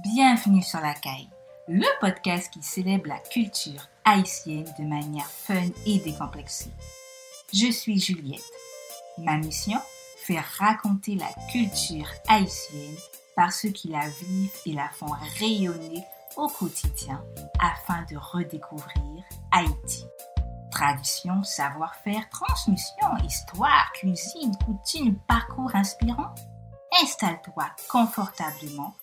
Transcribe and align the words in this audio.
Bienvenue 0.00 0.62
sur 0.62 0.80
la 0.80 0.94
caille, 0.94 1.28
le 1.68 1.86
podcast 2.00 2.50
qui 2.50 2.62
célèbre 2.62 3.08
la 3.08 3.18
culture 3.18 3.88
haïtienne 4.06 4.72
de 4.78 4.84
manière 4.84 5.26
fun 5.26 5.68
et 5.84 5.98
décomplexée. 5.98 6.70
Je 7.52 7.70
suis 7.70 8.00
Juliette. 8.00 8.40
Ma 9.18 9.36
mission 9.36 9.78
Faire 10.16 10.46
raconter 10.56 11.16
la 11.16 11.28
culture 11.52 12.08
haïtienne 12.26 12.96
par 13.36 13.52
ceux 13.52 13.68
qui 13.68 13.88
la 13.88 14.08
vivent 14.08 14.56
et 14.64 14.72
la 14.72 14.88
font 14.88 15.14
rayonner 15.38 16.02
au 16.36 16.48
quotidien 16.48 17.22
afin 17.60 18.02
de 18.10 18.16
redécouvrir 18.16 19.24
Haïti. 19.50 20.06
Tradition, 20.70 21.42
savoir-faire, 21.42 22.30
transmission, 22.30 23.14
histoire, 23.26 23.92
cuisine, 23.92 24.56
coutume, 24.64 25.18
parcours 25.28 25.74
inspirant. 25.74 26.34
Installe-toi 27.02 27.66
confortablement 27.90 28.94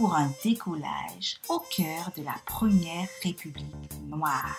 pour 0.00 0.14
un 0.14 0.30
décollage 0.42 1.36
au 1.50 1.58
cœur 1.58 2.10
de 2.16 2.22
la 2.24 2.34
première 2.46 3.06
République 3.22 3.66
noire. 4.08 4.56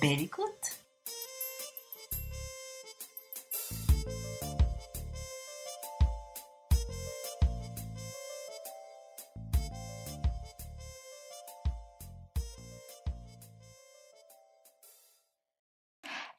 Belle 0.00 0.20
écoute! 0.20 0.44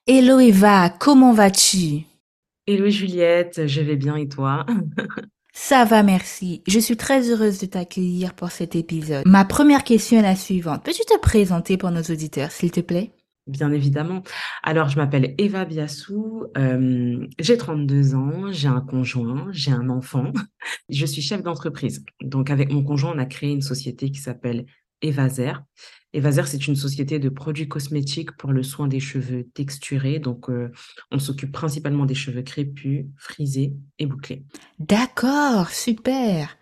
Hello 0.08 0.40
Eva, 0.40 0.90
comment 0.90 1.34
vas-tu? 1.34 2.06
Hello 2.66 2.90
Juliette, 2.90 3.68
je 3.68 3.82
vais 3.82 3.98
bien 3.98 4.16
et 4.16 4.30
toi? 4.30 4.66
Ça 5.62 5.84
va, 5.84 6.04
merci. 6.04 6.64
Je 6.68 6.80
suis 6.80 6.96
très 6.96 7.30
heureuse 7.30 7.60
de 7.60 7.66
t'accueillir 7.66 8.34
pour 8.34 8.50
cet 8.50 8.78
épisode. 8.78 9.24
Ma 9.28 9.44
première 9.44 9.84
question 9.84 10.18
est 10.18 10.24
la 10.24 10.38
suivante. 10.38 10.86
Peux-tu 10.86 11.04
te 11.04 11.20
présenter 11.20 11.76
pour 11.76 11.92
nos 11.92 12.02
auditeurs, 12.02 12.50
s'il 12.50 12.72
te 12.72 12.80
plaît? 12.80 13.12
Bien 13.46 13.70
évidemment. 13.74 14.24
Alors, 14.64 14.88
je 14.88 14.96
m'appelle 14.96 15.36
Eva 15.38 15.66
Biassou, 15.66 16.46
euh, 16.58 17.28
j'ai 17.40 17.58
32 17.58 18.16
ans, 18.16 18.52
j'ai 18.52 18.70
un 18.70 18.80
conjoint, 18.80 19.48
j'ai 19.52 19.72
un 19.72 19.90
enfant. 19.90 20.32
Je 20.90 21.06
suis 21.06 21.22
chef 21.22 21.44
d'entreprise. 21.44 22.06
Donc, 22.22 22.52
avec 22.52 22.72
mon 22.72 22.84
conjoint, 22.84 23.12
on 23.14 23.20
a 23.20 23.26
créé 23.26 23.52
une 23.52 23.62
société 23.62 24.12
qui 24.12 24.22
s'appelle 24.22 24.66
Evazer. 25.02 25.64
Evazer, 26.14 26.48
c'est 26.48 26.68
une 26.68 26.76
société 26.76 27.20
de 27.20 27.30
produits 27.30 27.68
cosmétiques 27.68 28.32
pour 28.38 28.52
le 28.52 28.64
soin 28.64 28.88
des 28.88 29.00
cheveux 29.00 29.48
texturés. 29.54 30.20
Donc, 30.20 30.50
euh, 30.50 30.72
on 31.12 31.20
s'occupe 31.20 31.52
principalement 31.52 32.06
des 32.06 32.16
cheveux 32.16 32.42
crépus, 32.42 33.06
frisés 33.18 33.74
et 34.00 34.08
bouclés. 34.08 34.44
D'accord, 34.80 35.70
super. 35.70 36.58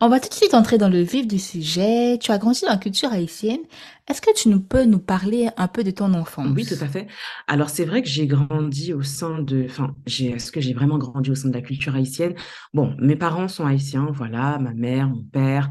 On 0.00 0.08
va 0.08 0.18
tout 0.18 0.30
de 0.30 0.34
suite 0.34 0.54
entrer 0.54 0.78
dans 0.78 0.88
le 0.88 1.02
vif 1.02 1.26
du 1.26 1.38
sujet. 1.38 2.18
Tu 2.18 2.32
as 2.32 2.38
grandi 2.38 2.62
dans 2.62 2.70
la 2.70 2.78
culture 2.78 3.12
haïtienne. 3.12 3.60
Est-ce 4.08 4.20
que 4.20 4.34
tu 4.34 4.48
nous 4.48 4.60
peux 4.60 4.84
nous 4.84 4.98
parler 4.98 5.48
un 5.56 5.68
peu 5.68 5.84
de 5.84 5.90
ton 5.90 6.14
enfance? 6.14 6.48
Oui, 6.54 6.64
tout 6.64 6.82
à 6.82 6.88
fait. 6.88 7.06
Alors, 7.46 7.68
c'est 7.68 7.84
vrai 7.84 8.02
que 8.02 8.08
j'ai 8.08 8.26
grandi 8.26 8.92
au 8.94 9.02
sein 9.02 9.40
de... 9.42 9.66
Enfin, 9.68 9.94
est-ce 10.06 10.50
que 10.50 10.60
j'ai 10.60 10.72
vraiment 10.72 10.98
grandi 10.98 11.30
au 11.30 11.34
sein 11.34 11.48
de 11.48 11.54
la 11.54 11.62
culture 11.62 11.94
haïtienne? 11.94 12.34
Bon, 12.72 12.96
mes 12.98 13.16
parents 13.16 13.48
sont 13.48 13.66
haïtiens, 13.66 14.08
voilà, 14.12 14.58
ma 14.58 14.72
mère, 14.72 15.08
mon 15.08 15.22
père. 15.22 15.70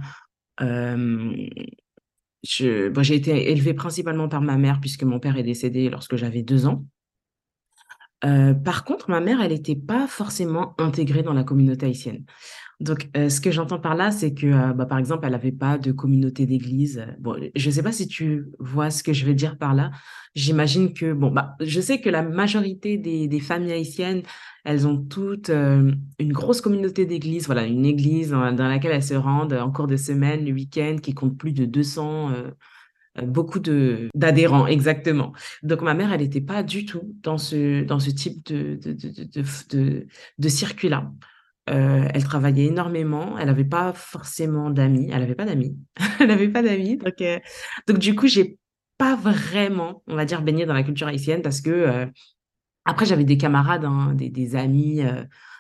Euh, 0.61 1.33
j'ai 2.45 3.15
été 3.15 3.51
élevée 3.51 3.73
principalement 3.73 4.29
par 4.29 4.41
ma 4.41 4.57
mère 4.57 4.79
puisque 4.79 5.03
mon 5.03 5.19
père 5.19 5.37
est 5.37 5.43
décédé 5.43 5.89
lorsque 5.89 6.15
j'avais 6.15 6.43
deux 6.43 6.67
ans. 6.67 6.85
Euh, 8.23 8.53
par 8.53 8.85
contre, 8.85 9.09
ma 9.09 9.19
mère, 9.19 9.41
elle 9.41 9.51
n'était 9.51 9.75
pas 9.75 10.07
forcément 10.07 10.73
intégrée 10.77 11.21
dans 11.21 11.33
la 11.33 11.43
communauté 11.43 11.85
haïtienne. 11.87 12.23
Donc, 12.81 13.09
euh, 13.15 13.29
ce 13.29 13.39
que 13.39 13.51
j'entends 13.51 13.79
par 13.79 13.95
là, 13.95 14.11
c'est 14.11 14.33
que, 14.33 14.47
euh, 14.47 14.73
bah, 14.73 14.85
par 14.85 14.97
exemple, 14.97 15.25
elle 15.25 15.31
n'avait 15.31 15.51
pas 15.51 15.77
de 15.77 15.91
communauté 15.91 16.45
d'église. 16.45 17.05
Bon, 17.19 17.35
je 17.55 17.67
ne 17.67 17.73
sais 17.73 17.83
pas 17.83 17.93
si 17.93 18.07
tu 18.07 18.47
vois 18.59 18.89
ce 18.89 19.01
que 19.01 19.13
je 19.13 19.25
veux 19.25 19.33
dire 19.33 19.57
par 19.57 19.73
là. 19.73 19.91
J'imagine 20.35 20.93
que, 20.93 21.13
bon, 21.13 21.31
bah, 21.31 21.55
je 21.61 21.79
sais 21.79 22.01
que 22.01 22.09
la 22.09 22.21
majorité 22.21 22.97
des, 22.97 23.39
familles 23.39 23.71
haïtiennes, 23.71 24.23
elles 24.65 24.87
ont 24.87 24.97
toutes 24.97 25.49
une 25.49 26.33
grosse 26.33 26.59
communauté 26.59 27.05
d'église, 27.05 27.45
voilà, 27.45 27.65
une 27.65 27.85
église 27.85 28.31
dans, 28.31 28.51
laquelle 28.51 28.91
elles 28.91 29.03
se 29.03 29.13
rendent 29.13 29.53
en 29.53 29.71
cours 29.71 29.87
de 29.87 29.95
semaine, 29.95 30.43
le 30.43 30.51
week-end, 30.51 30.97
qui 31.01 31.13
compte 31.13 31.37
plus 31.37 31.53
de 31.53 31.65
200 31.65 32.31
beaucoup 33.23 33.59
de 33.59 34.09
d'adhérents 34.13 34.67
exactement. 34.67 35.31
Donc 35.63 35.81
ma 35.81 35.93
mère, 35.93 36.11
elle 36.11 36.21
n'était 36.21 36.41
pas 36.41 36.63
du 36.63 36.85
tout 36.85 37.15
dans 37.23 37.37
ce 37.37 37.83
dans 37.83 37.99
ce 37.99 38.09
type 38.09 38.45
de 38.45 38.75
de 38.75 38.91
de 38.91 39.43
de, 39.69 40.07
de 40.37 40.49
circuit 40.49 40.89
là. 40.89 41.11
Euh, 41.69 42.07
elle 42.13 42.23
travaillait 42.23 42.65
énormément. 42.65 43.37
Elle 43.37 43.47
n'avait 43.47 43.65
pas 43.65 43.93
forcément 43.93 44.69
d'amis. 44.69 45.09
Elle 45.11 45.19
n'avait 45.19 45.35
pas 45.35 45.45
d'amis. 45.45 45.77
elle 46.19 46.27
n'avait 46.27 46.49
pas 46.49 46.61
d'amis. 46.61 46.97
Donc, 46.97 47.21
euh, 47.21 47.39
donc, 47.87 47.97
du 47.97 48.15
coup, 48.15 48.27
j'ai 48.27 48.57
pas 48.97 49.15
vraiment, 49.15 50.03
on 50.07 50.15
va 50.15 50.25
dire, 50.25 50.41
baigné 50.41 50.65
dans 50.65 50.73
la 50.73 50.83
culture 50.83 51.07
haïtienne 51.07 51.41
parce 51.41 51.61
que, 51.61 51.71
euh, 51.71 52.05
après, 52.85 53.05
j'avais 53.05 53.23
des 53.23 53.37
camarades, 53.37 53.83
hein, 53.83 54.13
des, 54.13 54.55
amis, 54.55 55.01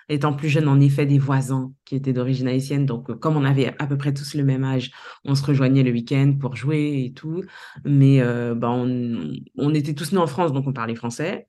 étant 0.09 0.33
plus 0.33 0.47
jeune, 0.47 0.67
en 0.67 0.79
effet, 0.79 1.07
des 1.07 1.17
voisins 1.17 1.73
qui 1.83 1.95
étaient 1.95 2.13
d'origine 2.13 2.47
haïtienne. 2.47 2.85
Donc, 2.85 3.19
comme 3.19 3.35
on 3.35 3.43
avait 3.43 3.73
à 3.79 3.87
peu 3.87 3.97
près 3.97 4.13
tous 4.13 4.35
le 4.35 4.43
même 4.43 4.63
âge, 4.63 4.91
on 5.23 5.33
se 5.33 5.43
rejoignait 5.43 5.81
le 5.81 5.91
week-end 5.91 6.35
pour 6.39 6.55
jouer 6.55 7.03
et 7.03 7.13
tout. 7.13 7.43
Mais 7.83 8.21
bah, 8.53 8.69
on, 8.69 9.33
on 9.57 9.73
était 9.73 9.95
tous 9.95 10.11
nés 10.11 10.19
en 10.19 10.27
France, 10.27 10.53
donc 10.53 10.67
on 10.67 10.73
parlait 10.73 10.93
français. 10.93 11.47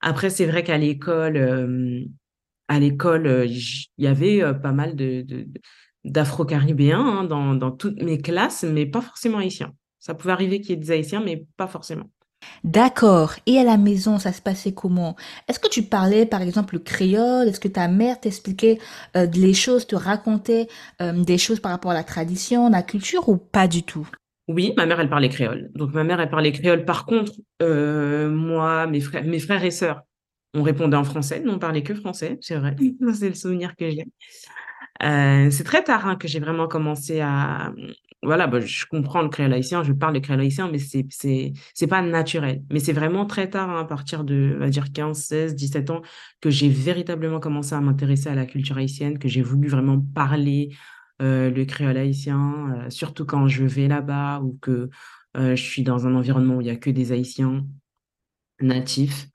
Après, 0.00 0.30
c'est 0.30 0.46
vrai 0.46 0.64
qu'à 0.64 0.78
l'école, 0.78 2.08
à 2.72 2.78
l'école, 2.78 3.26
euh, 3.26 3.44
il 3.44 3.86
y 3.98 4.06
avait 4.06 4.42
euh, 4.42 4.54
pas 4.54 4.72
mal 4.72 4.96
de, 4.96 5.26
d'afro-caribéens 6.04 7.00
hein, 7.00 7.24
dans, 7.24 7.54
dans, 7.54 7.70
toutes 7.70 8.02
mes 8.02 8.18
classes, 8.18 8.64
mais 8.64 8.86
pas 8.86 9.02
forcément 9.02 9.38
haïtiens. 9.38 9.72
Ça 9.98 10.14
pouvait 10.14 10.32
arriver 10.32 10.60
qu'il 10.60 10.70
y 10.70 10.72
ait 10.72 10.76
des 10.76 10.90
haïtiens, 10.90 11.22
mais 11.22 11.44
pas 11.58 11.66
forcément. 11.66 12.06
D'accord. 12.64 13.34
Et 13.46 13.58
à 13.58 13.64
la 13.64 13.76
maison, 13.76 14.18
ça 14.18 14.32
se 14.32 14.40
passait 14.40 14.72
comment? 14.72 15.16
Est-ce 15.48 15.60
que 15.60 15.68
tu 15.68 15.82
parlais, 15.82 16.24
par 16.24 16.40
exemple, 16.40 16.74
le 16.74 16.80
créole? 16.80 17.46
Est-ce 17.46 17.60
que 17.60 17.68
ta 17.68 17.88
mère 17.88 18.18
t'expliquait 18.18 18.78
euh, 19.16 19.26
les 19.26 19.54
choses, 19.54 19.86
te 19.86 19.94
racontait 19.94 20.66
des 21.00 21.38
choses 21.38 21.60
par 21.60 21.72
rapport 21.72 21.90
à 21.90 21.94
la 21.94 22.04
tradition, 22.04 22.70
la 22.70 22.82
culture, 22.82 23.28
ou 23.28 23.36
pas 23.36 23.68
du 23.68 23.82
tout? 23.82 24.08
Oui, 24.48 24.72
ma 24.76 24.86
mère, 24.86 24.98
elle 24.98 25.10
parlait 25.10 25.28
créole. 25.28 25.70
Donc 25.74 25.92
ma 25.92 26.04
mère, 26.04 26.20
elle 26.20 26.30
parlait 26.30 26.52
créole. 26.52 26.84
Par 26.84 27.04
contre, 27.04 27.32
moi, 27.60 28.86
mes 28.88 29.00
frères, 29.00 29.24
mes 29.24 29.38
frères 29.38 29.62
et 29.62 29.70
sœurs, 29.70 30.02
on 30.54 30.62
répondait 30.62 30.96
en 30.96 31.04
français, 31.04 31.40
nous 31.44 31.52
on 31.52 31.58
parlait 31.58 31.82
que 31.82 31.94
français, 31.94 32.38
c'est 32.40 32.56
vrai. 32.56 32.76
c'est 33.14 33.28
le 33.28 33.34
souvenir 33.34 33.74
que 33.76 33.90
j'ai. 33.90 34.04
Euh, 35.02 35.50
c'est 35.50 35.64
très 35.64 35.82
tard 35.82 36.06
hein, 36.06 36.16
que 36.16 36.28
j'ai 36.28 36.40
vraiment 36.40 36.68
commencé 36.68 37.20
à. 37.20 37.72
Voilà, 38.24 38.46
bah, 38.46 38.60
je 38.60 38.86
comprends 38.86 39.22
le 39.22 39.28
créole 39.28 39.52
haïtien, 39.52 39.82
je 39.82 39.92
parle 39.92 40.14
le 40.14 40.20
créole 40.20 40.40
haïtien, 40.40 40.70
mais 40.70 40.78
c'est 40.78 41.06
c'est 41.10 41.52
c'est 41.74 41.88
pas 41.88 42.02
naturel. 42.02 42.62
Mais 42.70 42.78
c'est 42.78 42.92
vraiment 42.92 43.26
très 43.26 43.50
tard, 43.50 43.70
hein, 43.70 43.80
à 43.80 43.84
partir 43.84 44.22
de, 44.22 44.52
on 44.56 44.60
va 44.60 44.68
dire 44.68 44.92
15, 44.92 45.18
16, 45.18 45.56
17 45.56 45.90
ans, 45.90 46.02
que 46.40 46.50
j'ai 46.50 46.68
véritablement 46.68 47.40
commencé 47.40 47.74
à 47.74 47.80
m'intéresser 47.80 48.28
à 48.28 48.36
la 48.36 48.46
culture 48.46 48.78
haïtienne, 48.78 49.18
que 49.18 49.28
j'ai 49.28 49.42
voulu 49.42 49.68
vraiment 49.68 49.98
parler 50.14 50.70
euh, 51.20 51.50
le 51.50 51.64
créole 51.64 51.96
haïtien, 51.96 52.84
euh, 52.86 52.90
surtout 52.90 53.24
quand 53.24 53.48
je 53.48 53.64
vais 53.64 53.88
là-bas 53.88 54.40
ou 54.40 54.58
que 54.60 54.90
je 55.34 55.54
suis 55.54 55.82
dans 55.82 56.06
un 56.06 56.14
environnement 56.14 56.56
où 56.56 56.60
il 56.60 56.66
y 56.66 56.70
a 56.70 56.76
que 56.76 56.90
des 56.90 57.10
Haïtiens 57.10 57.64
natifs. 58.60 59.31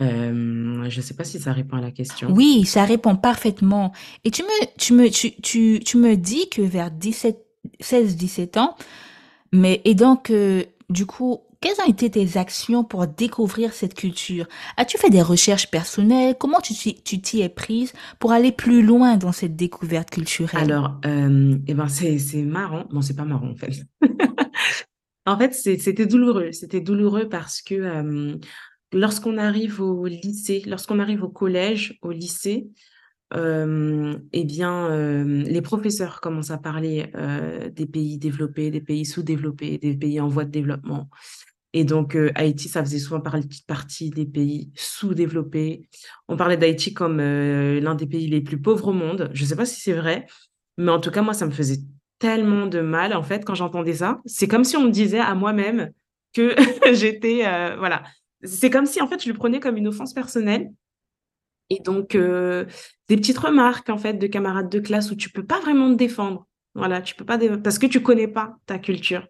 Euh, 0.00 0.88
je 0.88 0.96
ne 0.96 1.02
sais 1.02 1.14
pas 1.14 1.24
si 1.24 1.38
ça 1.38 1.52
répond 1.52 1.76
à 1.76 1.80
la 1.80 1.90
question. 1.90 2.30
Oui, 2.32 2.64
ça 2.64 2.84
répond 2.84 3.16
parfaitement. 3.16 3.92
Et 4.24 4.30
tu 4.30 4.42
me, 4.42 4.78
tu 4.78 4.94
me, 4.94 5.08
tu, 5.10 5.32
tu, 5.42 5.80
tu 5.84 5.96
me 5.98 6.16
dis 6.16 6.48
que 6.48 6.62
vers 6.62 6.90
17, 6.90 7.38
16, 7.80 8.16
17 8.16 8.56
ans, 8.56 8.76
mais, 9.52 9.80
et 9.84 9.94
donc, 9.94 10.30
euh, 10.30 10.64
du 10.88 11.06
coup, 11.06 11.40
quelles 11.60 11.78
ont 11.84 11.88
été 11.88 12.10
tes 12.10 12.38
actions 12.38 12.84
pour 12.84 13.06
découvrir 13.06 13.74
cette 13.74 13.94
culture? 13.94 14.46
As-tu 14.78 14.96
fait 14.96 15.10
des 15.10 15.20
recherches 15.20 15.70
personnelles? 15.70 16.34
Comment 16.38 16.60
tu 16.60 16.72
tu 16.74 17.20
t'y 17.20 17.42
es 17.42 17.50
prise 17.50 17.92
pour 18.18 18.32
aller 18.32 18.50
plus 18.50 18.82
loin 18.82 19.18
dans 19.18 19.32
cette 19.32 19.56
découverte 19.56 20.10
culturelle? 20.10 20.62
Alors, 20.62 20.98
euh, 21.04 21.58
eh 21.66 21.74
ben 21.74 21.88
c'est 21.88 22.18
c'est 22.18 22.42
marrant. 22.42 22.86
Bon, 22.90 23.02
c'est 23.02 23.16
pas 23.16 23.24
marrant 23.24 23.50
en 23.50 23.56
fait. 23.56 23.84
en 25.26 25.36
fait, 25.36 25.52
c'était 25.52 26.06
douloureux. 26.06 26.52
C'était 26.52 26.80
douloureux 26.80 27.28
parce 27.28 27.60
que 27.60 27.74
euh, 27.74 28.36
lorsqu'on 28.92 29.38
arrive 29.38 29.80
au 29.80 30.06
lycée, 30.06 30.62
lorsqu'on 30.66 30.98
arrive 30.98 31.22
au 31.22 31.28
collège, 31.28 31.98
au 32.02 32.10
lycée, 32.10 32.70
euh, 33.34 34.18
eh 34.32 34.44
bien, 34.44 34.90
euh, 34.90 35.24
les 35.24 35.62
professeurs 35.62 36.20
commencent 36.20 36.50
à 36.50 36.58
parler 36.58 37.10
euh, 37.14 37.68
des 37.68 37.86
pays 37.86 38.18
développés, 38.18 38.70
des 38.70 38.80
pays 38.80 39.06
sous-développés, 39.06 39.78
des 39.78 39.94
pays 39.94 40.20
en 40.20 40.28
voie 40.28 40.44
de 40.44 40.50
développement. 40.50 41.08
Et 41.72 41.84
donc, 41.84 42.18
Haïti, 42.34 42.68
ça 42.68 42.82
faisait 42.82 42.98
souvent 42.98 43.20
partie 43.20 44.10
des 44.10 44.26
pays 44.26 44.72
sous-développés. 44.74 45.88
On 46.26 46.36
parlait 46.36 46.56
d'Haïti 46.56 46.92
comme 46.92 47.18
l'un 47.18 47.94
des 47.94 48.06
pays 48.06 48.26
les 48.26 48.40
plus 48.40 48.60
pauvres 48.60 48.88
au 48.88 48.92
monde. 48.92 49.30
Je 49.34 49.44
ne 49.44 49.48
sais 49.48 49.54
pas 49.54 49.66
si 49.66 49.80
c'est 49.80 49.92
vrai, 49.92 50.26
mais 50.78 50.90
en 50.90 50.98
tout 50.98 51.12
cas, 51.12 51.22
moi, 51.22 51.32
ça 51.32 51.46
me 51.46 51.52
faisait 51.52 51.78
tellement 52.18 52.66
de 52.66 52.80
mal, 52.80 53.14
en 53.14 53.22
fait, 53.22 53.44
quand 53.44 53.54
j'entendais 53.54 53.94
ça. 53.94 54.18
C'est 54.26 54.48
comme 54.48 54.64
si 54.64 54.76
on 54.76 54.86
me 54.86 54.90
disait 54.90 55.20
à 55.20 55.36
moi-même 55.36 55.92
que 56.32 56.56
j'étais, 56.92 57.44
voilà, 57.78 58.02
c'est 58.42 58.70
comme 58.70 58.86
si, 58.86 59.00
en 59.00 59.06
fait, 59.06 59.22
je 59.22 59.28
le 59.28 59.34
prenais 59.34 59.60
comme 59.60 59.76
une 59.76 59.88
offense 59.88 60.12
personnelle. 60.14 60.70
Et 61.68 61.80
donc, 61.80 62.14
euh, 62.14 62.64
des 63.08 63.16
petites 63.16 63.38
remarques, 63.38 63.90
en 63.90 63.98
fait, 63.98 64.14
de 64.14 64.26
camarades 64.26 64.68
de 64.68 64.80
classe 64.80 65.10
où 65.10 65.14
tu 65.14 65.30
peux 65.30 65.44
pas 65.44 65.60
vraiment 65.60 65.90
te 65.90 65.96
défendre. 65.96 66.46
Voilà, 66.74 67.00
tu 67.00 67.14
peux 67.14 67.24
pas 67.24 67.38
parce 67.62 67.78
que 67.78 67.86
tu 67.86 68.00
connais 68.00 68.28
pas 68.28 68.56
ta 68.66 68.78
culture. 68.78 69.26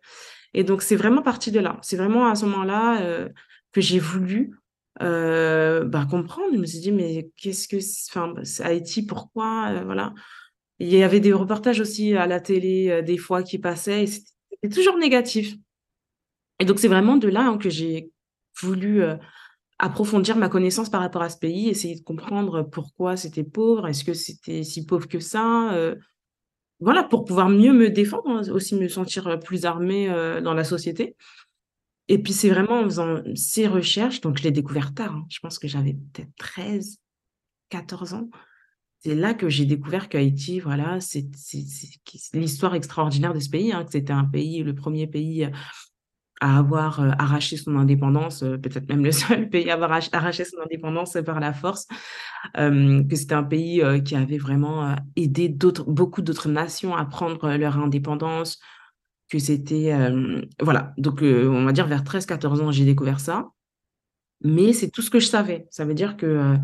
Et 0.54 0.64
donc, 0.64 0.82
c'est 0.82 0.96
vraiment 0.96 1.22
parti 1.22 1.50
de 1.50 1.60
là. 1.60 1.78
C'est 1.82 1.96
vraiment 1.96 2.26
à 2.28 2.34
ce 2.34 2.46
moment-là 2.46 3.02
euh, 3.02 3.28
que 3.72 3.80
j'ai 3.80 3.98
voulu 3.98 4.56
euh, 5.02 5.84
bah, 5.84 6.06
comprendre. 6.10 6.48
Je 6.52 6.58
me 6.58 6.66
suis 6.66 6.80
dit, 6.80 6.92
mais 6.92 7.30
qu'est-ce 7.36 7.68
que, 7.68 7.76
enfin, 8.10 8.34
Haïti, 8.64 9.04
pourquoi, 9.04 9.82
voilà. 9.84 10.14
Il 10.78 10.88
y 10.88 11.02
avait 11.02 11.20
des 11.20 11.34
reportages 11.34 11.80
aussi 11.80 12.14
à 12.14 12.26
la 12.26 12.40
télé, 12.40 13.02
des 13.02 13.18
fois, 13.18 13.42
qui 13.42 13.58
passaient, 13.58 14.04
et 14.04 14.06
c'était 14.06 14.74
toujours 14.74 14.96
négatif. 14.96 15.54
Et 16.58 16.64
donc, 16.64 16.78
c'est 16.78 16.88
vraiment 16.88 17.18
de 17.18 17.28
là 17.28 17.42
hein, 17.42 17.58
que 17.58 17.68
j'ai 17.68 18.10
voulu 18.60 19.02
approfondir 19.78 20.36
ma 20.36 20.48
connaissance 20.48 20.90
par 20.90 21.00
rapport 21.00 21.22
à 21.22 21.30
ce 21.30 21.38
pays, 21.38 21.68
essayer 21.68 21.94
de 21.94 22.02
comprendre 22.02 22.62
pourquoi 22.62 23.16
c'était 23.16 23.44
pauvre, 23.44 23.88
est-ce 23.88 24.04
que 24.04 24.14
c'était 24.14 24.62
si 24.62 24.84
pauvre 24.84 25.08
que 25.08 25.20
ça, 25.20 25.74
voilà, 26.80 27.02
pour 27.02 27.24
pouvoir 27.24 27.48
mieux 27.48 27.72
me 27.72 27.90
défendre, 27.90 28.28
hein, 28.28 28.42
aussi 28.50 28.74
me 28.74 28.88
sentir 28.88 29.38
plus 29.38 29.64
armée 29.64 30.08
dans 30.42 30.54
la 30.54 30.64
société. 30.64 31.16
Et 32.08 32.18
puis, 32.18 32.32
c'est 32.32 32.50
vraiment 32.50 32.80
en 32.80 32.84
faisant 32.84 33.22
ces 33.34 33.68
recherches, 33.68 34.20
donc 34.20 34.36
je 34.38 34.42
l'ai 34.42 34.50
découvert 34.50 34.92
tard, 34.94 35.14
hein, 35.14 35.26
je 35.30 35.38
pense 35.38 35.58
que 35.58 35.68
j'avais 35.68 35.94
peut-être 35.94 36.34
13, 36.38 36.98
14 37.68 38.14
ans. 38.14 38.28
C'est 39.02 39.14
là 39.14 39.32
que 39.32 39.48
j'ai 39.48 39.64
découvert 39.64 40.10
qu'Haïti, 40.10 40.60
voilà, 40.60 41.00
c'est 41.00 41.26
l'histoire 42.34 42.74
extraordinaire 42.74 43.32
de 43.32 43.40
ce 43.40 43.48
pays, 43.48 43.72
hein, 43.72 43.84
que 43.84 43.92
c'était 43.92 44.12
un 44.12 44.24
pays, 44.24 44.62
le 44.62 44.74
premier 44.74 45.06
pays 45.06 45.48
à 46.40 46.58
avoir 46.58 47.00
arraché 47.20 47.56
son 47.56 47.76
indépendance, 47.76 48.40
peut-être 48.40 48.88
même 48.88 49.04
le 49.04 49.12
seul 49.12 49.48
pays 49.48 49.70
à 49.70 49.74
avoir 49.74 49.92
arraché 50.12 50.44
son 50.44 50.58
indépendance 50.60 51.16
par 51.24 51.38
la 51.38 51.52
force, 51.52 51.86
que 52.54 53.14
c'était 53.16 53.34
un 53.34 53.44
pays 53.44 53.82
qui 54.04 54.16
avait 54.16 54.38
vraiment 54.38 54.96
aidé 55.16 55.48
d'autres, 55.48 55.84
beaucoup 55.84 56.22
d'autres 56.22 56.48
nations 56.48 56.96
à 56.96 57.04
prendre 57.04 57.54
leur 57.56 57.78
indépendance, 57.78 58.58
que 59.28 59.38
c'était, 59.38 59.94
voilà, 60.60 60.94
donc 60.96 61.20
on 61.22 61.64
va 61.64 61.72
dire 61.72 61.86
vers 61.86 62.02
13-14 62.02 62.62
ans, 62.62 62.72
j'ai 62.72 62.84
découvert 62.84 63.20
ça, 63.20 63.50
mais 64.42 64.72
c'est 64.72 64.90
tout 64.90 65.02
ce 65.02 65.10
que 65.10 65.20
je 65.20 65.26
savais. 65.26 65.66
Ça 65.70 65.84
veut 65.84 65.94
dire 65.94 66.16
que 66.16 66.56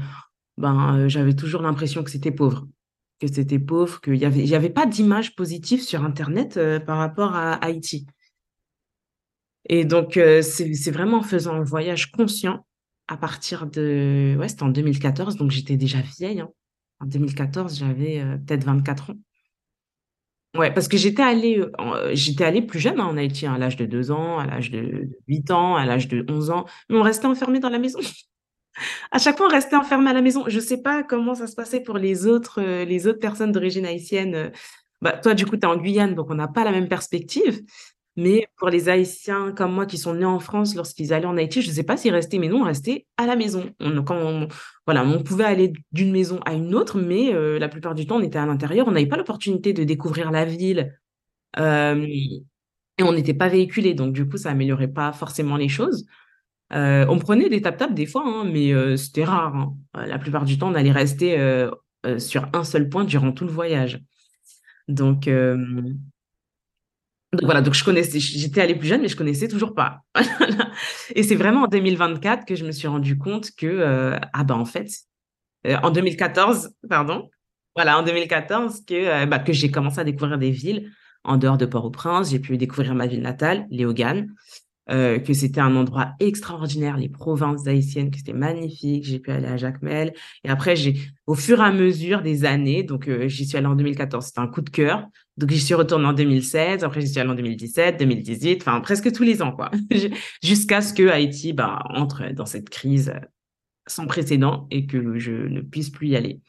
ben, 0.56 1.06
j'avais 1.08 1.34
toujours 1.34 1.60
l'impression 1.60 2.02
que 2.02 2.10
c'était 2.10 2.32
pauvre, 2.32 2.66
que 3.20 3.26
c'était 3.26 3.58
pauvre, 3.58 4.00
qu'il 4.00 4.14
n'y 4.14 4.24
avait, 4.24 4.44
y 4.44 4.54
avait 4.54 4.70
pas 4.70 4.86
d'image 4.86 5.36
positive 5.36 5.82
sur 5.82 6.02
Internet 6.02 6.58
par 6.86 6.96
rapport 6.96 7.34
à 7.34 7.52
Haïti. 7.54 8.06
Et 9.68 9.84
donc, 9.84 10.16
euh, 10.16 10.42
c'est 10.42 10.90
vraiment 10.90 11.18
en 11.18 11.22
faisant 11.22 11.54
un 11.54 11.64
voyage 11.64 12.12
conscient 12.12 12.64
à 13.08 13.16
partir 13.16 13.66
de... 13.66 14.36
Ouais, 14.38 14.48
c'était 14.48 14.62
en 14.62 14.68
2014, 14.68 15.36
donc 15.36 15.50
j'étais 15.50 15.76
déjà 15.76 15.98
vieille. 16.00 16.40
Hein. 16.40 16.50
En 17.00 17.06
2014, 17.06 17.78
j'avais 17.78 18.20
euh, 18.20 18.36
peut-être 18.38 18.64
24 18.64 19.10
ans. 19.10 19.14
Ouais, 20.56 20.72
parce 20.72 20.88
que 20.88 20.96
j'étais 20.96 21.22
allée, 21.22 21.60
euh, 21.60 22.14
allée 22.40 22.62
plus 22.62 22.78
jeune 22.78 22.98
hein, 22.98 23.06
en 23.06 23.16
Haïti, 23.16 23.46
hein, 23.46 23.54
à 23.54 23.58
l'âge 23.58 23.76
de 23.76 23.84
2 23.84 24.10
ans, 24.10 24.38
à 24.38 24.46
l'âge 24.46 24.70
de 24.70 25.10
8 25.28 25.50
ans, 25.50 25.76
à 25.76 25.84
l'âge 25.84 26.08
de 26.08 26.24
11 26.28 26.50
ans, 26.50 26.64
mais 26.88 26.96
on 26.96 27.02
restait 27.02 27.26
enfermés 27.26 27.60
dans 27.60 27.68
la 27.68 27.78
maison. 27.78 27.98
à 29.10 29.18
chaque 29.18 29.36
fois, 29.36 29.46
on 29.46 29.50
restait 29.50 29.76
enfermés 29.76 30.10
à 30.10 30.14
la 30.14 30.22
maison. 30.22 30.44
Je 30.46 30.56
ne 30.56 30.62
sais 30.62 30.80
pas 30.80 31.02
comment 31.02 31.34
ça 31.34 31.46
se 31.46 31.56
passait 31.56 31.80
pour 31.80 31.98
les 31.98 32.26
autres, 32.26 32.62
les 32.62 33.06
autres 33.06 33.18
personnes 33.18 33.52
d'origine 33.52 33.84
haïtienne. 33.84 34.52
Bah, 35.02 35.12
toi, 35.12 35.34
du 35.34 35.44
coup, 35.44 35.56
tu 35.56 35.62
es 35.62 35.66
en 35.66 35.76
Guyane, 35.76 36.14
donc 36.14 36.30
on 36.30 36.34
n'a 36.36 36.48
pas 36.48 36.64
la 36.64 36.70
même 36.70 36.88
perspective. 36.88 37.62
Mais 38.16 38.48
pour 38.56 38.70
les 38.70 38.88
Haïtiens 38.88 39.52
comme 39.52 39.72
moi 39.72 39.84
qui 39.84 39.98
sont 39.98 40.14
nés 40.14 40.24
en 40.24 40.40
France, 40.40 40.74
lorsqu'ils 40.74 41.12
allaient 41.12 41.26
en 41.26 41.36
Haïti, 41.36 41.60
je 41.60 41.68
ne 41.68 41.74
sais 41.74 41.82
pas 41.82 41.98
s'ils 41.98 42.14
restaient, 42.14 42.38
mais 42.38 42.48
non, 42.48 42.62
on 42.62 42.64
restait 42.64 43.06
à 43.18 43.26
la 43.26 43.36
maison. 43.36 43.70
On, 43.78 44.48
voilà, 44.86 45.04
on 45.04 45.22
pouvait 45.22 45.44
aller 45.44 45.74
d'une 45.92 46.12
maison 46.12 46.40
à 46.46 46.54
une 46.54 46.74
autre, 46.74 46.98
mais 46.98 47.34
euh, 47.34 47.58
la 47.58 47.68
plupart 47.68 47.94
du 47.94 48.06
temps, 48.06 48.16
on 48.16 48.22
était 48.22 48.38
à 48.38 48.46
l'intérieur. 48.46 48.88
On 48.88 48.92
n'avait 48.92 49.06
pas 49.06 49.18
l'opportunité 49.18 49.74
de 49.74 49.84
découvrir 49.84 50.30
la 50.30 50.46
ville 50.46 50.98
euh, 51.58 52.06
et 52.98 53.02
on 53.02 53.12
n'était 53.12 53.34
pas 53.34 53.48
véhiculé. 53.48 53.92
Donc, 53.92 54.14
du 54.14 54.26
coup, 54.26 54.38
ça 54.38 54.50
améliorait 54.50 54.88
pas 54.88 55.12
forcément 55.12 55.58
les 55.58 55.68
choses. 55.68 56.06
Euh, 56.72 57.04
on 57.10 57.18
prenait 57.18 57.50
des 57.50 57.60
tap-tap 57.60 57.92
des 57.92 58.06
fois, 58.06 58.24
hein, 58.26 58.44
mais 58.50 58.96
c'était 58.96 59.24
rare. 59.24 59.54
Hein. 59.54 59.76
La 60.06 60.18
plupart 60.18 60.46
du 60.46 60.56
temps, 60.56 60.70
on 60.70 60.74
allait 60.74 60.90
rester 60.90 61.36
sur 62.16 62.48
un 62.54 62.64
seul 62.64 62.88
point 62.88 63.04
durant 63.04 63.32
tout 63.32 63.44
le 63.44 63.52
voyage. 63.52 64.00
Donc, 64.88 65.28
donc 67.32 67.44
voilà, 67.44 67.60
donc 67.60 67.74
je 67.74 67.84
connaissais, 67.84 68.20
j'étais 68.20 68.60
allée 68.60 68.76
plus 68.76 68.86
jeune, 68.86 69.02
mais 69.02 69.08
je 69.08 69.16
connaissais 69.16 69.48
toujours 69.48 69.74
pas. 69.74 70.02
et 71.14 71.22
c'est 71.22 71.34
vraiment 71.34 71.62
en 71.62 71.66
2024 71.66 72.44
que 72.44 72.54
je 72.54 72.64
me 72.64 72.70
suis 72.70 72.86
rendu 72.86 73.18
compte 73.18 73.50
que, 73.56 73.66
euh, 73.66 74.16
ah 74.32 74.44
bah 74.44 74.54
en 74.54 74.64
fait, 74.64 74.88
euh, 75.66 75.76
en 75.82 75.90
2014, 75.90 76.70
pardon, 76.88 77.28
voilà, 77.74 77.98
en 77.98 78.02
2014, 78.04 78.84
que, 78.86 78.94
euh, 78.94 79.26
bah, 79.26 79.40
que 79.40 79.52
j'ai 79.52 79.70
commencé 79.70 79.98
à 79.98 80.04
découvrir 80.04 80.38
des 80.38 80.50
villes 80.50 80.90
en 81.24 81.36
dehors 81.36 81.58
de 81.58 81.66
Port-au-Prince. 81.66 82.30
J'ai 82.30 82.38
pu 82.38 82.56
découvrir 82.56 82.94
ma 82.94 83.08
ville 83.08 83.22
natale, 83.22 83.66
Léogane, 83.70 84.32
que 84.88 85.32
c'était 85.32 85.60
un 85.60 85.74
endroit 85.74 86.12
extraordinaire, 86.20 86.96
les 86.96 87.08
provinces 87.08 87.66
haïtiennes, 87.66 88.12
que 88.12 88.18
c'était 88.18 88.32
magnifique. 88.32 89.04
J'ai 89.04 89.18
pu 89.18 89.32
aller 89.32 89.48
à 89.48 89.56
Jacmel. 89.56 90.14
Et 90.44 90.48
après, 90.48 90.76
j'ai, 90.76 90.94
au 91.26 91.34
fur 91.34 91.58
et 91.58 91.64
à 91.64 91.72
mesure 91.72 92.22
des 92.22 92.44
années, 92.44 92.84
donc 92.84 93.10
j'y 93.26 93.46
suis 93.46 93.58
allée 93.58 93.66
en 93.66 93.74
2014, 93.74 94.26
c'était 94.26 94.38
un 94.38 94.46
coup 94.46 94.62
de 94.62 94.70
cœur. 94.70 95.08
Donc, 95.36 95.50
j'y 95.50 95.60
suis 95.60 95.74
retournée 95.74 96.06
en 96.06 96.12
2016, 96.12 96.82
après 96.82 97.00
j'y 97.00 97.08
suis 97.08 97.20
allée 97.20 97.30
en 97.30 97.34
2017, 97.34 97.98
2018, 97.98 98.62
enfin 98.62 98.80
presque 98.80 99.12
tous 99.12 99.22
les 99.22 99.42
ans, 99.42 99.52
quoi. 99.52 99.70
Jusqu'à 100.42 100.80
ce 100.80 100.94
que 100.94 101.08
Haïti 101.08 101.52
bah, 101.52 101.82
entre 101.90 102.32
dans 102.32 102.46
cette 102.46 102.70
crise 102.70 103.12
sans 103.86 104.06
précédent 104.06 104.66
et 104.70 104.86
que 104.86 105.18
je 105.18 105.32
ne 105.32 105.60
puisse 105.60 105.90
plus 105.90 106.08
y 106.08 106.16
aller. 106.16 106.40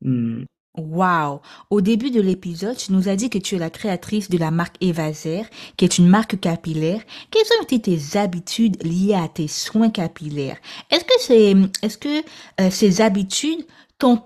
Hmm. 0.00 0.44
Wow! 0.76 1.40
Au 1.70 1.80
début 1.80 2.10
de 2.10 2.20
l'épisode, 2.20 2.76
tu 2.76 2.92
nous 2.92 3.08
as 3.08 3.14
dit 3.14 3.30
que 3.30 3.38
tu 3.38 3.54
es 3.54 3.58
la 3.58 3.70
créatrice 3.70 4.28
de 4.28 4.38
la 4.38 4.50
marque 4.50 4.74
Evaser, 4.80 5.42
qui 5.76 5.84
est 5.84 5.98
une 5.98 6.08
marque 6.08 6.40
capillaire. 6.40 7.00
Quelles 7.30 7.46
ont 7.60 7.62
été 7.62 7.80
tes 7.80 8.18
habitudes 8.18 8.82
liées 8.82 9.14
à 9.14 9.28
tes 9.28 9.46
soins 9.46 9.90
capillaires? 9.90 10.58
Est-ce 10.90 11.04
que 11.04 11.20
c'est, 11.20 11.54
est-ce 11.82 11.96
que 11.96 12.24
euh, 12.60 12.70
ces 12.70 13.00
habitudes 13.02 13.64
t'ont 13.98 14.20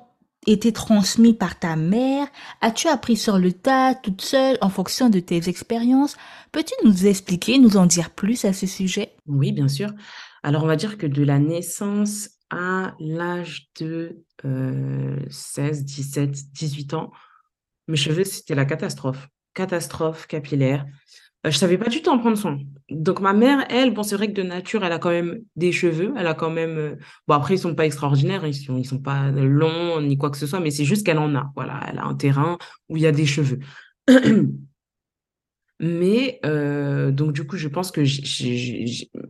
été 0.46 0.72
transmis 0.72 1.34
par 1.34 1.58
ta 1.58 1.76
mère 1.76 2.26
As-tu 2.60 2.88
appris 2.88 3.16
sur 3.16 3.38
le 3.38 3.52
tas, 3.52 3.94
toute 3.94 4.22
seule, 4.22 4.58
en 4.60 4.70
fonction 4.70 5.08
de 5.10 5.20
tes 5.20 5.48
expériences? 5.48 6.16
Peux-tu 6.52 6.74
nous 6.84 7.06
expliquer, 7.06 7.58
nous 7.58 7.76
en 7.76 7.86
dire 7.86 8.10
plus 8.10 8.44
à 8.44 8.52
ce 8.52 8.66
sujet? 8.66 9.14
Oui, 9.26 9.52
bien 9.52 9.68
sûr. 9.68 9.90
Alors, 10.42 10.64
on 10.64 10.66
va 10.66 10.76
dire 10.76 10.98
que 10.98 11.06
de 11.06 11.22
la 11.22 11.38
naissance 11.38 12.30
à 12.50 12.94
l'âge 13.00 13.68
de 13.80 14.24
16, 15.28 15.84
17, 15.84 16.52
18 16.52 16.94
ans, 16.94 17.12
mes 17.88 17.96
cheveux, 17.96 18.24
c'était 18.24 18.54
la 18.54 18.64
catastrophe. 18.64 19.28
Catastrophe 19.54 20.26
capillaire. 20.26 20.86
Euh, 21.46 21.50
je 21.50 21.58
savais 21.58 21.78
pas 21.78 21.88
du 21.88 22.02
tout 22.02 22.10
en 22.10 22.18
prendre 22.18 22.36
soin. 22.36 22.58
Donc 22.90 23.20
ma 23.20 23.32
mère, 23.32 23.64
elle, 23.70 23.92
bon, 23.92 24.02
c'est 24.02 24.16
vrai 24.16 24.28
que 24.28 24.32
de 24.32 24.42
nature, 24.42 24.84
elle 24.84 24.92
a 24.92 24.98
quand 24.98 25.10
même 25.10 25.40
des 25.56 25.72
cheveux, 25.72 26.12
elle 26.16 26.26
a 26.26 26.34
quand 26.34 26.50
même, 26.50 26.78
euh, 26.78 26.96
bon 27.28 27.34
après 27.34 27.54
ils 27.54 27.58
sont 27.58 27.74
pas 27.74 27.86
extraordinaires, 27.86 28.44
ils 28.46 28.54
sont, 28.54 28.82
sont 28.82 28.98
pas 28.98 29.30
longs 29.30 30.00
ni 30.00 30.16
quoi 30.18 30.30
que 30.30 30.36
ce 30.38 30.46
soit, 30.46 30.60
mais 30.60 30.70
c'est 30.70 30.84
juste 30.84 31.06
qu'elle 31.06 31.18
en 31.18 31.34
a. 31.36 31.52
Voilà, 31.54 31.80
elle 31.88 31.98
a 31.98 32.04
un 32.04 32.14
terrain 32.14 32.58
où 32.88 32.96
il 32.96 33.02
y 33.02 33.06
a 33.06 33.12
des 33.12 33.26
cheveux. 33.26 33.58
Mais 35.80 36.40
euh, 36.44 37.12
donc 37.12 37.32
du 37.32 37.46
coup, 37.46 37.56
je 37.56 37.68
pense 37.68 37.92
que 37.92 38.02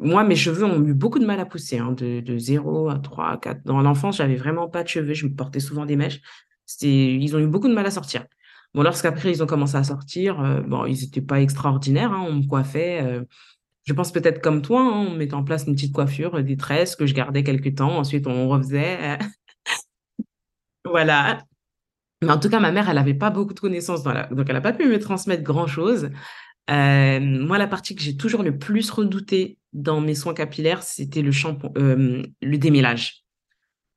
moi, 0.03 0.25
mes 0.25 0.37
cheveux 0.37 0.65
ont 0.65 0.83
eu 0.83 0.95
beaucoup 0.95 1.19
de 1.19 1.27
mal 1.27 1.41
à 1.41 1.45
pousser, 1.45 1.77
hein, 1.79 1.93
de, 1.93 2.21
de 2.21 2.39
0 2.39 2.89
à 2.89 2.99
3, 2.99 3.29
à 3.33 3.37
4. 3.37 3.65
Dans 3.65 3.83
l'enfance, 3.83 4.17
j'avais 4.17 4.37
vraiment 4.37 4.67
pas 4.69 4.83
de 4.83 4.89
cheveux, 4.89 5.13
je 5.13 5.27
me 5.27 5.35
portais 5.35 5.61
souvent 5.61 5.85
des 5.85 5.97
mèches. 5.97 6.21
Ils 6.81 7.37
ont 7.37 7.39
eu 7.39 7.47
beaucoup 7.47 7.69
de 7.69 7.75
mal 7.75 7.85
à 7.87 7.91
sortir. 7.91 8.25
Bon, 8.75 8.83
lorsqu'après, 8.83 9.31
ils 9.31 9.43
ont 9.43 9.47
commencé 9.47 9.77
à 9.77 9.85
sortir, 9.85 10.41
euh, 10.41 10.61
bon, 10.61 10.85
ils 10.87 11.01
n'étaient 11.01 11.23
pas 11.23 11.41
extraordinaires, 11.41 12.13
hein, 12.13 12.27
on 12.29 12.35
me 12.35 12.47
coiffait. 12.47 13.03
Euh, 13.03 13.25
je 13.85 13.93
pense 13.95 14.13
peut-être 14.13 14.43
comme 14.43 14.63
toi, 14.63 14.83
hein, 14.83 15.07
on 15.09 15.15
mettait 15.15 15.35
en 15.35 15.45
place 15.45 15.65
une 15.67 15.75
petite 15.75 15.95
coiffure, 15.95 16.43
des 16.43 16.57
tresses 16.57 16.95
que 16.95 17.07
je 17.07 17.15
gardais 17.15 17.43
quelques 17.43 17.77
temps. 17.77 17.99
Ensuite, 17.99 18.27
on 18.27 18.49
refaisait. 18.49 19.19
voilà. 20.85 21.43
Mais 22.23 22.31
en 22.31 22.39
tout 22.39 22.51
cas, 22.51 22.61
ma 22.61 22.73
mère, 22.73 22.89
elle 22.89 22.97
n'avait 22.97 23.15
pas 23.15 23.31
beaucoup 23.31 23.55
de 23.55 23.61
connaissances, 23.61 24.03
dans 24.03 24.13
la... 24.13 24.27
donc 24.27 24.47
elle 24.49 24.57
n'a 24.57 24.61
pas 24.61 24.73
pu 24.73 24.87
me 24.87 24.99
transmettre 24.99 25.43
grand-chose. 25.43 26.11
Euh, 26.71 27.21
moi, 27.21 27.57
la 27.57 27.67
partie 27.67 27.95
que 27.95 28.03
j'ai 28.03 28.17
toujours 28.17 28.43
le 28.43 28.59
plus 28.59 28.91
redoutée 28.91 29.59
dans 29.73 30.01
mes 30.01 30.15
soins 30.15 30.35
capillaires, 30.35 30.83
c'était 30.83 31.23
le 31.23 31.31
le 32.43 32.59
démêlage. 32.59 33.25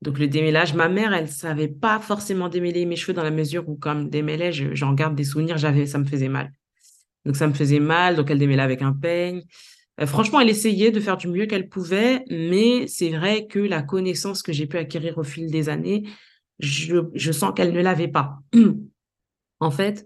Donc 0.01 0.17
le 0.17 0.27
démêlage, 0.27 0.73
ma 0.73 0.89
mère, 0.89 1.13
elle 1.13 1.29
savait 1.29 1.67
pas 1.67 1.99
forcément 1.99 2.49
démêler 2.49 2.85
mes 2.85 2.95
cheveux 2.95 3.13
dans 3.13 3.23
la 3.23 3.31
mesure 3.31 3.69
où 3.69 3.75
comme 3.75 4.09
démêlait, 4.09 4.51
j'en 4.51 4.93
garde 4.93 5.15
des 5.15 5.23
souvenirs, 5.23 5.57
j'avais, 5.57 5.85
ça 5.85 5.99
me 5.99 6.05
faisait 6.05 6.29
mal. 6.29 6.51
Donc 7.25 7.35
ça 7.35 7.47
me 7.47 7.53
faisait 7.53 7.79
mal, 7.79 8.15
donc 8.15 8.31
elle 8.31 8.39
démêlait 8.39 8.63
avec 8.63 8.81
un 8.81 8.93
peigne. 8.93 9.43
Euh, 9.99 10.07
franchement, 10.07 10.39
elle 10.39 10.49
essayait 10.49 10.91
de 10.91 10.99
faire 10.99 11.17
du 11.17 11.27
mieux 11.27 11.45
qu'elle 11.45 11.69
pouvait, 11.69 12.23
mais 12.29 12.87
c'est 12.87 13.11
vrai 13.11 13.45
que 13.45 13.59
la 13.59 13.83
connaissance 13.83 14.41
que 14.41 14.51
j'ai 14.51 14.65
pu 14.65 14.77
acquérir 14.77 15.19
au 15.19 15.23
fil 15.23 15.51
des 15.51 15.69
années, 15.69 16.03
je, 16.57 17.31
sens 17.31 17.53
qu'elle 17.55 17.73
ne 17.73 17.81
l'avait 17.81 18.07
pas. 18.07 18.39
en 19.59 19.71
fait, 19.71 20.05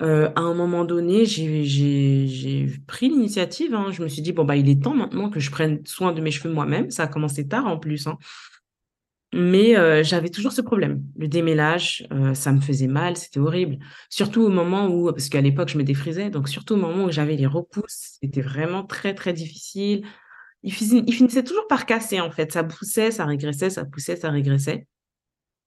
euh, 0.00 0.30
à 0.36 0.40
un 0.40 0.54
moment 0.54 0.84
donné, 0.84 1.24
j'ai 1.24 2.68
pris 2.86 3.08
l'initiative. 3.08 3.74
Hein. 3.74 3.90
Je 3.90 4.02
me 4.02 4.08
suis 4.08 4.22
dit, 4.22 4.32
bon, 4.32 4.44
bah, 4.44 4.56
il 4.56 4.68
est 4.68 4.82
temps 4.82 4.94
maintenant 4.94 5.30
que 5.30 5.40
je 5.40 5.50
prenne 5.50 5.84
soin 5.86 6.12
de 6.12 6.20
mes 6.20 6.30
cheveux 6.30 6.52
moi-même. 6.52 6.90
Ça 6.90 7.04
a 7.04 7.06
commencé 7.08 7.48
tard 7.48 7.66
en 7.66 7.78
plus. 7.78 8.06
Hein. 8.06 8.18
Mais 9.36 9.76
euh, 9.76 10.04
j'avais 10.04 10.28
toujours 10.28 10.52
ce 10.52 10.60
problème. 10.60 11.02
Le 11.16 11.26
démêlage, 11.26 12.06
euh, 12.12 12.34
ça 12.34 12.52
me 12.52 12.60
faisait 12.60 12.86
mal, 12.86 13.16
c'était 13.16 13.40
horrible. 13.40 13.80
Surtout 14.08 14.42
au 14.42 14.48
moment 14.48 14.86
où, 14.86 15.10
parce 15.10 15.28
qu'à 15.28 15.40
l'époque, 15.40 15.70
je 15.70 15.76
me 15.76 15.82
défrisais, 15.82 16.30
donc 16.30 16.48
surtout 16.48 16.74
au 16.74 16.76
moment 16.76 17.06
où 17.06 17.10
j'avais 17.10 17.34
les 17.34 17.46
repousses, 17.46 18.18
c'était 18.22 18.42
vraiment 18.42 18.84
très, 18.84 19.12
très 19.12 19.32
difficile. 19.32 20.06
Il, 20.62 20.72
finissait 20.72 21.42
toujours 21.42 21.66
par 21.66 21.84
casser, 21.84 22.20
en 22.20 22.30
fait. 22.30 22.52
Ça 22.52 22.62
poussait, 22.62 23.10
ça 23.10 23.26
régressait, 23.26 23.70
ça 23.70 23.84
poussait, 23.84 24.14
ça 24.14 24.30
régressait. 24.30 24.86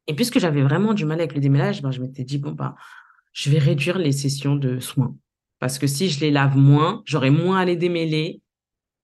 Et 0.07 0.15
puisque 0.15 0.39
j'avais 0.39 0.61
vraiment 0.61 0.93
du 0.93 1.03
mal 1.03 1.19
avec 1.19 1.35
le 1.35 1.41
démêlage, 1.41 1.81
ben, 1.81 1.91
je 1.91 1.99
m'étais 1.99 2.23
dit, 2.23 2.37
bon, 2.37 2.51
bah, 2.51 2.75
je 3.33 3.49
vais 3.49 3.59
réduire 3.59 3.97
les 3.97 4.13
sessions 4.13 4.55
de 4.55 4.79
soins. 4.79 5.13
Parce 5.59 5.77
que 5.77 5.87
si 5.87 6.07
je 6.07 6.21
les 6.21 6.31
lave 6.31 6.55
moins, 6.55 7.01
j'aurai 7.03 7.31
moins 7.31 7.59
à 7.59 7.65
les 7.65 7.75
démêler. 7.75 8.41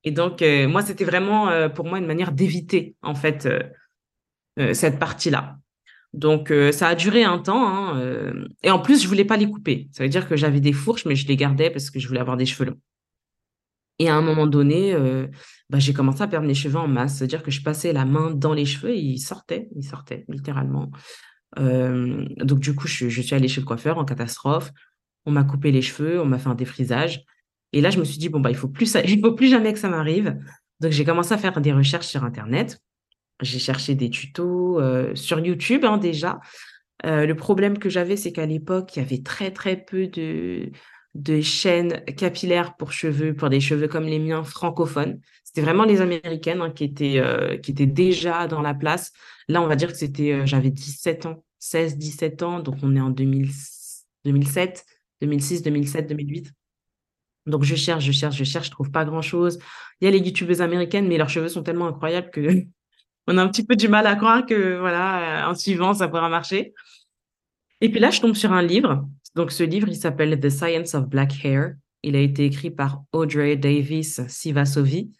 Et 0.05 0.11
donc, 0.11 0.41
euh, 0.41 0.69
moi, 0.69 0.83
c'était 0.83 1.03
vraiment 1.03 1.69
pour 1.71 1.85
moi 1.85 1.99
une 1.99 2.07
manière 2.07 2.31
d'éviter, 2.31 2.95
en 3.01 3.13
fait, 3.13 3.45
cette 4.57 4.99
partie-là. 4.99 5.57
Donc, 6.13 6.51
euh, 6.51 6.71
ça 6.71 6.87
a 6.87 6.95
duré 6.95 7.23
un 7.23 7.39
temps. 7.39 7.67
Hein, 7.67 7.99
euh, 7.99 8.47
et 8.61 8.71
en 8.71 8.79
plus, 8.79 9.01
je 9.01 9.07
voulais 9.07 9.25
pas 9.25 9.37
les 9.37 9.49
couper. 9.49 9.89
Ça 9.91 10.03
veut 10.03 10.09
dire 10.09 10.29
que 10.29 10.35
j'avais 10.35 10.59
des 10.59 10.73
fourches, 10.73 11.05
mais 11.05 11.15
je 11.15 11.27
les 11.27 11.35
gardais 11.35 11.71
parce 11.71 11.89
que 11.89 11.99
je 11.99 12.07
voulais 12.07 12.19
avoir 12.19 12.37
des 12.37 12.45
cheveux 12.45 12.69
longs. 12.69 12.79
Et 13.99 14.09
à 14.09 14.15
un 14.15 14.21
moment 14.21 14.47
donné, 14.47 14.95
bah, 15.69 15.77
j'ai 15.77 15.93
commencé 15.93 16.21
à 16.23 16.27
perdre 16.27 16.47
mes 16.47 16.55
cheveux 16.55 16.79
en 16.79 16.87
masse. 16.87 17.17
C'est-à-dire 17.17 17.43
que 17.43 17.51
je 17.51 17.61
passais 17.61 17.93
la 17.93 18.05
main 18.05 18.31
dans 18.31 18.53
les 18.53 18.65
cheveux 18.65 18.91
et 18.91 18.99
ils 18.99 19.19
sortaient, 19.19 19.69
ils 19.75 19.83
sortaient 19.83 20.25
littéralement. 20.27 20.89
donc, 21.55 22.59
du 22.59 22.73
coup, 22.73 22.87
je, 22.87 23.07
suis 23.07 23.35
allée 23.35 23.47
chez 23.47 23.61
le 23.61 23.67
coiffeur 23.67 23.99
en 23.99 24.03
catastrophe. 24.03 24.71
On 25.25 25.31
m'a 25.31 25.43
coupé 25.43 25.71
les 25.71 25.83
cheveux, 25.83 26.19
on 26.19 26.25
m'a 26.25 26.39
fait 26.39 26.49
un 26.49 26.55
défrisage. 26.55 27.23
Et 27.71 27.81
là, 27.81 27.91
je 27.91 27.99
me 27.99 28.03
suis 28.03 28.17
dit, 28.17 28.29
bon, 28.29 28.39
bah, 28.39 28.49
il 28.49 28.57
faut 28.57 28.67
plus, 28.67 28.97
il 29.05 29.21
faut 29.21 29.33
plus 29.33 29.47
jamais 29.47 29.71
que 29.71 29.79
ça 29.79 29.89
m'arrive. 29.89 30.37
Donc, 30.79 30.91
j'ai 30.91 31.05
commencé 31.05 31.33
à 31.33 31.37
faire 31.37 31.61
des 31.61 31.71
recherches 31.71 32.07
sur 32.07 32.23
Internet. 32.23 32.81
J'ai 33.41 33.59
cherché 33.59 33.95
des 33.95 34.09
tutos 34.09 34.79
euh, 34.79 35.15
sur 35.15 35.39
YouTube 35.39 35.85
hein, 35.85 35.97
déjà. 35.97 36.39
Euh, 37.05 37.25
le 37.25 37.35
problème 37.35 37.77
que 37.77 37.89
j'avais, 37.89 38.15
c'est 38.15 38.31
qu'à 38.31 38.45
l'époque, 38.45 38.95
il 38.95 38.99
y 38.99 39.01
avait 39.01 39.21
très 39.21 39.51
très 39.51 39.75
peu 39.75 40.07
de, 40.07 40.71
de 41.15 41.41
chaînes 41.41 42.03
capillaires 42.15 42.75
pour 42.77 42.91
cheveux, 42.93 43.35
pour 43.35 43.49
des 43.49 43.59
cheveux 43.59 43.87
comme 43.87 44.05
les 44.05 44.19
miens 44.19 44.43
francophones. 44.43 45.19
C'était 45.43 45.61
vraiment 45.61 45.83
les 45.83 46.01
américaines 46.01 46.61
hein, 46.61 46.71
qui, 46.71 46.85
étaient, 46.85 47.19
euh, 47.19 47.57
qui 47.57 47.71
étaient 47.71 47.85
déjà 47.85 48.47
dans 48.47 48.61
la 48.61 48.73
place. 48.73 49.11
Là, 49.49 49.61
on 49.61 49.67
va 49.67 49.75
dire 49.75 49.91
que 49.91 49.97
c'était, 49.97 50.47
j'avais 50.47 50.69
17 50.69 51.25
ans, 51.25 51.43
16, 51.59 51.97
17 51.97 52.43
ans, 52.43 52.59
donc 52.59 52.77
on 52.83 52.95
est 52.95 53.01
en 53.01 53.09
2007, 53.09 54.85
2006, 55.21 55.61
2007, 55.63 56.07
2008. 56.07 56.53
Donc 57.45 57.63
je 57.63 57.75
cherche, 57.75 58.05
je 58.05 58.11
cherche, 58.11 58.37
je 58.37 58.43
cherche, 58.43 58.67
je 58.67 58.71
trouve 58.71 58.91
pas 58.91 59.05
grand 59.05 59.21
chose. 59.21 59.59
Il 59.99 60.05
y 60.05 60.07
a 60.07 60.11
les 60.11 60.19
youtubeuses 60.19 60.61
américaines, 60.61 61.07
mais 61.07 61.17
leurs 61.17 61.29
cheveux 61.29 61.49
sont 61.49 61.63
tellement 61.63 61.87
incroyables 61.87 62.29
que 62.31 62.65
on 63.27 63.37
a 63.37 63.43
un 63.43 63.47
petit 63.47 63.65
peu 63.65 63.75
du 63.75 63.87
mal 63.87 64.07
à 64.07 64.15
croire 64.15 64.45
que 64.45 64.77
voilà, 64.79 65.49
en 65.49 65.55
suivant, 65.55 65.93
ça 65.93 66.07
pourra 66.07 66.29
marcher. 66.29 66.73
Et 67.81 67.89
puis 67.89 67.99
là, 67.99 68.11
je 68.11 68.21
tombe 68.21 68.35
sur 68.35 68.51
un 68.51 68.61
livre. 68.61 69.07
Donc, 69.35 69.51
ce 69.51 69.63
livre, 69.63 69.87
il 69.89 69.95
s'appelle 69.95 70.39
The 70.39 70.49
Science 70.49 70.93
of 70.95 71.07
Black 71.07 71.43
Hair. 71.43 71.73
Il 72.03 72.15
a 72.15 72.19
été 72.19 72.45
écrit 72.45 72.69
par 72.69 73.03
Audrey 73.13 73.55
Davis 73.55 74.21
Sivasovi. 74.27 75.11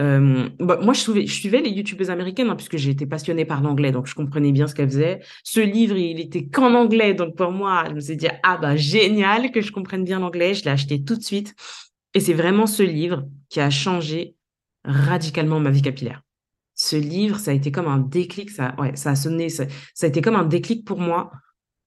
Euh, 0.00 0.48
moi, 0.58 0.92
je 0.92 1.26
suivais, 1.26 1.60
les 1.60 1.70
youtubeuses 1.70 2.10
américaines 2.10 2.50
hein, 2.50 2.56
puisque 2.56 2.74
été 2.74 3.06
passionnée 3.06 3.44
par 3.44 3.62
l'anglais, 3.62 3.92
donc 3.92 4.06
je 4.06 4.14
comprenais 4.14 4.50
bien 4.50 4.66
ce 4.66 4.74
qu'elles 4.74 4.90
faisaient. 4.90 5.20
Ce 5.44 5.60
livre, 5.60 5.96
il 5.96 6.18
était 6.18 6.46
qu'en 6.46 6.74
anglais, 6.74 7.14
donc 7.14 7.36
pour 7.36 7.52
moi, 7.52 7.84
je 7.88 7.94
me 7.94 8.00
suis 8.00 8.16
dit 8.16 8.26
ah 8.42 8.56
bah 8.56 8.74
génial 8.74 9.52
que 9.52 9.60
je 9.60 9.70
comprenne 9.70 10.02
bien 10.02 10.18
l'anglais. 10.18 10.54
Je 10.54 10.64
l'ai 10.64 10.72
acheté 10.72 11.04
tout 11.04 11.14
de 11.14 11.22
suite, 11.22 11.54
et 12.12 12.18
c'est 12.18 12.34
vraiment 12.34 12.66
ce 12.66 12.82
livre 12.82 13.24
qui 13.50 13.60
a 13.60 13.70
changé 13.70 14.34
radicalement 14.84 15.60
ma 15.60 15.70
vie 15.70 15.82
capillaire 15.82 16.23
ce 16.74 16.96
livre, 16.96 17.38
ça 17.38 17.52
a 17.52 17.54
été 17.54 17.70
comme 17.70 17.86
un 17.86 17.98
déclic, 17.98 18.50
ça, 18.50 18.74
ouais, 18.78 18.92
a 19.04 19.16
sonné, 19.16 19.48
ça, 19.48 19.64
a 20.02 20.06
été 20.06 20.20
comme 20.20 20.36
un 20.36 20.44
déclic 20.44 20.84
pour 20.84 21.00
moi. 21.00 21.30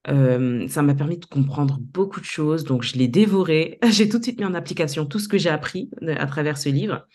Ça 0.06 0.82
m'a 0.82 0.96
permis 0.96 1.18
de 1.18 1.26
comprendre 1.26 1.80
beaucoup 1.82 2.22
de 2.22 2.26
choses, 2.26 2.64
donc 2.64 2.84
je 2.84 2.96
l'ai 2.96 3.10
dévoré. 3.10 3.78
J'ai 3.90 4.08
tout 4.08 4.20
de 4.20 4.24
suite 4.24 4.40
mis 4.40 4.46
en 4.46 4.54
application 4.54 5.06
tout 5.06 5.20
ce 5.20 5.28
que 5.28 5.38
j'ai 5.38 5.50
appris 5.50 5.90
euh, 6.04 6.16
à 6.18 6.26
travers 6.28 6.58
ce 6.58 6.70
livre. 6.70 7.06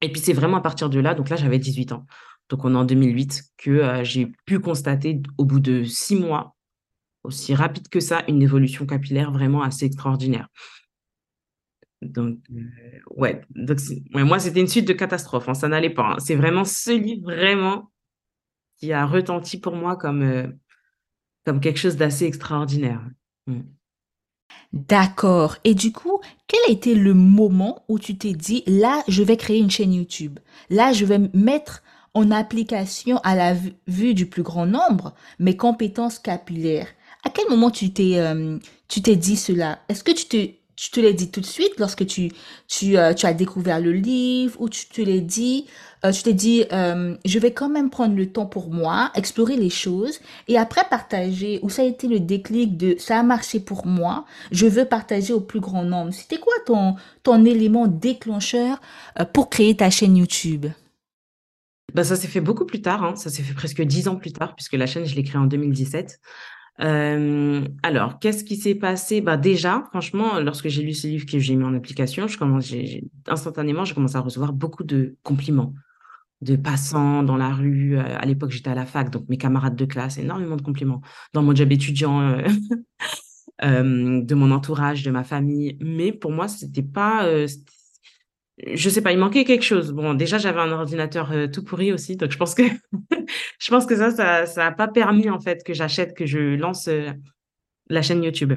Et 0.00 0.12
puis 0.12 0.20
c'est 0.20 0.32
vraiment 0.32 0.58
à 0.58 0.60
partir 0.60 0.90
de 0.90 1.00
là, 1.00 1.14
donc 1.14 1.28
là 1.28 1.36
j'avais 1.36 1.58
18 1.58 1.92
ans, 1.92 2.06
donc 2.50 2.64
on 2.64 2.74
est 2.74 2.78
en 2.78 2.84
2008, 2.84 3.42
que 3.56 3.70
euh, 3.70 4.04
j'ai 4.04 4.30
pu 4.44 4.60
constater 4.60 5.22
au 5.38 5.44
bout 5.44 5.60
de 5.60 5.82
six 5.84 6.14
mois, 6.14 6.54
aussi 7.22 7.54
rapide 7.54 7.88
que 7.88 8.00
ça, 8.00 8.22
une 8.28 8.42
évolution 8.42 8.86
capillaire 8.86 9.32
vraiment 9.32 9.62
assez 9.62 9.86
extraordinaire. 9.86 10.48
Donc, 12.04 12.38
euh, 12.52 12.60
ouais. 13.16 13.40
Donc, 13.54 13.78
moi, 14.12 14.38
c'était 14.38 14.60
une 14.60 14.68
suite 14.68 14.86
de 14.86 14.92
catastrophes. 14.92 15.48
Hein, 15.48 15.54
ça 15.54 15.68
n'allait 15.68 15.90
pas. 15.90 16.14
Hein. 16.14 16.18
C'est 16.18 16.34
vraiment 16.34 16.64
ce 16.64 16.92
livre, 16.92 17.32
vraiment, 17.32 17.90
qui 18.76 18.92
a 18.92 19.06
retenti 19.06 19.58
pour 19.58 19.74
moi 19.74 19.96
comme, 19.96 20.22
euh, 20.22 20.46
comme 21.44 21.60
quelque 21.60 21.78
chose 21.78 21.96
d'assez 21.96 22.26
extraordinaire. 22.26 23.02
Mm. 23.46 23.60
D'accord. 24.72 25.56
Et 25.64 25.74
du 25.74 25.92
coup, 25.92 26.20
quel 26.48 26.60
a 26.68 26.72
été 26.72 26.94
le 26.94 27.14
moment 27.14 27.84
où 27.88 27.98
tu 27.98 28.16
t'es 28.16 28.32
dit, 28.32 28.64
là, 28.66 29.02
je 29.08 29.22
vais 29.22 29.36
créer 29.36 29.58
une 29.58 29.70
chaîne 29.70 29.94
YouTube? 29.94 30.38
Là, 30.68 30.92
je 30.92 31.04
vais 31.04 31.18
mettre 31.32 31.82
en 32.12 32.30
application 32.30 33.18
à 33.18 33.34
la 33.34 33.54
vue 33.86 34.14
du 34.14 34.26
plus 34.26 34.42
grand 34.42 34.66
nombre 34.66 35.14
mes 35.38 35.56
compétences 35.56 36.18
capillaires? 36.18 36.88
À 37.24 37.30
quel 37.30 37.48
moment 37.48 37.70
tu 37.70 37.92
t'es 37.92 38.18
euh, 38.18 38.58
tu 38.88 39.00
t'es 39.00 39.16
dit 39.16 39.36
cela? 39.36 39.80
Est-ce 39.88 40.04
que 40.04 40.12
tu 40.12 40.26
te 40.26 40.36
tu 40.76 40.90
te 40.90 41.00
l'as 41.00 41.12
dit 41.12 41.30
tout 41.30 41.40
de 41.40 41.46
suite 41.46 41.78
lorsque 41.78 42.06
tu, 42.06 42.30
tu, 42.68 42.96
euh, 42.96 43.14
tu 43.14 43.26
as 43.26 43.34
découvert 43.34 43.80
le 43.80 43.92
livre 43.92 44.60
ou 44.60 44.68
tu 44.68 44.86
te 44.86 45.00
l'as 45.00 45.20
dit, 45.20 45.66
euh, 46.04 46.10
tu 46.10 46.22
t'es 46.22 46.32
dit, 46.32 46.64
euh, 46.72 47.16
je 47.24 47.38
vais 47.38 47.52
quand 47.52 47.68
même 47.68 47.90
prendre 47.90 48.16
le 48.16 48.30
temps 48.30 48.46
pour 48.46 48.70
moi, 48.70 49.10
explorer 49.14 49.56
les 49.56 49.70
choses 49.70 50.20
et 50.48 50.58
après 50.58 50.82
partager, 50.90 51.60
ou 51.62 51.70
ça 51.70 51.82
a 51.82 51.84
été 51.84 52.08
le 52.08 52.20
déclic 52.20 52.76
de 52.76 52.96
ça 52.98 53.20
a 53.20 53.22
marché 53.22 53.60
pour 53.60 53.86
moi, 53.86 54.24
je 54.50 54.66
veux 54.66 54.84
partager 54.84 55.32
au 55.32 55.40
plus 55.40 55.60
grand 55.60 55.84
nombre. 55.84 56.12
C'était 56.12 56.38
quoi 56.38 56.54
ton, 56.66 56.96
ton 57.22 57.44
élément 57.44 57.86
déclencheur 57.86 58.80
pour 59.32 59.50
créer 59.50 59.76
ta 59.76 59.90
chaîne 59.90 60.16
YouTube? 60.16 60.66
Bah, 61.94 62.02
ça 62.02 62.16
s'est 62.16 62.28
fait 62.28 62.40
beaucoup 62.40 62.66
plus 62.66 62.82
tard, 62.82 63.04
hein. 63.04 63.14
ça 63.14 63.30
s'est 63.30 63.42
fait 63.42 63.54
presque 63.54 63.80
dix 63.80 64.08
ans 64.08 64.16
plus 64.16 64.32
tard, 64.32 64.56
puisque 64.56 64.72
la 64.72 64.86
chaîne, 64.86 65.04
je 65.04 65.14
l'ai 65.14 65.22
créée 65.22 65.40
en 65.40 65.46
2017. 65.46 66.18
Euh, 66.80 67.66
alors, 67.82 68.18
qu'est-ce 68.18 68.44
qui 68.44 68.56
s'est 68.56 68.74
passé? 68.74 69.20
Bah, 69.20 69.36
Déjà, 69.36 69.84
franchement, 69.90 70.40
lorsque 70.40 70.68
j'ai 70.68 70.82
lu 70.82 70.92
ce 70.92 71.06
livre 71.06 71.26
que 71.26 71.38
j'ai 71.38 71.54
mis 71.54 71.64
en 71.64 71.74
application, 71.74 72.26
je 72.26 72.36
commence, 72.38 72.72
instantanément, 73.26 73.84
j'ai 73.84 73.94
commencé 73.94 74.16
à 74.16 74.20
recevoir 74.20 74.52
beaucoup 74.52 74.84
de 74.84 75.16
compliments 75.22 75.74
de 76.40 76.56
passants 76.56 77.22
dans 77.22 77.36
la 77.36 77.50
rue. 77.50 77.96
Euh, 77.96 78.02
à 78.18 78.26
l'époque, 78.26 78.50
j'étais 78.50 78.70
à 78.70 78.74
la 78.74 78.86
fac, 78.86 79.10
donc 79.10 79.28
mes 79.28 79.38
camarades 79.38 79.76
de 79.76 79.84
classe, 79.84 80.18
énormément 80.18 80.56
de 80.56 80.62
compliments. 80.62 81.00
Dans 81.32 81.42
mon 81.42 81.54
job 81.54 81.70
étudiant, 81.72 82.20
euh, 82.20 82.42
de 83.62 84.34
mon 84.34 84.50
entourage, 84.50 85.04
de 85.04 85.10
ma 85.10 85.24
famille. 85.24 85.78
Mais 85.80 86.12
pour 86.12 86.32
moi, 86.32 86.48
c'était 86.48 86.82
pas, 86.82 87.26
je 88.58 88.88
sais 88.88 89.02
pas, 89.02 89.12
il 89.12 89.18
manquait 89.18 89.44
quelque 89.44 89.64
chose. 89.64 89.92
Bon, 89.92 90.14
déjà, 90.14 90.38
j'avais 90.38 90.60
un 90.60 90.70
ordinateur 90.70 91.32
euh, 91.32 91.46
tout 91.48 91.64
pourri 91.64 91.92
aussi, 91.92 92.16
donc 92.16 92.30
je 92.30 92.38
pense 92.38 92.54
que 92.54 92.62
je 93.58 93.70
pense 93.70 93.86
que 93.86 93.96
ça, 93.96 94.10
ça, 94.10 94.46
ça 94.46 94.66
a 94.66 94.72
pas 94.72 94.88
permis 94.88 95.28
en 95.28 95.40
fait 95.40 95.64
que 95.64 95.74
j'achète, 95.74 96.14
que 96.16 96.26
je 96.26 96.56
lance 96.56 96.88
euh, 96.88 97.10
la 97.88 98.02
chaîne 98.02 98.22
YouTube. 98.22 98.54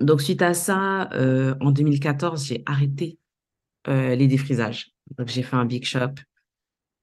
Donc 0.00 0.20
suite 0.20 0.42
à 0.42 0.54
ça, 0.54 1.10
euh, 1.12 1.54
en 1.60 1.70
2014, 1.70 2.46
j'ai 2.46 2.62
arrêté 2.66 3.18
les 3.86 4.28
défrisages. 4.28 4.92
Donc 5.18 5.28
j'ai 5.28 5.42
fait 5.42 5.56
un 5.56 5.66
big 5.66 5.84
shop. 5.84 6.14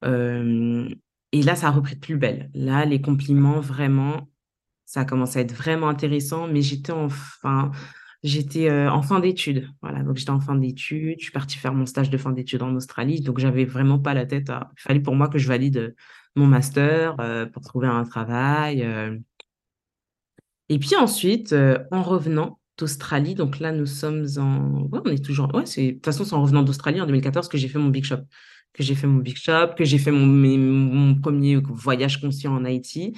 et 0.03 1.43
là, 1.43 1.55
ça 1.55 1.67
a 1.67 1.69
repris 1.69 1.93
de 1.93 1.99
plus 1.99 2.17
belle. 2.17 2.49
Là, 2.55 2.85
les 2.85 3.01
compliments, 3.01 3.59
vraiment, 3.59 4.27
ça 4.87 5.01
a 5.01 5.05
commencé 5.05 5.37
à 5.37 5.43
être 5.43 5.53
vraiment 5.53 5.89
intéressant, 5.89 6.47
mais 6.47 6.63
j'étais 6.63 6.91
enfin 6.91 7.71
J'étais 8.23 8.69
euh, 8.69 8.91
en 8.91 9.01
fin 9.01 9.19
d'études. 9.19 9.67
Voilà, 9.81 10.03
donc 10.03 10.17
j'étais 10.17 10.31
en 10.31 10.39
fin 10.39 10.55
d'études. 10.55 11.17
Je 11.17 11.23
suis 11.23 11.31
partie 11.31 11.57
faire 11.57 11.73
mon 11.73 11.87
stage 11.87 12.11
de 12.11 12.17
fin 12.17 12.31
d'études 12.31 12.61
en 12.61 12.75
Australie. 12.75 13.21
Donc, 13.21 13.39
j'avais 13.39 13.65
vraiment 13.65 13.97
pas 13.97 14.13
la 14.13 14.27
tête 14.27 14.49
à. 14.51 14.69
Il 14.77 14.81
fallait 14.81 14.99
pour 14.99 15.15
moi 15.15 15.27
que 15.27 15.39
je 15.39 15.47
valide 15.47 15.77
euh, 15.77 15.95
mon 16.35 16.45
master 16.45 17.15
euh, 17.19 17.47
pour 17.47 17.63
trouver 17.63 17.87
un 17.87 18.03
travail. 18.03 18.87
Et 20.69 20.79
puis 20.79 20.95
ensuite, 20.95 21.53
en 21.91 22.03
revenant 22.03 22.59
d'Australie, 22.77 23.35
donc 23.35 23.59
là, 23.59 23.71
nous 23.71 23.87
sommes 23.87 24.27
en. 24.37 24.87
Ouais, 24.91 24.99
on 25.03 25.09
est 25.09 25.23
toujours. 25.23 25.53
Ouais, 25.55 25.65
c'est... 25.65 25.87
De 25.87 25.91
toute 25.93 26.05
façon, 26.05 26.23
c'est 26.23 26.35
en 26.35 26.43
revenant 26.43 26.63
d'Australie 26.63 27.01
en 27.01 27.07
2014 27.07 27.49
que 27.49 27.57
j'ai 27.57 27.67
fait 27.67 27.79
mon 27.79 27.89
Big 27.89 28.03
Shop. 28.03 28.21
Que 28.73 28.83
j'ai 28.83 28.95
fait 28.95 29.07
mon 29.07 29.17
Big 29.17 29.35
Shop, 29.35 29.73
que 29.75 29.83
j'ai 29.83 29.97
fait 29.97 30.11
mon, 30.11 30.25
mon 30.27 31.15
premier 31.15 31.57
voyage 31.57 32.21
conscient 32.21 32.55
en 32.55 32.65
Haïti. 32.65 33.13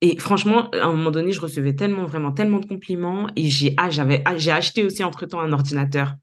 Et 0.00 0.18
franchement, 0.18 0.70
à 0.70 0.84
un 0.84 0.92
moment 0.92 1.10
donné, 1.10 1.32
je 1.32 1.40
recevais 1.40 1.74
tellement, 1.74 2.04
vraiment, 2.04 2.32
tellement 2.32 2.58
de 2.58 2.66
compliments. 2.66 3.28
Et 3.36 3.48
j'ai 3.48 3.74
ah, 3.76 3.88
ah, 4.24 4.54
acheté 4.54 4.84
aussi 4.84 5.02
entre-temps 5.02 5.40
un 5.40 5.52
ordinateur, 5.52 6.14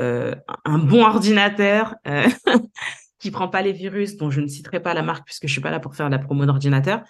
euh, 0.00 0.34
un 0.64 0.78
bon 0.78 1.04
ordinateur 1.04 1.94
euh, 2.06 2.28
qui 3.18 3.30
prend 3.30 3.48
pas 3.48 3.62
les 3.62 3.72
virus, 3.72 4.16
dont 4.16 4.30
je 4.30 4.40
ne 4.40 4.46
citerai 4.46 4.80
pas 4.80 4.94
la 4.94 5.02
marque 5.02 5.24
puisque 5.24 5.46
je 5.46 5.52
suis 5.52 5.60
pas 5.60 5.70
là 5.70 5.80
pour 5.80 5.96
faire 5.96 6.08
la 6.08 6.18
promo 6.18 6.46
d'ordinateur. 6.46 7.02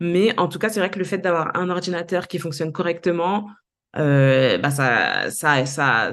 Mais 0.00 0.38
en 0.38 0.48
tout 0.48 0.58
cas, 0.58 0.70
c'est 0.70 0.80
vrai 0.80 0.90
que 0.90 0.98
le 0.98 1.04
fait 1.04 1.18
d'avoir 1.18 1.54
un 1.56 1.68
ordinateur 1.68 2.26
qui 2.26 2.38
fonctionne 2.38 2.72
correctement, 2.72 3.50
euh, 3.96 4.56
bah 4.56 4.70
ça, 4.70 5.30
ça, 5.30 5.66
ça, 5.66 6.12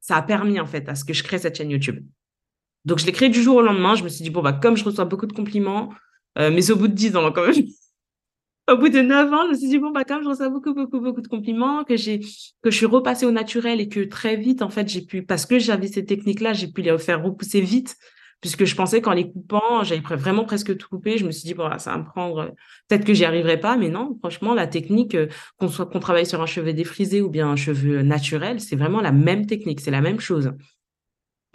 ça 0.00 0.16
a 0.16 0.22
permis 0.22 0.58
en 0.58 0.66
fait 0.66 0.88
à 0.88 0.96
ce 0.96 1.04
que 1.04 1.12
je 1.12 1.22
crée 1.22 1.38
cette 1.38 1.56
chaîne 1.56 1.70
YouTube. 1.70 2.04
Donc, 2.84 2.98
je 2.98 3.06
l'ai 3.06 3.12
créé 3.12 3.28
du 3.28 3.42
jour 3.42 3.56
au 3.56 3.62
lendemain. 3.62 3.94
Je 3.94 4.02
me 4.02 4.08
suis 4.08 4.22
dit, 4.22 4.30
bon, 4.30 4.42
bah, 4.42 4.52
comme 4.52 4.76
je 4.76 4.84
reçois 4.84 5.04
beaucoup 5.04 5.26
de 5.26 5.32
compliments, 5.32 5.92
euh, 6.38 6.50
mais 6.50 6.70
au 6.70 6.76
bout 6.76 6.88
de 6.88 6.94
10 6.94 7.16
ans 7.16 7.30
quand 7.32 7.46
même. 7.46 7.64
Au 8.68 8.76
bout 8.76 8.88
de 8.88 9.00
9 9.00 9.32
ans, 9.32 9.44
je 9.46 9.50
me 9.50 9.54
suis 9.54 9.68
dit, 9.68 9.78
bon, 9.78 9.90
bah, 9.90 10.04
comme 10.04 10.22
je 10.22 10.28
reçois 10.28 10.48
beaucoup, 10.48 10.74
beaucoup, 10.74 11.00
beaucoup 11.00 11.20
de 11.20 11.28
compliments, 11.28 11.84
que 11.84 11.96
j'ai, 11.96 12.20
que 12.20 12.70
je 12.70 12.76
suis 12.76 12.86
repassée 12.86 13.26
au 13.26 13.30
naturel 13.30 13.80
et 13.80 13.88
que 13.88 14.00
très 14.00 14.36
vite, 14.36 14.62
en 14.62 14.70
fait, 14.70 14.88
j'ai 14.88 15.02
pu, 15.02 15.22
parce 15.22 15.46
que 15.46 15.58
j'avais 15.58 15.88
ces 15.88 16.04
techniques-là, 16.04 16.52
j'ai 16.52 16.68
pu 16.68 16.82
les 16.82 16.96
faire 16.98 17.22
repousser 17.22 17.60
vite 17.60 17.96
puisque 18.40 18.64
je 18.64 18.74
pensais 18.74 19.00
qu'en 19.00 19.12
les 19.12 19.30
coupant, 19.30 19.82
j'avais 19.82 20.00
vraiment 20.00 20.44
presque 20.44 20.76
tout 20.76 20.88
coupé. 20.88 21.18
Je 21.18 21.26
me 21.26 21.32
suis 21.32 21.46
dit, 21.46 21.54
bon, 21.54 21.68
ça 21.78 21.92
va 21.92 21.98
me 21.98 22.04
prendre, 22.04 22.54
peut-être 22.88 23.04
que 23.04 23.14
j'y 23.14 23.24
arriverai 23.24 23.58
pas, 23.58 23.76
mais 23.76 23.88
non, 23.88 24.16
franchement, 24.20 24.54
la 24.54 24.66
technique, 24.66 25.14
euh, 25.14 25.26
qu'on 25.58 25.68
soit, 25.68 25.86
qu'on 25.86 26.00
travaille 26.00 26.26
sur 26.26 26.40
un 26.40 26.46
cheveu 26.46 26.72
défrisé 26.72 27.20
ou 27.20 27.30
bien 27.30 27.48
un 27.48 27.56
cheveu 27.56 28.02
naturel, 28.02 28.60
c'est 28.60 28.76
vraiment 28.76 29.00
la 29.00 29.12
même 29.12 29.46
technique, 29.46 29.80
c'est 29.80 29.90
la 29.90 30.00
même 30.00 30.20
chose. 30.20 30.52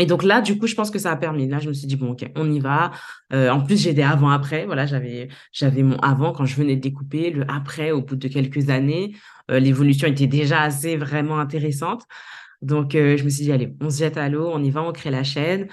Et 0.03 0.05
donc 0.05 0.21
là, 0.23 0.41
du 0.41 0.57
coup, 0.57 0.67
je 0.67 0.75
pense 0.75 0.91
que 0.91 0.99
ça 0.99 1.11
a 1.11 1.15
permis. 1.15 1.47
Là, 1.47 1.59
je 1.59 1.69
me 1.69 1.73
suis 1.73 1.87
dit, 1.87 1.95
bon, 1.95 2.11
OK, 2.11 2.29
on 2.35 2.51
y 2.51 2.59
va. 2.59 2.91
Euh, 3.31 3.49
en 3.49 3.61
plus, 3.61 3.81
j'ai 3.81 3.93
des 3.93 4.01
avant-après. 4.01 4.65
Voilà, 4.65 4.85
j'avais, 4.85 5.29
j'avais 5.53 5.81
mon 5.81 5.95
avant 5.99 6.33
quand 6.33 6.43
je 6.43 6.57
venais 6.57 6.75
de 6.75 6.81
découper, 6.81 7.29
le 7.29 7.49
après, 7.49 7.91
au 7.91 8.01
bout 8.01 8.17
de 8.17 8.27
quelques 8.27 8.69
années. 8.69 9.15
Euh, 9.49 9.59
l'évolution 9.59 10.09
était 10.09 10.27
déjà 10.27 10.59
assez 10.59 10.97
vraiment 10.97 11.39
intéressante. 11.39 12.03
Donc, 12.61 12.95
euh, 12.95 13.15
je 13.15 13.23
me 13.23 13.29
suis 13.29 13.45
dit, 13.45 13.53
allez, 13.53 13.73
on 13.79 13.89
se 13.89 13.99
jette 13.99 14.17
à 14.17 14.27
l'eau, 14.27 14.49
on 14.51 14.61
y 14.61 14.71
va, 14.71 14.83
on 14.83 14.91
crée 14.91 15.09
la 15.09 15.23
chaîne. 15.23 15.69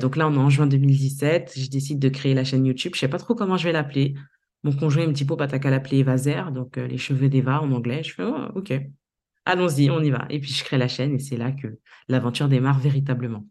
Donc 0.00 0.16
là, 0.16 0.28
on 0.28 0.32
est 0.32 0.38
en 0.38 0.48
juin 0.48 0.66
2017. 0.66 1.52
Je 1.54 1.68
décide 1.68 1.98
de 1.98 2.08
créer 2.08 2.32
la 2.32 2.44
chaîne 2.44 2.64
YouTube. 2.64 2.92
Je 2.94 3.00
sais 3.00 3.08
pas 3.08 3.18
trop 3.18 3.34
comment 3.34 3.58
je 3.58 3.64
vais 3.64 3.72
l'appeler. 3.72 4.14
Mon 4.62 4.72
conjoint, 4.72 5.02
il 5.02 5.10
me 5.10 5.14
dit, 5.14 5.26
bon, 5.26 5.36
bah, 5.36 5.46
t'as 5.46 5.58
qu'à 5.58 5.68
l'appeler 5.68 5.98
Evazer, 5.98 6.52
donc 6.52 6.78
les 6.78 6.96
cheveux 6.96 7.28
d'Eva 7.28 7.60
en 7.60 7.70
anglais. 7.70 8.02
Je 8.02 8.14
fais, 8.14 8.24
oh, 8.24 8.48
OK. 8.54 8.72
Allons-y, 9.44 9.90
on 9.90 10.02
y 10.02 10.08
va. 10.08 10.24
Et 10.30 10.40
puis, 10.40 10.52
je 10.54 10.64
crée 10.64 10.78
la 10.78 10.88
chaîne 10.88 11.14
et 11.14 11.18
c'est 11.18 11.36
là 11.36 11.52
que 11.52 11.78
l'aventure 12.08 12.48
démarre 12.48 12.78
véritablement. 12.78 13.44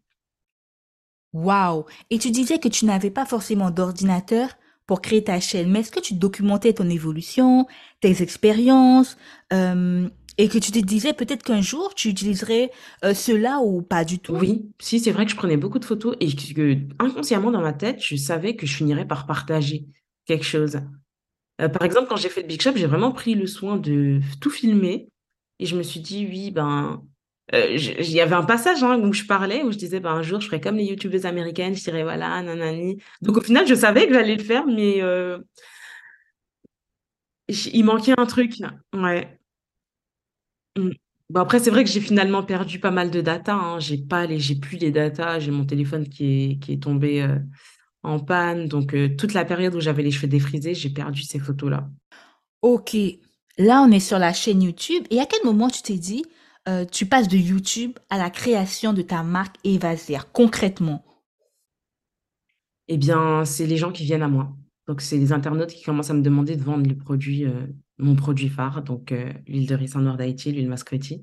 Waouh! 1.33 1.85
Et 2.09 2.19
tu 2.19 2.31
disais 2.31 2.59
que 2.59 2.67
tu 2.67 2.85
n'avais 2.85 3.09
pas 3.09 3.25
forcément 3.25 3.71
d'ordinateur 3.71 4.49
pour 4.85 5.01
créer 5.01 5.23
ta 5.23 5.39
chaîne, 5.39 5.71
mais 5.71 5.79
est-ce 5.79 5.91
que 5.91 5.99
tu 5.99 6.13
documentais 6.13 6.73
ton 6.73 6.89
évolution, 6.89 7.65
tes 8.01 8.21
expériences, 8.21 9.17
et 10.37 10.47
que 10.49 10.57
tu 10.57 10.71
te 10.71 10.79
disais 10.79 11.13
peut-être 11.13 11.43
qu'un 11.43 11.61
jour 11.61 11.93
tu 11.95 12.09
utiliserais 12.09 12.71
euh, 13.05 13.13
cela 13.13 13.59
ou 13.59 13.81
pas 13.81 14.03
du 14.03 14.19
tout? 14.19 14.35
Oui, 14.35 14.69
si 14.79 14.99
c'est 14.99 15.11
vrai 15.11 15.25
que 15.25 15.31
je 15.31 15.35
prenais 15.35 15.57
beaucoup 15.57 15.79
de 15.79 15.85
photos 15.85 16.15
et 16.19 16.33
que 16.35 16.77
inconsciemment 16.99 17.51
dans 17.51 17.61
ma 17.61 17.73
tête, 17.73 18.03
je 18.03 18.15
savais 18.15 18.55
que 18.55 18.65
je 18.65 18.75
finirais 18.75 19.07
par 19.07 19.25
partager 19.25 19.85
quelque 20.25 20.45
chose. 20.45 20.79
Euh, 21.61 21.69
par 21.69 21.83
exemple, 21.83 22.07
quand 22.09 22.15
j'ai 22.15 22.29
fait 22.29 22.41
le 22.41 22.47
Big 22.47 22.61
Shop, 22.61 22.71
j'ai 22.75 22.87
vraiment 22.87 23.11
pris 23.11 23.35
le 23.35 23.45
soin 23.47 23.77
de 23.77 24.19
tout 24.41 24.49
filmer 24.49 25.07
et 25.59 25.65
je 25.65 25.75
me 25.77 25.83
suis 25.83 25.99
dit 25.99 26.27
oui, 26.27 26.51
ben 26.51 26.93
euh, 26.93 27.07
il 27.51 28.09
y 28.09 28.21
avait 28.21 28.35
un 28.35 28.43
passage 28.43 28.83
hein, 28.83 28.97
où 28.99 29.11
je 29.13 29.25
parlais 29.25 29.63
où 29.63 29.71
je 29.71 29.77
disais 29.77 29.99
ben 29.99 30.11
un 30.11 30.21
jour 30.21 30.39
je 30.39 30.47
ferai 30.47 30.61
comme 30.61 30.77
les 30.77 30.85
youtubeuses 30.85 31.25
américaines, 31.25 31.75
je 31.75 31.83
dirais 31.83 32.03
voilà 32.03 32.41
nanani. 32.41 32.97
Donc 33.21 33.37
au 33.37 33.41
final, 33.41 33.67
je 33.67 33.75
savais 33.75 34.07
que 34.07 34.13
j'allais 34.13 34.35
le 34.35 34.43
faire 34.43 34.65
mais 34.65 35.01
il 37.49 37.83
manquait 37.83 38.13
un 38.17 38.25
truc. 38.25 38.55
Ouais. 38.93 39.37
Mmh. 40.77 40.89
Bon 41.29 41.39
après 41.41 41.59
c'est 41.59 41.69
vrai 41.69 41.83
que 41.83 41.89
j'ai 41.89 41.99
finalement 41.99 42.43
perdu 42.43 42.79
pas 42.79 42.91
mal 42.91 43.11
de 43.11 43.21
data, 43.21 43.53
hein. 43.53 43.79
J'ai 43.79 43.97
pas 43.97 44.25
les 44.25 44.39
j'ai 44.39 44.55
plus 44.55 44.77
les 44.77 44.91
data, 44.91 45.39
j'ai 45.39 45.51
mon 45.51 45.65
téléphone 45.65 46.07
qui 46.07 46.51
est 46.51 46.59
qui 46.59 46.73
est 46.73 46.81
tombé, 46.83 47.21
euh, 47.21 47.39
en 48.03 48.19
panne 48.19 48.67
donc 48.67 48.93
euh, 48.93 49.09
toute 49.15 49.33
la 49.33 49.45
période 49.45 49.75
où 49.75 49.79
j'avais 49.79 50.03
les 50.03 50.11
cheveux 50.11 50.27
défrisés, 50.27 50.73
j'ai 50.75 50.89
perdu 50.89 51.23
ces 51.23 51.39
photos-là. 51.39 51.89
OK. 52.61 52.95
Là, 53.57 53.81
on 53.87 53.91
est 53.91 53.99
sur 53.99 54.19
la 54.19 54.33
chaîne 54.33 54.63
YouTube 54.63 55.03
et 55.11 55.19
à 55.19 55.25
quel 55.25 55.43
moment 55.43 55.69
tu 55.69 55.81
t'es 55.83 55.97
dit, 55.97 56.23
euh, 56.67 56.85
tu 56.85 57.05
passes 57.05 57.27
de 57.27 57.37
YouTube 57.37 57.93
à 58.09 58.17
la 58.17 58.29
création 58.29 58.93
de 58.93 59.01
ta 59.01 59.23
marque 59.23 59.57
Evaser, 59.63 60.19
concrètement? 60.31 61.03
Eh 62.87 62.97
bien, 62.97 63.45
c'est 63.45 63.65
les 63.65 63.77
gens 63.77 63.91
qui 63.91 64.03
viennent 64.03 64.23
à 64.23 64.27
moi. 64.27 64.55
Donc 64.87 65.01
c'est 65.01 65.17
les 65.17 65.31
internautes 65.31 65.71
qui 65.71 65.83
commencent 65.83 66.09
à 66.09 66.13
me 66.13 66.21
demander 66.21 66.57
de 66.57 66.63
vendre 66.63 66.85
les 66.85 66.95
produits, 66.95 67.45
mon 67.97 68.15
produit 68.15 68.49
phare, 68.49 68.83
donc 68.83 69.11
euh, 69.11 69.31
l'huile 69.47 69.67
de 69.67 69.75
ricin 69.75 70.01
noir 70.01 70.17
d'Haïti, 70.17 70.51
l'huile 70.51 70.69
Mascreti. 70.69 71.21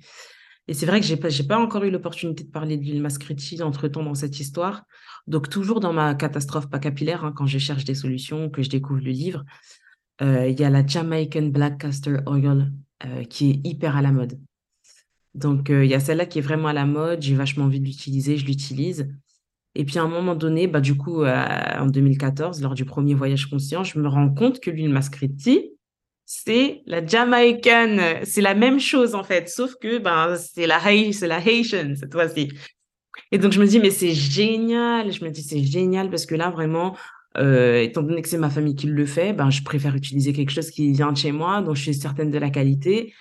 Et 0.68 0.74
c'est 0.74 0.86
vrai 0.86 1.00
que 1.00 1.06
j'ai 1.06 1.16
pas, 1.16 1.28
j'ai 1.28 1.44
pas 1.44 1.58
encore 1.58 1.84
eu 1.84 1.90
l'opportunité 1.90 2.44
de 2.44 2.50
parler 2.50 2.76
de 2.76 2.84
l'huile 2.84 3.02
Mascreti 3.02 3.62
entre-temps 3.62 4.04
dans 4.04 4.14
cette 4.14 4.38
histoire. 4.38 4.84
Donc 5.26 5.48
toujours 5.48 5.80
dans 5.80 5.92
ma 5.92 6.14
catastrophe 6.14 6.70
pas 6.70 6.78
capillaire, 6.78 7.24
hein, 7.24 7.32
quand 7.34 7.46
je 7.46 7.58
cherche 7.58 7.84
des 7.84 7.94
solutions, 7.94 8.50
que 8.50 8.62
je 8.62 8.70
découvre 8.70 9.00
le 9.00 9.10
livre, 9.10 9.44
euh, 10.22 10.48
il 10.48 10.58
y 10.58 10.64
a 10.64 10.70
la 10.70 10.86
Jamaican 10.86 11.46
Black 11.46 11.78
Castor 11.78 12.20
Oil 12.26 12.72
euh, 13.04 13.24
qui 13.24 13.50
est 13.50 13.66
hyper 13.66 13.96
à 13.96 14.02
la 14.02 14.12
mode. 14.12 14.38
Donc 15.34 15.68
il 15.68 15.86
y 15.86 15.94
a 15.94 16.00
celle-là 16.00 16.26
qui 16.26 16.38
est 16.38 16.42
vraiment 16.42 16.68
à 16.68 16.72
la 16.72 16.86
mode, 16.86 17.22
j'ai 17.22 17.34
vachement 17.34 17.64
envie 17.64 17.80
de 17.80 17.86
l'utiliser, 17.86 18.36
je 18.36 18.46
l'utilise. 18.46 19.08
Et 19.74 19.84
puis 19.84 19.98
à 19.98 20.02
un 20.02 20.08
moment 20.08 20.34
donné, 20.34 20.66
bah, 20.66 20.80
du 20.80 20.96
coup, 20.96 21.24
en 21.24 21.86
2014, 21.86 22.60
lors 22.60 22.74
du 22.74 22.84
premier 22.84 23.14
voyage 23.14 23.46
conscient, 23.46 23.84
je 23.84 23.98
me 23.98 24.08
rends 24.08 24.34
compte 24.34 24.58
que 24.60 24.70
l'huile 24.70 24.90
Mascreti, 24.90 25.70
c'est 26.32 26.82
la 26.86 27.04
Jamaican. 27.04 28.20
C'est 28.22 28.40
la 28.40 28.54
même 28.54 28.78
chose, 28.78 29.16
en 29.16 29.24
fait, 29.24 29.48
sauf 29.48 29.74
que 29.82 29.98
ben, 29.98 30.36
c'est 30.36 30.68
la, 30.68 30.80
c'est 31.12 31.26
la 31.26 31.40
Haitian 31.40 31.94
cette 31.96 32.12
fois-ci. 32.12 32.52
Et 33.32 33.38
donc, 33.38 33.50
je 33.50 33.60
me 33.60 33.66
dis, 33.66 33.80
mais 33.80 33.90
c'est 33.90 34.14
génial. 34.14 35.10
Je 35.10 35.24
me 35.24 35.30
dis, 35.30 35.42
c'est 35.42 35.64
génial 35.64 36.08
parce 36.08 36.26
que 36.26 36.36
là, 36.36 36.50
vraiment, 36.50 36.96
euh, 37.36 37.80
étant 37.82 38.02
donné 38.02 38.22
que 38.22 38.28
c'est 38.28 38.38
ma 38.38 38.48
famille 38.48 38.76
qui 38.76 38.86
le 38.86 39.06
fait, 39.06 39.32
ben, 39.32 39.50
je 39.50 39.64
préfère 39.64 39.96
utiliser 39.96 40.32
quelque 40.32 40.52
chose 40.52 40.70
qui 40.70 40.92
vient 40.92 41.10
de 41.10 41.16
chez 41.16 41.32
moi, 41.32 41.62
dont 41.62 41.74
je 41.74 41.82
suis 41.82 41.94
certaine 41.94 42.30
de 42.30 42.38
la 42.38 42.50
qualité. 42.50 43.12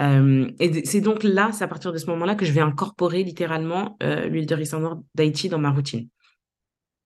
Euh, 0.00 0.50
et 0.58 0.84
c'est 0.84 1.00
donc 1.00 1.22
là, 1.22 1.50
c'est 1.52 1.64
à 1.64 1.68
partir 1.68 1.92
de 1.92 1.98
ce 1.98 2.06
moment-là 2.06 2.34
que 2.34 2.44
je 2.44 2.52
vais 2.52 2.60
incorporer 2.60 3.22
littéralement 3.22 3.96
euh, 4.02 4.26
l'huile 4.26 4.46
de 4.46 4.54
ricin 4.54 4.80
noir 4.80 4.98
d'Haïti 5.14 5.48
dans 5.48 5.58
ma 5.58 5.70
routine. 5.70 6.08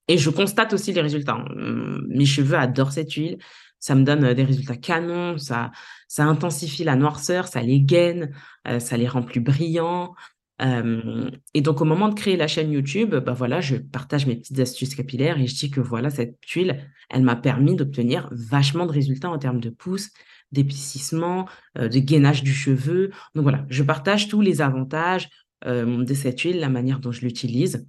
Et 0.09 0.17
je 0.17 0.31
constate 0.31 0.73
aussi 0.73 0.93
les 0.93 1.03
résultats. 1.03 1.37
Hum, 1.37 2.07
mes 2.09 2.25
cheveux 2.25 2.57
adorent 2.57 2.93
cette 2.93 3.13
huile 3.13 3.39
ça 3.81 3.95
me 3.95 4.03
donne 4.03 4.35
des 4.35 4.43
résultats 4.43 4.77
canons, 4.77 5.39
ça, 5.39 5.71
ça 6.09 6.25
intensifie 6.25 6.83
la 6.83 6.97
noirceur, 6.97 7.47
ça 7.47 7.63
les 7.63 7.81
gaine, 7.81 8.35
ça 8.81 8.97
les 8.97 9.07
rend 9.07 9.23
plus 9.23 9.41
brillants. 9.41 10.17
et 10.61 11.61
donc, 11.61 11.81
au 11.81 11.85
moment 11.85 12.09
de 12.09 12.15
créer 12.15 12.37
la 12.37 12.49
chaîne 12.49 12.73
YouTube, 12.73 13.15
bah 13.15 13.35
voilà, 13.35 13.61
je 13.61 13.77
partage 13.77 14.27
mes 14.27 14.35
petites 14.35 14.59
astuces 14.59 14.97
capillaires 14.97 15.39
et 15.39 15.47
je 15.47 15.55
dis 15.55 15.71
que 15.71 15.81
voilà, 15.81 16.11
cette 16.11 16.45
huile, 16.51 16.91
elle 17.09 17.23
m'a 17.23 17.37
permis 17.37 17.77
d'obtenir 17.77 18.29
vachement 18.33 18.85
de 18.85 18.91
résultats 18.91 19.31
en 19.31 19.39
termes 19.39 19.61
de 19.61 19.71
pousse, 19.71 20.11
d'épaississement, 20.53 21.47
de 21.77 21.99
gainage 21.99 22.43
du 22.43 22.53
cheveu. 22.53 23.11
Donc 23.35 23.43
voilà, 23.43 23.65
je 23.69 23.83
partage 23.83 24.29
tous 24.29 24.41
les 24.41 24.61
avantages 24.61 25.29
de 25.67 26.15
cette 26.15 26.41
huile, 26.41 26.61
la 26.61 26.69
manière 26.69 27.01
dont 27.01 27.13
je 27.13 27.21
l'utilise. 27.23 27.87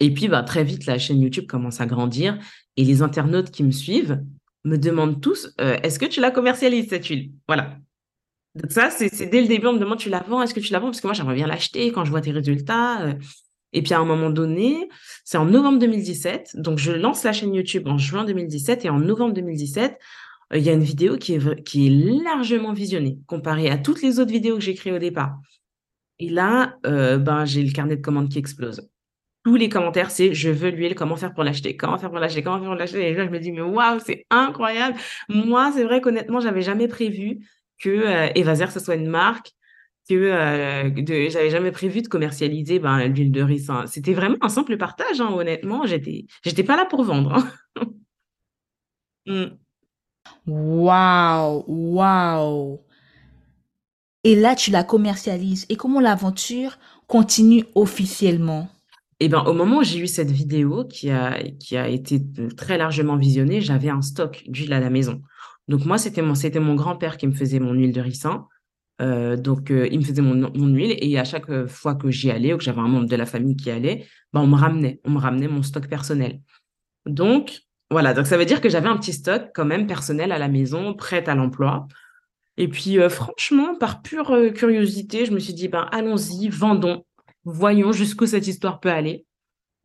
Et 0.00 0.12
puis, 0.12 0.28
bah, 0.28 0.42
très 0.42 0.64
vite, 0.64 0.86
la 0.86 0.98
chaîne 0.98 1.20
YouTube 1.20 1.46
commence 1.46 1.80
à 1.80 1.86
grandir 1.86 2.38
et 2.76 2.84
les 2.84 3.02
internautes 3.02 3.50
qui 3.50 3.64
me 3.64 3.70
suivent, 3.70 4.22
me 4.64 4.76
demandent 4.76 5.20
tous 5.20 5.54
euh, 5.60 5.76
est-ce 5.82 5.98
que 5.98 6.06
tu 6.06 6.20
la 6.20 6.30
commercialises 6.30 6.88
cette 6.88 7.06
huile? 7.06 7.32
Voilà. 7.46 7.76
Donc 8.54 8.70
ça, 8.70 8.90
c'est 8.90 9.26
dès 9.26 9.40
le 9.40 9.48
début, 9.48 9.66
on 9.66 9.74
me 9.74 9.78
demande 9.78 9.98
tu 9.98 10.08
la 10.08 10.20
vends? 10.20 10.42
Est-ce 10.42 10.54
que 10.54 10.60
tu 10.60 10.72
la 10.72 10.78
vends? 10.78 10.86
Parce 10.86 11.00
que 11.00 11.06
moi, 11.06 11.14
j'aimerais 11.14 11.34
bien 11.34 11.46
l'acheter 11.46 11.92
quand 11.92 12.04
je 12.04 12.10
vois 12.10 12.20
tes 12.20 12.30
résultats. 12.30 13.02
Euh. 13.02 13.14
Et 13.72 13.82
puis 13.82 13.92
à 13.92 13.98
un 13.98 14.04
moment 14.04 14.30
donné, 14.30 14.88
c'est 15.24 15.36
en 15.36 15.44
novembre 15.44 15.80
2017. 15.80 16.56
Donc 16.58 16.78
je 16.78 16.92
lance 16.92 17.24
la 17.24 17.32
chaîne 17.32 17.52
YouTube 17.52 17.88
en 17.88 17.98
juin 17.98 18.24
2017 18.24 18.84
et 18.84 18.88
en 18.88 19.00
novembre 19.00 19.34
2017, 19.34 19.98
euh, 20.52 20.58
il 20.58 20.64
y 20.64 20.70
a 20.70 20.72
une 20.72 20.82
vidéo 20.82 21.16
qui 21.16 21.34
est, 21.34 22.22
largement 22.24 22.72
visionnée 22.72 23.18
comparée 23.26 23.70
à 23.70 23.78
toutes 23.78 24.02
les 24.02 24.20
autres 24.20 24.32
vidéos 24.32 24.56
que 24.56 24.62
j'ai 24.62 24.74
créées 24.74 24.92
au 24.92 24.98
départ. 24.98 25.38
Et 26.18 26.30
là, 26.30 26.76
ben, 26.84 27.44
j'ai 27.44 27.62
le 27.62 27.72
carnet 27.72 27.96
de 27.96 28.02
commandes 28.02 28.28
qui 28.28 28.38
explose 28.38 28.88
tous 29.44 29.56
les 29.56 29.68
commentaires, 29.68 30.10
c'est 30.10 30.32
je 30.34 30.48
veux 30.48 30.70
l'huile, 30.70 30.94
comment 30.94 31.16
faire 31.16 31.34
pour 31.34 31.44
l'acheter, 31.44 31.76
comment 31.76 31.98
faire 31.98 32.10
pour 32.10 32.18
l'acheter, 32.18 32.42
comment 32.42 32.58
faire 32.58 32.66
pour 32.66 32.74
l'acheter? 32.76 33.10
Et 33.10 33.14
là, 33.14 33.26
je 33.26 33.30
me 33.30 33.38
dis, 33.38 33.52
mais 33.52 33.60
waouh, 33.60 34.00
c'est 34.00 34.24
incroyable. 34.30 34.96
Moi, 35.28 35.70
c'est 35.72 35.84
vrai 35.84 36.00
qu'honnêtement, 36.00 36.40
j'avais 36.40 36.62
jamais 36.62 36.88
prévu 36.88 37.46
que 37.78 37.90
euh, 37.90 38.28
Evaser, 38.34 38.70
ce 38.70 38.80
soit 38.80 38.94
une 38.94 39.08
marque, 39.08 39.52
que 40.08 40.14
euh, 40.14 41.28
j'avais 41.30 41.50
jamais 41.50 41.72
prévu 41.72 42.00
de 42.02 42.08
commercialiser 42.08 42.78
ben, 42.78 43.06
l'huile 43.06 43.32
de 43.32 43.42
ricin. 43.42 43.86
C'était 43.86 44.14
vraiment 44.14 44.36
un 44.40 44.48
simple 44.48 44.76
partage, 44.78 45.20
hein, 45.20 45.30
honnêtement. 45.30 45.86
J'étais, 45.86 46.26
j'étais 46.42 46.64
pas 46.64 46.76
là 46.76 46.86
pour 46.86 47.04
vendre. 47.04 47.34
Hein. 47.34 47.84
Mm. 49.26 49.56
Waouh, 50.46 51.64
waouh. 51.66 52.80
Et 54.24 54.36
là, 54.36 54.54
tu 54.54 54.70
la 54.70 54.84
commercialises. 54.84 55.66
Et 55.68 55.76
comment 55.76 56.00
l'aventure 56.00 56.78
continue 57.06 57.64
officiellement? 57.74 58.68
Et 59.20 59.28
ben, 59.28 59.44
au 59.44 59.52
moment 59.52 59.78
où 59.78 59.82
j'ai 59.84 59.98
eu 59.98 60.06
cette 60.06 60.30
vidéo 60.30 60.84
qui 60.84 61.10
a, 61.10 61.42
qui 61.60 61.76
a 61.76 61.88
été 61.88 62.20
très 62.56 62.78
largement 62.78 63.16
visionnée, 63.16 63.60
j'avais 63.60 63.90
un 63.90 64.02
stock 64.02 64.42
d'huile 64.46 64.72
à 64.72 64.80
la 64.80 64.90
maison. 64.90 65.22
Donc 65.68 65.84
moi, 65.84 65.98
c'était 65.98 66.22
mon, 66.22 66.34
c'était 66.34 66.60
mon 66.60 66.74
grand-père 66.74 67.16
qui 67.16 67.26
me 67.26 67.32
faisait 67.32 67.60
mon 67.60 67.72
huile 67.72 67.92
de 67.92 68.00
ricin. 68.00 68.46
Euh, 69.02 69.36
donc 69.36 69.70
euh, 69.70 69.88
il 69.90 69.98
me 69.98 70.04
faisait 70.04 70.22
mon, 70.22 70.34
mon, 70.54 70.68
huile 70.68 70.96
et 71.00 71.18
à 71.18 71.24
chaque 71.24 71.66
fois 71.66 71.96
que 71.96 72.12
j'y 72.12 72.30
allais 72.30 72.52
ou 72.54 72.58
que 72.58 72.62
j'avais 72.62 72.80
un 72.80 72.86
membre 72.86 73.08
de 73.08 73.16
la 73.16 73.26
famille 73.26 73.56
qui 73.56 73.70
allait, 73.70 74.06
ben, 74.32 74.40
on 74.40 74.46
me 74.46 74.56
ramenait, 74.56 75.00
on 75.04 75.10
me 75.10 75.18
ramenait 75.18 75.48
mon 75.48 75.62
stock 75.62 75.88
personnel. 75.88 76.40
Donc 77.06 77.62
voilà, 77.94 78.12
donc 78.12 78.26
ça 78.26 78.36
veut 78.36 78.44
dire 78.44 78.60
que 78.60 78.68
j'avais 78.68 78.88
un 78.88 78.96
petit 78.96 79.12
stock 79.12 79.50
quand 79.54 79.64
même 79.64 79.86
personnel 79.86 80.32
à 80.32 80.38
la 80.38 80.48
maison, 80.48 80.94
prêt 80.94 81.28
à 81.28 81.34
l'emploi. 81.34 81.86
Et 82.56 82.68
puis 82.68 82.98
euh, 82.98 83.08
franchement, 83.08 83.76
par 83.76 84.02
pure 84.02 84.32
curiosité, 84.54 85.26
je 85.26 85.32
me 85.32 85.38
suis 85.38 85.54
dit 85.54 85.68
ben 85.68 85.88
allons-y, 85.92 86.48
vendons 86.48 87.04
voyons 87.44 87.92
jusqu'où 87.92 88.26
cette 88.26 88.46
histoire 88.46 88.80
peut 88.80 88.90
aller. 88.90 89.24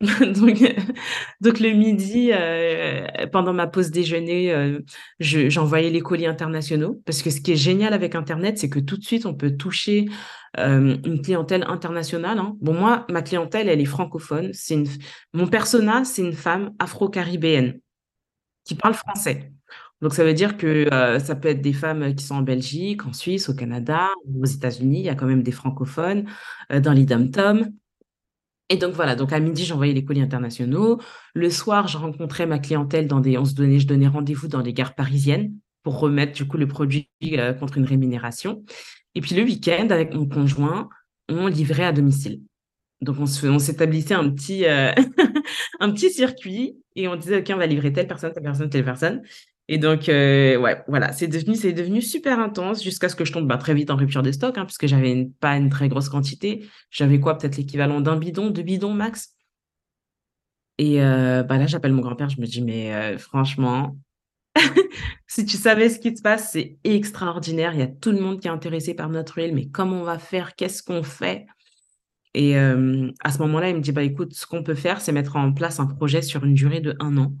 donc, 0.00 0.58
donc 1.40 1.60
le 1.60 1.72
midi, 1.72 2.30
euh, 2.32 3.06
pendant 3.32 3.52
ma 3.52 3.66
pause 3.66 3.90
déjeuner, 3.90 4.52
euh, 4.52 4.80
j'envoyais 5.18 5.90
les 5.90 6.00
colis 6.00 6.26
internationaux 6.26 7.02
parce 7.04 7.22
que 7.22 7.30
ce 7.30 7.40
qui 7.40 7.52
est 7.52 7.56
génial 7.56 7.92
avec 7.92 8.14
Internet, 8.14 8.58
c'est 8.58 8.70
que 8.70 8.80
tout 8.80 8.96
de 8.96 9.04
suite, 9.04 9.26
on 9.26 9.34
peut 9.34 9.56
toucher 9.56 10.06
euh, 10.58 10.96
une 11.04 11.20
clientèle 11.20 11.64
internationale. 11.68 12.38
Hein. 12.38 12.56
Bon, 12.60 12.72
moi, 12.72 13.06
ma 13.10 13.22
clientèle, 13.22 13.68
elle 13.68 13.80
est 13.80 13.84
francophone. 13.84 14.52
Une... 14.70 14.86
Mon 15.34 15.46
persona, 15.46 16.04
c'est 16.04 16.22
une 16.22 16.32
femme 16.32 16.70
afro-caribéenne 16.78 17.78
qui 18.64 18.74
parle 18.74 18.94
français. 18.94 19.52
Donc, 20.00 20.14
ça 20.14 20.24
veut 20.24 20.34
dire 20.34 20.56
que 20.56 20.88
ça 21.22 21.34
peut 21.34 21.48
être 21.48 21.60
des 21.60 21.74
femmes 21.74 22.14
qui 22.14 22.24
sont 22.24 22.36
en 22.36 22.42
Belgique, 22.42 23.04
en 23.06 23.12
Suisse, 23.12 23.48
au 23.48 23.54
Canada, 23.54 24.08
aux 24.40 24.46
États-Unis. 24.46 25.00
Il 25.00 25.04
y 25.04 25.10
a 25.10 25.14
quand 25.14 25.26
même 25.26 25.42
des 25.42 25.52
francophones 25.52 26.24
dans 26.70 26.92
les 26.92 27.04
dom-toms. 27.04 27.70
Et 28.70 28.76
donc 28.76 28.94
voilà, 28.94 29.16
donc 29.16 29.32
à 29.32 29.40
midi, 29.40 29.64
j'envoyais 29.64 29.92
les 29.92 30.04
colis 30.04 30.22
internationaux. 30.22 31.00
Le 31.34 31.50
soir, 31.50 31.88
je 31.88 31.98
rencontrais 31.98 32.46
ma 32.46 32.60
clientèle 32.60 33.08
dans 33.08 33.18
des, 33.18 33.36
on 33.36 33.44
se 33.44 33.54
donnait, 33.54 33.80
je 33.80 33.86
donnais 33.86 34.06
rendez-vous 34.06 34.46
dans 34.46 34.60
les 34.60 34.72
gares 34.72 34.94
parisiennes 34.94 35.52
pour 35.82 35.98
remettre 35.98 36.32
du 36.32 36.46
coup 36.46 36.56
le 36.56 36.68
produit 36.68 37.10
euh, 37.24 37.52
contre 37.52 37.78
une 37.78 37.84
rémunération. 37.84 38.64
Et 39.16 39.20
puis 39.20 39.34
le 39.34 39.42
week-end, 39.42 39.88
avec 39.90 40.14
mon 40.14 40.28
conjoint, 40.28 40.88
on 41.28 41.48
livrait 41.48 41.84
à 41.84 41.92
domicile. 41.92 42.42
Donc 43.00 43.16
on, 43.18 43.26
s'établissait 43.58 44.14
un 44.14 44.28
petit, 44.28 44.66
euh, 44.66 44.92
un 45.80 45.90
petit 45.90 46.10
circuit 46.10 46.76
et 46.96 47.08
on 47.08 47.16
disait, 47.16 47.38
OK, 47.38 47.50
on 47.54 47.56
va 47.56 47.66
livrer 47.66 47.92
telle 47.92 48.06
personne, 48.06 48.32
telle 48.32 48.42
personne, 48.42 48.68
telle 48.68 48.84
personne. 48.84 49.22
Et 49.68 49.78
donc, 49.78 50.08
euh, 50.08 50.56
ouais, 50.56 50.82
voilà, 50.86 51.12
c'est 51.12 51.28
devenu, 51.28 51.54
devenu 51.72 52.02
super 52.02 52.40
intense 52.40 52.82
jusqu'à 52.82 53.08
ce 53.08 53.16
que 53.16 53.24
je 53.24 53.32
tombe 53.32 53.46
bah, 53.46 53.56
très 53.56 53.72
vite 53.72 53.90
en 53.90 53.96
rupture 53.96 54.22
de 54.22 54.32
stock, 54.32 54.58
hein, 54.58 54.66
puisque 54.66 54.86
j'avais 54.86 55.30
pas 55.38 55.56
une 55.56 55.70
très 55.70 55.88
grosse 55.88 56.08
quantité. 56.08 56.66
J'avais 56.90 57.20
quoi, 57.20 57.38
peut-être 57.38 57.56
l'équivalent 57.56 58.00
d'un 58.00 58.16
bidon, 58.16 58.50
deux 58.50 58.62
bidons 58.62 58.92
max. 58.92 59.34
Et 60.76 61.02
euh, 61.02 61.42
bah 61.42 61.56
là, 61.56 61.66
j'appelle 61.66 61.92
mon 61.92 62.02
grand-père, 62.02 62.28
je 62.28 62.40
me 62.40 62.46
dis, 62.46 62.62
mais 62.62 63.16
franchement, 63.18 63.96
si 65.26 65.44
tu 65.46 65.56
savais 65.56 65.88
ce 65.88 66.00
qui 66.00 66.14
se 66.16 66.22
passe, 66.22 66.50
c'est 66.52 66.76
extraordinaire. 66.84 67.72
Il 67.72 67.80
y 67.80 67.82
a 67.84 67.86
tout 67.86 68.10
le 68.10 68.20
monde 68.20 68.40
qui 68.40 68.48
est 68.48 68.50
intéressé 68.50 68.94
par 68.94 69.08
notre 69.08 69.38
huile, 69.38 69.54
mais 69.54 69.68
comment 69.68 70.00
on 70.00 70.04
va 70.04 70.18
faire? 70.18 70.54
Qu'est-ce 70.56 70.82
qu'on 70.82 71.02
fait? 71.02 71.46
Et 72.34 72.56
à 72.56 73.32
ce 73.32 73.38
moment-là, 73.38 73.70
il 73.70 73.76
me 73.76 73.80
dit, 73.80 73.92
bah 73.92 74.02
écoute, 74.02 74.34
ce 74.34 74.46
qu'on 74.46 74.62
peut 74.62 74.74
faire, 74.74 75.00
c'est 75.00 75.12
mettre 75.12 75.36
en 75.36 75.52
place 75.52 75.80
un 75.80 75.86
projet 75.86 76.22
sur 76.22 76.44
une 76.44 76.54
durée 76.54 76.80
de 76.80 76.94
un 77.00 77.16
an. 77.16 77.34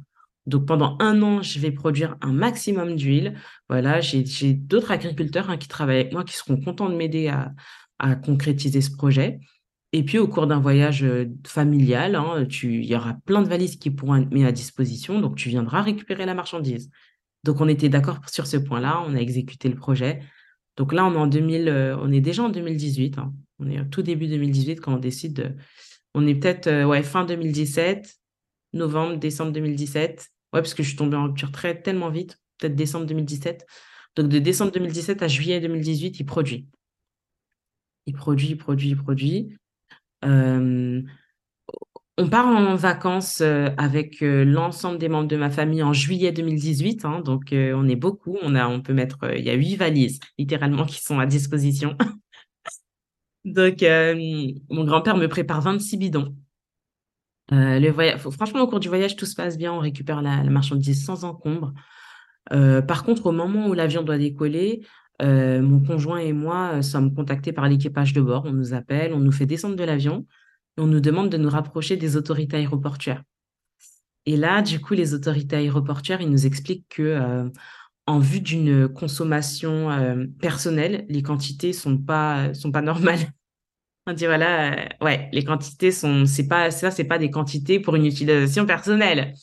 Donc 0.46 0.66
pendant 0.66 0.96
un 1.00 1.22
an, 1.22 1.42
je 1.42 1.58
vais 1.60 1.70
produire 1.70 2.16
un 2.22 2.32
maximum 2.32 2.96
d'huile. 2.96 3.34
Voilà, 3.68 4.00
j'ai 4.00 4.52
d'autres 4.52 4.90
agriculteurs 4.90 5.50
hein, 5.50 5.56
qui 5.56 5.68
travaillent 5.68 6.00
avec 6.00 6.12
moi 6.12 6.24
qui 6.24 6.34
seront 6.34 6.60
contents 6.60 6.88
de 6.88 6.96
m'aider 6.96 7.28
à, 7.28 7.52
concrétiser 8.24 8.80
ce 8.80 8.90
projet. 8.90 9.38
Et 9.92 10.04
puis 10.04 10.18
au 10.18 10.26
cours 10.26 10.46
d'un 10.46 10.60
voyage 10.60 11.04
euh, 11.04 11.26
familial, 11.46 12.14
hein, 12.14 12.46
il 12.62 12.84
y 12.84 12.94
aura 12.94 13.14
plein 13.26 13.42
de 13.42 13.48
valises 13.48 13.76
qui 13.76 13.90
pourront 13.90 14.16
être 14.16 14.30
mises 14.30 14.46
à 14.46 14.52
disposition, 14.52 15.20
donc 15.20 15.36
tu 15.36 15.50
viendras 15.50 15.82
récupérer 15.82 16.24
la 16.24 16.32
marchandise. 16.32 16.90
Donc 17.44 17.60
on 17.60 17.68
était 17.68 17.90
d'accord 17.90 18.20
sur 18.30 18.46
ce 18.46 18.56
point-là, 18.56 19.04
on 19.06 19.14
a 19.14 19.18
exécuté 19.18 19.68
le 19.68 19.74
projet. 19.74 20.20
Donc 20.80 20.94
là, 20.94 21.04
on 21.04 21.12
est, 21.12 21.18
en 21.18 21.26
2000, 21.26 21.68
euh, 21.68 21.94
on 22.00 22.10
est 22.10 22.22
déjà 22.22 22.42
en 22.42 22.48
2018, 22.48 23.18
hein. 23.18 23.34
on 23.58 23.68
est 23.68 23.78
au 23.78 23.84
tout 23.84 24.00
début 24.00 24.28
2018 24.28 24.80
quand 24.80 24.94
on 24.94 24.98
décide 24.98 25.34
de... 25.34 25.54
On 26.14 26.26
est 26.26 26.34
peut-être 26.34 26.68
euh, 26.68 27.02
fin 27.02 27.26
2017, 27.26 28.16
novembre, 28.72 29.18
décembre 29.18 29.52
2017. 29.52 30.30
Ouais, 30.54 30.62
parce 30.62 30.72
que 30.72 30.82
je 30.82 30.88
suis 30.88 30.96
tombée 30.96 31.18
en 31.18 31.24
rupture 31.24 31.52
très, 31.52 31.82
tellement 31.82 32.08
vite, 32.08 32.38
peut-être 32.56 32.76
décembre 32.76 33.04
2017. 33.04 33.66
Donc 34.16 34.28
de 34.28 34.38
décembre 34.38 34.72
2017 34.72 35.22
à 35.22 35.28
juillet 35.28 35.60
2018, 35.60 36.18
il 36.18 36.24
produit. 36.24 36.66
Il 38.06 38.14
produit, 38.14 38.48
il 38.48 38.56
produit, 38.56 38.88
il 38.88 38.96
produit. 38.96 39.58
Euh, 40.24 41.02
on 42.20 42.28
part 42.28 42.46
en 42.46 42.74
vacances 42.74 43.40
euh, 43.40 43.70
avec 43.76 44.22
euh, 44.22 44.44
l'ensemble 44.44 44.98
des 44.98 45.08
membres 45.08 45.28
de 45.28 45.36
ma 45.36 45.50
famille 45.50 45.82
en 45.82 45.92
juillet 45.92 46.32
2018. 46.32 47.04
Hein, 47.04 47.20
donc 47.20 47.48
on 47.52 47.88
est 47.88 47.96
beaucoup. 47.96 48.38
On, 48.42 48.54
a, 48.54 48.68
on 48.68 48.80
peut 48.80 48.94
mettre, 48.94 49.18
il 49.36 49.44
y 49.44 49.50
a 49.50 49.54
huit 49.54 49.76
valises 49.76 50.20
littéralement 50.38 50.84
qui 50.84 51.00
sont 51.02 51.18
à 51.18 51.26
disposition. 51.26 51.96
donc 53.44 53.82
mon 54.70 54.84
grand-père 54.84 55.16
me 55.16 55.28
prépare 55.28 55.60
26 55.62 55.96
bidons. 55.96 56.34
Euh, 57.52 57.80
le 57.80 57.90
voyage, 57.90 58.20
franchement, 58.20 58.62
au 58.62 58.68
cours 58.68 58.80
du 58.80 58.88
voyage, 58.88 59.16
tout 59.16 59.26
se 59.26 59.34
passe 59.34 59.58
bien. 59.58 59.72
On 59.72 59.80
récupère 59.80 60.22
la, 60.22 60.42
marchandise 60.44 61.04
sans 61.04 61.24
encombre. 61.24 61.72
Euh, 62.52 62.80
par 62.82 63.04
contre, 63.04 63.26
au 63.26 63.32
moment 63.32 63.68
où 63.68 63.74
l'avion 63.74 64.02
doit 64.02 64.18
décoller, 64.18 64.86
euh, 65.22 65.60
mon 65.60 65.80
conjoint 65.80 66.18
et 66.18 66.32
moi 66.32 66.82
sommes 66.82 67.14
contactés 67.14 67.52
par 67.52 67.68
l'équipage 67.68 68.12
de 68.12 68.20
bord. 68.20 68.44
On 68.46 68.52
nous 68.52 68.72
appelle, 68.74 69.12
on 69.12 69.18
nous 69.18 69.32
fait 69.32 69.46
descendre 69.46 69.76
de 69.76 69.84
l'avion 69.84 70.26
on 70.80 70.86
nous 70.86 71.00
demande 71.00 71.30
de 71.30 71.36
nous 71.36 71.50
rapprocher 71.50 71.96
des 71.96 72.16
autorités 72.16 72.56
aéroportuaires. 72.56 73.22
Et 74.26 74.36
là, 74.36 74.62
du 74.62 74.80
coup, 74.80 74.94
les 74.94 75.14
autorités 75.14 75.56
aéroportuaires, 75.56 76.20
ils 76.20 76.30
nous 76.30 76.46
expliquent 76.46 76.86
que 76.88 77.50
en 78.06 78.18
vue 78.18 78.40
d'une 78.40 78.88
consommation 78.88 79.88
personnelle, 80.40 81.06
les 81.08 81.22
quantités 81.22 81.72
sont 81.72 81.96
pas 81.96 82.52
sont 82.54 82.70
pas 82.70 82.82
normales. 82.82 83.20
On 84.06 84.12
dit 84.12 84.26
voilà, 84.26 84.72
euh, 84.72 84.88
ouais, 85.02 85.28
les 85.32 85.44
quantités 85.44 85.92
sont, 85.92 86.24
c'est 86.26 86.48
pas, 86.48 86.70
ça, 86.70 86.90
c'est 86.90 87.04
pas 87.04 87.18
des 87.18 87.30
quantités 87.30 87.80
pour 87.80 87.96
une 87.96 88.06
utilisation 88.06 88.66
personnelle. 88.66 89.34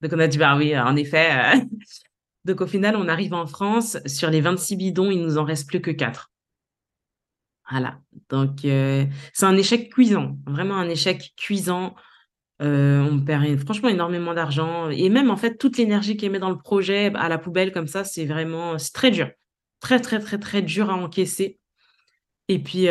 Donc 0.00 0.12
on 0.14 0.18
a 0.18 0.28
dit 0.28 0.38
bah 0.38 0.56
oui, 0.56 0.78
en 0.78 0.96
effet. 0.96 1.30
Euh. 1.32 1.60
Donc 2.44 2.60
au 2.60 2.66
final, 2.66 2.96
on 2.96 3.08
arrive 3.08 3.34
en 3.34 3.46
France, 3.46 3.98
sur 4.06 4.28
les 4.30 4.40
26 4.40 4.76
bidons, 4.76 5.10
il 5.10 5.22
nous 5.22 5.38
en 5.38 5.44
reste 5.44 5.68
plus 5.68 5.80
que 5.80 5.92
4. 5.92 6.31
Voilà. 7.72 7.98
Donc 8.28 8.64
euh, 8.64 9.04
c'est 9.32 9.46
un 9.46 9.56
échec 9.56 9.90
cuisant, 9.90 10.36
vraiment 10.46 10.76
un 10.76 10.88
échec 10.88 11.32
cuisant. 11.36 11.96
on 12.60 13.20
perd 13.26 13.56
franchement 13.64 13.88
énormément 13.88 14.34
d'argent 14.34 14.88
et 14.90 15.08
même 15.08 15.30
en 15.30 15.36
fait 15.36 15.56
toute 15.56 15.78
l'énergie 15.78 16.16
qui 16.16 16.26
est 16.26 16.28
mise 16.28 16.40
dans 16.40 16.50
le 16.50 16.58
projet 16.58 17.10
à 17.16 17.28
la 17.28 17.38
poubelle 17.38 17.72
comme 17.72 17.88
ça, 17.88 18.04
c'est 18.04 18.26
vraiment 18.26 18.78
c'est 18.78 18.92
très 18.92 19.10
dur, 19.10 19.30
très 19.80 19.98
très 19.98 20.20
très 20.20 20.38
très 20.38 20.62
dur 20.62 20.90
à 20.90 20.94
encaisser. 20.94 21.58
Et 22.48 22.60
puis 22.60 22.88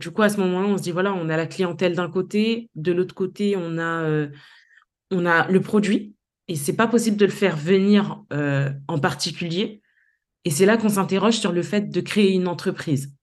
du 0.00 0.10
coup, 0.10 0.22
à 0.22 0.28
ce 0.28 0.38
moment-là, 0.40 0.68
on 0.68 0.78
se 0.78 0.82
dit, 0.82 0.90
voilà, 0.90 1.12
on 1.12 1.28
a 1.28 1.36
la 1.36 1.46
clientèle 1.46 1.94
d'un 1.94 2.10
côté, 2.10 2.70
de 2.74 2.92
l'autre 2.92 3.14
côté, 3.14 3.56
on 3.56 3.78
a, 3.78 4.02
euh, 4.02 4.28
on 5.10 5.26
a 5.26 5.46
le 5.48 5.60
produit, 5.60 6.14
et 6.48 6.56
c'est 6.56 6.76
pas 6.76 6.86
possible 6.86 7.16
de 7.16 7.26
le 7.26 7.30
faire 7.30 7.56
venir 7.56 8.22
euh, 8.32 8.70
en 8.88 8.98
particulier. 8.98 9.82
Et 10.44 10.50
c'est 10.50 10.66
là 10.66 10.76
qu'on 10.76 10.88
s'interroge 10.88 11.38
sur 11.38 11.52
le 11.52 11.62
fait 11.62 11.90
de 11.90 12.00
créer 12.00 12.32
une 12.32 12.48
entreprise. 12.48 13.14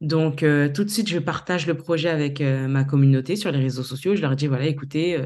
Donc, 0.00 0.42
euh, 0.42 0.70
tout 0.72 0.84
de 0.84 0.90
suite, 0.90 1.08
je 1.08 1.18
partage 1.18 1.66
le 1.66 1.76
projet 1.76 2.08
avec 2.08 2.40
ma 2.40 2.84
communauté 2.84 3.36
sur 3.36 3.50
les 3.50 3.60
réseaux 3.60 3.82
sociaux. 3.82 4.14
Je 4.14 4.22
leur 4.22 4.36
dis, 4.36 4.46
voilà, 4.46 4.66
écoutez, 4.66 5.18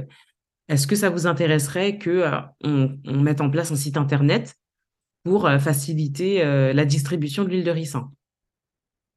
est-ce 0.68 0.87
que 0.87 0.96
ça 0.96 1.11
vous 1.11 1.26
intéresserait 1.26 1.98
que 1.98 2.24
on, 2.62 2.98
mette 3.06 3.40
en 3.40 3.50
place 3.50 3.72
un 3.72 3.76
site 3.76 3.96
internet 3.96 4.54
pour 5.24 5.50
faciliter 5.59 6.44
la 6.72 6.85
distribution 6.85 7.44
de 7.44 7.48
l'huile 7.48 7.64
de 7.64 7.70
ricin? 7.70 8.11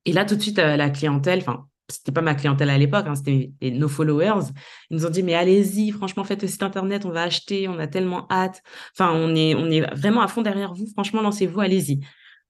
Et 0.05 0.13
là, 0.13 0.25
tout 0.25 0.35
de 0.35 0.41
suite, 0.41 0.59
euh, 0.59 0.75
la 0.75 0.89
clientèle, 0.89 1.39
enfin, 1.39 1.65
c'était 1.89 2.11
pas 2.11 2.21
ma 2.21 2.35
clientèle 2.35 2.69
à 2.69 2.77
l'époque, 2.77 3.05
hein, 3.07 3.15
c'était 3.15 3.53
nos 3.61 3.87
followers. 3.87 4.47
Ils 4.89 4.97
nous 4.97 5.05
ont 5.05 5.09
dit, 5.09 5.23
mais 5.23 5.35
allez-y, 5.35 5.91
franchement, 5.91 6.23
faites 6.23 6.41
le 6.41 6.47
site 6.47 6.63
internet, 6.63 7.05
on 7.05 7.11
va 7.11 7.23
acheter, 7.23 7.67
on 7.67 7.79
a 7.79 7.87
tellement 7.87 8.27
hâte. 8.29 8.61
Enfin, 8.97 9.11
on 9.13 9.33
est 9.35 9.81
vraiment 9.95 10.21
à 10.21 10.27
fond 10.27 10.41
derrière 10.41 10.73
vous. 10.73 10.87
Franchement, 10.87 11.21
lancez-vous, 11.21 11.59
allez-y. 11.59 12.01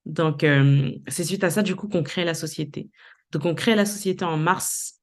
Donc, 0.06 0.44
euh, 0.44 0.92
c'est 1.08 1.24
suite 1.24 1.44
à 1.44 1.50
ça, 1.50 1.62
du 1.62 1.76
coup, 1.76 1.88
qu'on 1.88 2.04
crée 2.04 2.26
la 2.26 2.34
société. 2.34 2.90
Donc, 3.32 3.46
on 3.46 3.56
crée 3.56 3.76
la 3.76 3.86
société 3.86 4.26
en 4.26 4.38
mars 4.38 5.00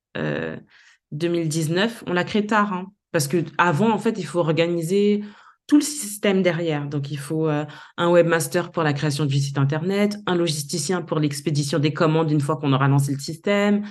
2019. 1.12 2.02
Euh, 2.02 2.10
on 2.10 2.12
l'a 2.12 2.24
créée 2.24 2.46
tard, 2.46 2.72
hein, 2.72 2.92
parce 3.12 3.28
que 3.28 3.44
avant, 3.58 3.90
en 3.90 3.98
fait, 3.98 4.18
il 4.18 4.26
faut 4.26 4.40
organiser 4.40 5.22
tout 5.70 5.76
le 5.76 5.82
système 5.82 6.42
derrière. 6.42 6.88
Donc, 6.88 7.12
il 7.12 7.18
faut 7.18 7.48
euh, 7.48 7.64
un 7.96 8.10
webmaster 8.10 8.72
pour 8.72 8.82
la 8.82 8.92
création 8.92 9.24
du 9.24 9.38
site 9.38 9.56
Internet, 9.56 10.16
un 10.26 10.34
logisticien 10.34 11.00
pour 11.00 11.20
l'expédition 11.20 11.78
des 11.78 11.92
commandes 11.92 12.28
une 12.32 12.40
fois 12.40 12.56
qu'on 12.56 12.72
aura 12.72 12.88
lancé 12.88 13.12
le 13.12 13.20
système. 13.20 13.86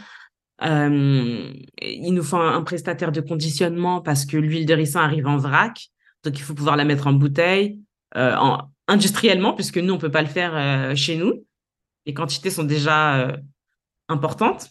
Euh, 0.62 1.54
il 1.82 2.12
nous 2.12 2.24
faut 2.24 2.36
un, 2.36 2.62
prestataire 2.64 3.14
de 3.14 3.22
conditionnement 3.22 4.02
parce 4.02 4.26
que 4.26 4.36
l'huile 4.36 4.66
de 4.66 4.74
ricin 4.74 5.00
arrive 5.00 5.26
en 5.26 5.38
vrac. 5.38 5.88
Donc, 6.26 6.38
il 6.38 6.42
faut 6.42 6.54
pouvoir 6.54 6.76
la 6.76 6.84
mettre 6.84 7.08
en 7.08 7.14
bouteille 7.14 7.80
euh, 8.18 8.36
en, 8.36 8.70
industriellement, 8.90 9.54
puisque 9.54 9.78
nous, 9.78 9.94
on 9.94 9.98
ne 9.98 10.02
peut 10.02 10.12
pas 10.12 10.22
le 10.22 10.28
faire 10.28 10.96
chez 10.98 11.16
nous. 11.16 11.46
Les 12.06 12.14
quantités 12.14 12.50
sont 12.50 12.64
déjà 12.64 13.38
importantes. 14.10 14.70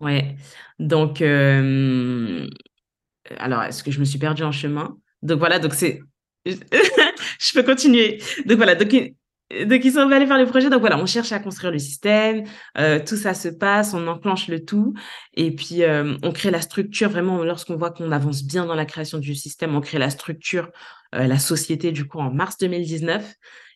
Ouais. 0.00 0.36
Donc, 0.78 1.20
alors, 1.22 2.46
est-ce 3.62 3.82
que 3.82 3.90
je 3.90 4.00
me 4.00 4.04
suis 4.04 4.18
perdue 4.18 4.44
en 4.44 4.52
chemin? 4.52 4.96
Donc 5.22 5.38
voilà, 5.38 5.58
donc 5.58 5.74
c'est. 5.74 6.00
je 6.46 7.52
peux 7.54 7.62
continuer. 7.62 8.20
Donc 8.44 8.58
voilà, 8.58 8.74
donc, 8.74 8.94
donc 9.66 9.84
ils 9.84 9.92
sont 9.92 10.10
allés 10.10 10.26
faire 10.26 10.38
le 10.38 10.46
projet. 10.46 10.70
Donc 10.70 10.80
voilà, 10.80 10.98
on 10.98 11.06
cherche 11.06 11.32
à 11.32 11.38
construire 11.38 11.72
le 11.72 11.78
système, 11.78 12.44
euh, 12.78 12.98
tout 13.04 13.16
ça 13.16 13.34
se 13.34 13.48
passe, 13.48 13.94
on 13.94 14.06
enclenche 14.06 14.48
le 14.48 14.64
tout, 14.64 14.94
et 15.34 15.54
puis 15.54 15.82
euh, 15.82 16.16
on 16.22 16.32
crée 16.32 16.50
la 16.50 16.60
structure. 16.60 17.10
Vraiment, 17.10 17.42
lorsqu'on 17.44 17.76
voit 17.76 17.90
qu'on 17.90 18.10
avance 18.12 18.44
bien 18.44 18.66
dans 18.66 18.74
la 18.74 18.84
création 18.84 19.18
du 19.18 19.34
système, 19.34 19.74
on 19.74 19.80
crée 19.80 19.98
la 19.98 20.10
structure, 20.10 20.70
euh, 21.14 21.26
la 21.26 21.38
société 21.38 21.92
du 21.92 22.06
coup 22.06 22.18
en 22.18 22.30
mars 22.30 22.58
2019. 22.58 23.34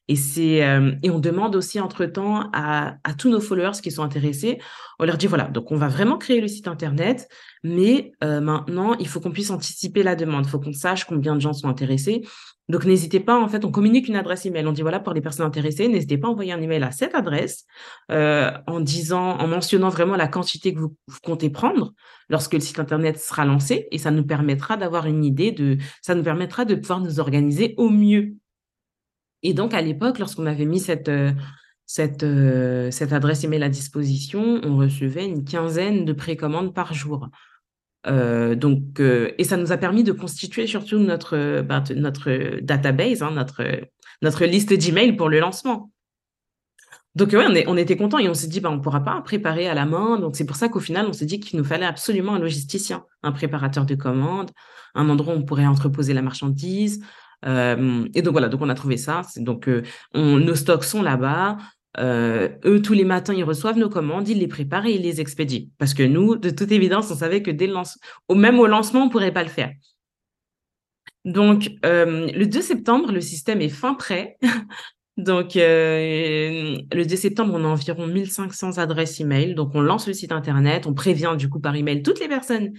Et, 0.09 0.17
c'est, 0.17 0.65
euh, 0.65 0.93
et 1.03 1.11
on 1.11 1.19
demande 1.19 1.55
aussi 1.55 1.81
entre-temps 1.81 2.51
à, 2.53 2.97
à, 3.05 3.15
tous 3.15 3.29
nos 3.29 3.41
followers 3.41 3.81
qui 3.83 3.91
sont 3.91 4.03
intéressés, 4.03 4.59
on 4.99 5.05
leur 5.05 5.19
dit, 5.19 5.27
voilà, 5.27 5.45
donc 5.45 5.71
on 5.71 5.77
va 5.77 5.89
vraiment 5.89 6.19
créer 6.19 6.41
le 6.41 6.49
site 6.49 6.67
Internet, 6.67 7.29
mais 7.63 8.13
euh, 8.25 8.41
maintenant, 8.41 8.95
il 8.95 9.07
faut 9.07 9.21
qu'on 9.21 9.31
puisse 9.31 9.51
anticiper 9.51 10.03
la 10.03 10.17
demande, 10.17 10.47
il 10.47 10.49
faut 10.49 10.59
qu'on 10.59 10.73
sache 10.73 11.05
combien 11.05 11.37
de 11.37 11.41
gens 11.41 11.53
sont 11.53 11.69
intéressés. 11.69 12.23
Donc 12.69 12.85
n'hésitez 12.85 13.21
pas, 13.21 13.39
en 13.39 13.49
fait, 13.49 13.65
on 13.65 13.71
communique 13.71 14.09
une 14.09 14.17
adresse 14.17 14.45
email. 14.45 14.67
On 14.67 14.73
dit, 14.73 14.83
voilà, 14.83 15.01
pour 15.01 15.15
les 15.15 15.23
personnes 15.23 15.47
intéressées, 15.47 15.89
n'hésitez 15.89 16.19
pas 16.19 16.29
à 16.29 16.31
envoyer 16.31 16.53
un 16.53 16.61
email 16.61 16.83
à 16.83 16.91
cette 16.91 17.15
adresse 17.15 17.65
euh, 18.11 18.51
en 18.67 18.81
disant, 18.81 19.39
en 19.39 19.47
mentionnant 19.47 19.89
vraiment 19.89 20.17
la 20.17 20.29
quantité 20.29 20.75
que 20.75 20.81
vous, 20.81 20.95
vous, 21.07 21.19
comptez 21.23 21.49
prendre 21.49 21.95
lorsque 22.29 22.53
le 22.53 22.61
site 22.61 22.79
Internet 22.79 23.19
sera 23.19 23.47
lancé, 23.47 23.89
et 23.91 23.99
ça 23.99 24.11
nous 24.11 24.25
permettra 24.25 24.77
d'avoir 24.77 25.07
une 25.07 25.25
idée 25.25 25.51
de, 25.53 25.79
ça 26.03 26.15
nous 26.15 26.23
permettra 26.23 26.67
de 26.67 26.75
pouvoir 26.75 27.01
nous 27.01 27.21
organiser 27.21 27.75
au 27.79 27.89
mieux 27.89 28.35
et 29.43 29.55
donc, 29.55 29.75
à 29.75 29.81
l'époque, 29.81 30.19
lorsqu'on 30.19 30.47
avait 30.47 30.65
mis 30.65 30.81
cette, 30.81 31.09
euh, 31.09 31.33
cette, 31.87 32.23
euh, 32.23 32.91
cette 32.91 33.13
adresse 33.13 33.45
email 33.45 33.63
à 33.63 33.69
disposition, 33.69 34.61
on 34.65 34.77
recevait 34.77 35.27
une 35.27 35.45
quinzaine 35.45 36.05
de 36.05 36.13
précommandes 36.13 36.75
par 36.75 36.93
jour. 36.95 37.29
Euh, 38.07 38.55
donc, 38.55 39.01
et 39.01 39.45
ça 39.45 39.57
nous 39.57 39.73
a 39.73 39.77
permis 39.77 40.05
de 40.05 40.13
constituer 40.13 40.67
surtout 40.67 40.99
notre, 40.99 41.63
ben, 41.63 41.83
notre 41.95 42.61
database, 42.61 43.23
hein, 43.23 43.33
notre, 43.33 43.65
notre 44.23 44.45
liste 44.45 44.73
d'emails 44.73 45.17
pour 45.17 45.29
le 45.29 45.41
lancement. 45.41 45.91
Donc, 47.15 47.33
ouais, 47.33 47.65
on, 47.67 47.77
était 47.77 47.97
content 47.97 48.19
et 48.19 48.29
on 48.29 48.35
s'est 48.35 48.47
dit, 48.47 48.61
ben, 48.61 48.71
on 48.71 48.77
ne 48.77 48.81
pourra 48.81 49.03
pas 49.03 49.21
préparer 49.23 49.69
à 49.69 49.75
la 49.75 49.87
main. 49.87 50.21
Donc, 50.21 50.37
c'est 50.37 50.45
pour 50.45 50.57
ça 50.57 50.69
qu'au 50.69 50.79
final, 50.79 51.07
on 51.09 51.13
s'est 51.13 51.27
dit 51.27 51.41
qu'il 51.41 51.59
nous 51.59 51.65
fallait 51.65 51.87
absolument 51.87 52.35
un 52.35 52.39
logisticien, 52.39 53.05
un 53.23 53.33
préparateur 53.33 53.87
de 53.87 53.95
commandes, 53.97 54.53
un 54.95 55.09
endroit 55.09 55.35
où 55.35 55.39
on 55.39 55.43
pourrait 55.43 55.67
entreposer 55.67 56.15
la 56.15 56.23
marchandise, 56.23 57.03
et 57.45 58.23
donc 58.23 58.33
voilà, 58.33 58.49
donc 58.49 58.61
on 58.63 58.69
a 58.69 58.75
trouvé 58.75 58.97
ça. 58.97 59.23
Donc 59.37 59.69
on, 60.15 60.39
nos 60.39 60.55
stocks 60.55 60.85
sont 60.85 61.03
là-bas. 61.03 61.59
Eux, 61.99 62.83
tous 62.83 62.93
les 62.93 63.05
matins, 63.05 63.35
ils 63.35 63.45
reçoivent 63.45 63.79
nos 63.79 63.89
commandes, 63.89 64.29
ils 64.29 64.39
les 64.39 64.49
préparent 64.49 64.87
et 64.87 64.95
ils 64.95 65.03
les 65.03 65.21
expédient. 65.21 65.67
Parce 65.79 65.95
que 65.95 66.03
nous, 66.03 66.37
de 66.37 66.51
toute 66.51 66.71
évidence, 66.73 67.11
on 67.11 67.17
savait 67.17 67.43
que 67.43 67.51
dès 67.51 67.67
le 67.67 67.73
lancement, 67.73 68.01
même 68.35 68.59
au 68.59 68.67
lancement, 68.67 69.03
on 69.03 69.07
ne 69.07 69.11
pourrait 69.11 69.33
pas 69.33 69.43
le 69.43 69.49
faire. 69.49 69.73
Donc, 71.25 71.71
le 71.83 72.45
2 72.45 72.63
septembre, 72.63 73.13
le 73.13 73.21
système 73.21 73.61
est 73.61 73.69
fin 73.69 73.95
prêt. 73.95 74.39
Donc, 75.17 75.55
le 75.57 77.03
2 77.05 77.17
septembre, 77.17 77.55
on 77.55 77.65
a 77.65 77.69
environ 77.69 78.07
1500 78.07 78.79
adresses 78.79 79.21
email. 79.21 79.55
Donc, 79.55 79.75
on 79.75 79.81
lance 79.81 80.07
le 80.07 80.15
site 80.15 80.33
internet, 80.33 80.87
on 80.87 80.95
prévient 80.95 81.35
du 81.37 81.49
coup 81.49 81.61
par 81.61 81.75
email 81.75 82.03
toutes 82.03 82.21
les 82.21 82.29
personnes 82.29 82.73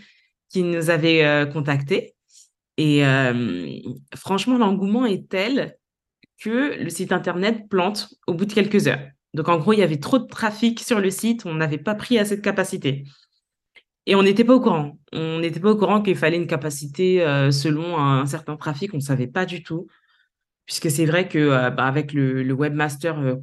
qui 0.50 0.64
nous 0.64 0.90
avaient 0.90 1.48
contactés. 1.52 2.16
Et 2.82 3.04
franchement, 4.16 4.58
l'engouement 4.58 5.06
est 5.06 5.28
tel 5.28 5.76
que 6.42 6.82
le 6.82 6.90
site 6.90 7.12
internet 7.12 7.68
plante 7.70 8.14
au 8.26 8.34
bout 8.34 8.46
de 8.46 8.54
quelques 8.54 8.88
heures. 8.88 9.06
Donc 9.34 9.50
en 9.50 9.60
gros, 9.60 9.74
il 9.74 9.80
y 9.80 9.84
avait 9.84 10.00
trop 10.00 10.18
de 10.18 10.28
trafic 10.28 10.80
sur 10.80 11.02
le 11.02 11.10
site, 11.10 11.46
on 11.46 11.54
n'avait 11.56 11.78
pas 11.78 11.94
pris 11.94 12.18
assez 12.18 12.38
de 12.38 12.42
capacité. 12.42 13.04
Et 14.06 14.16
on 14.16 14.24
n'était 14.24 14.46
pas 14.46 14.56
au 14.56 14.62
courant. 14.62 14.98
On 15.12 15.40
n'était 15.40 15.60
pas 15.60 15.72
au 15.72 15.76
courant 15.76 16.02
qu'il 16.02 16.16
fallait 16.16 16.38
une 16.38 16.48
capacité 16.48 17.20
selon 17.52 17.98
un, 17.98 18.26
certain 18.26 18.56
trafic, 18.56 18.94
on 18.94 18.98
ne 18.98 19.02
savait 19.02 19.28
pas 19.28 19.46
du 19.46 19.62
tout. 19.62 19.88
Puisque 20.66 20.90
c'est 20.90 21.06
vrai 21.06 21.28
que 21.28 21.70
bah, 21.72 21.86
avec 21.86 22.14
le, 22.14 22.54
webmaster 22.54 23.38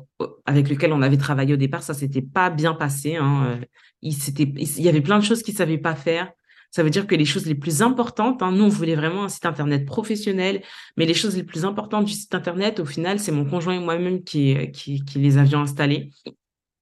avec 0.47 0.71
lequel 0.71 0.95
on 0.95 1.03
avait 1.03 1.19
travaillé 1.19 1.53
au 1.53 1.59
départ, 1.59 1.83
ça 1.83 1.93
s'était 1.93 2.23
pas 2.23 2.49
bien 2.49 2.73
passé. 2.73 3.17
Hein, 3.17 3.61
il, 4.01 4.17
il, 4.39 4.83
y 4.83 4.89
avait 4.89 5.03
plein 5.03 5.19
de 5.19 5.25
choses 5.25 5.43
qu'il 5.43 5.53
ne 5.53 5.59
savait 5.59 5.79
pas 5.79 5.95
faire. 5.95 6.33
Ça 6.77 6.83
veut 6.83 6.91
dire 6.91 7.07
que 7.07 7.15
les 7.15 7.25
choses 7.25 7.47
les 7.47 7.55
plus 7.55 7.81
importantes, 7.81 8.43
hein, 8.43 8.53
nous, 8.53 8.65
on 8.65 8.69
voulait 8.69 8.97
vraiment 8.97 9.25
un 9.25 9.31
site 9.31 9.47
Internet 9.47 9.87
professionnel, 9.87 10.63
mais 10.99 11.07
les 11.07 11.15
choses 11.15 11.35
les 11.35 11.43
plus 11.43 11.65
importantes 11.65 12.05
du 12.05 12.13
site 12.13 12.35
Internet, 12.35 12.81
au 12.81 12.85
final, 12.85 13.19
c'est 13.19 13.33
mon 13.33 13.47
conjoint 13.47 13.73
et 13.73 13.79
moi-même 13.79 14.23
qui, 14.23 14.71
qui, 14.73 15.03
les 15.15 15.39
avions 15.39 15.61
installées. 15.61 16.11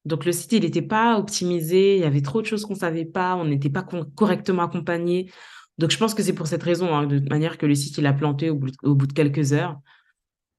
Donc, 0.05 0.25
le 0.25 0.33
site, 0.33 0.51
il 0.51 0.63
n'était 0.63 0.83
pas 0.83 1.17
optimisé, 1.17 1.95
il 1.95 2.01
y 2.01 2.05
avait 2.07 2.23
trop 2.23 2.43
de 2.43 2.47
choses 2.47 2.65
qu'on 2.65 2.75
ne 2.75 2.79
savait 2.81 3.05
pas, 3.05 3.37
on 3.37 3.45
n'était 3.45 3.71
pas 3.71 3.87
correctement 4.17 4.65
accompagné. 4.65 5.31
Donc, 5.79 5.93
je 5.93 5.97
pense 5.97 6.13
que 6.13 6.25
c'est 6.25 6.35
pour 6.35 6.49
cette 6.49 6.65
raison, 6.65 6.93
hein, 6.93 7.07
de 7.07 7.21
manière 7.29 7.57
que 7.57 7.65
le 7.65 7.77
site, 7.77 7.97
il 7.97 8.07
a 8.07 8.13
planté 8.13 8.51
au 8.51 8.57
bout 8.57 8.73
au 8.83 8.97
bout 8.97 9.07
de 9.07 9.13
quelques 9.13 9.53
heures. 9.53 9.79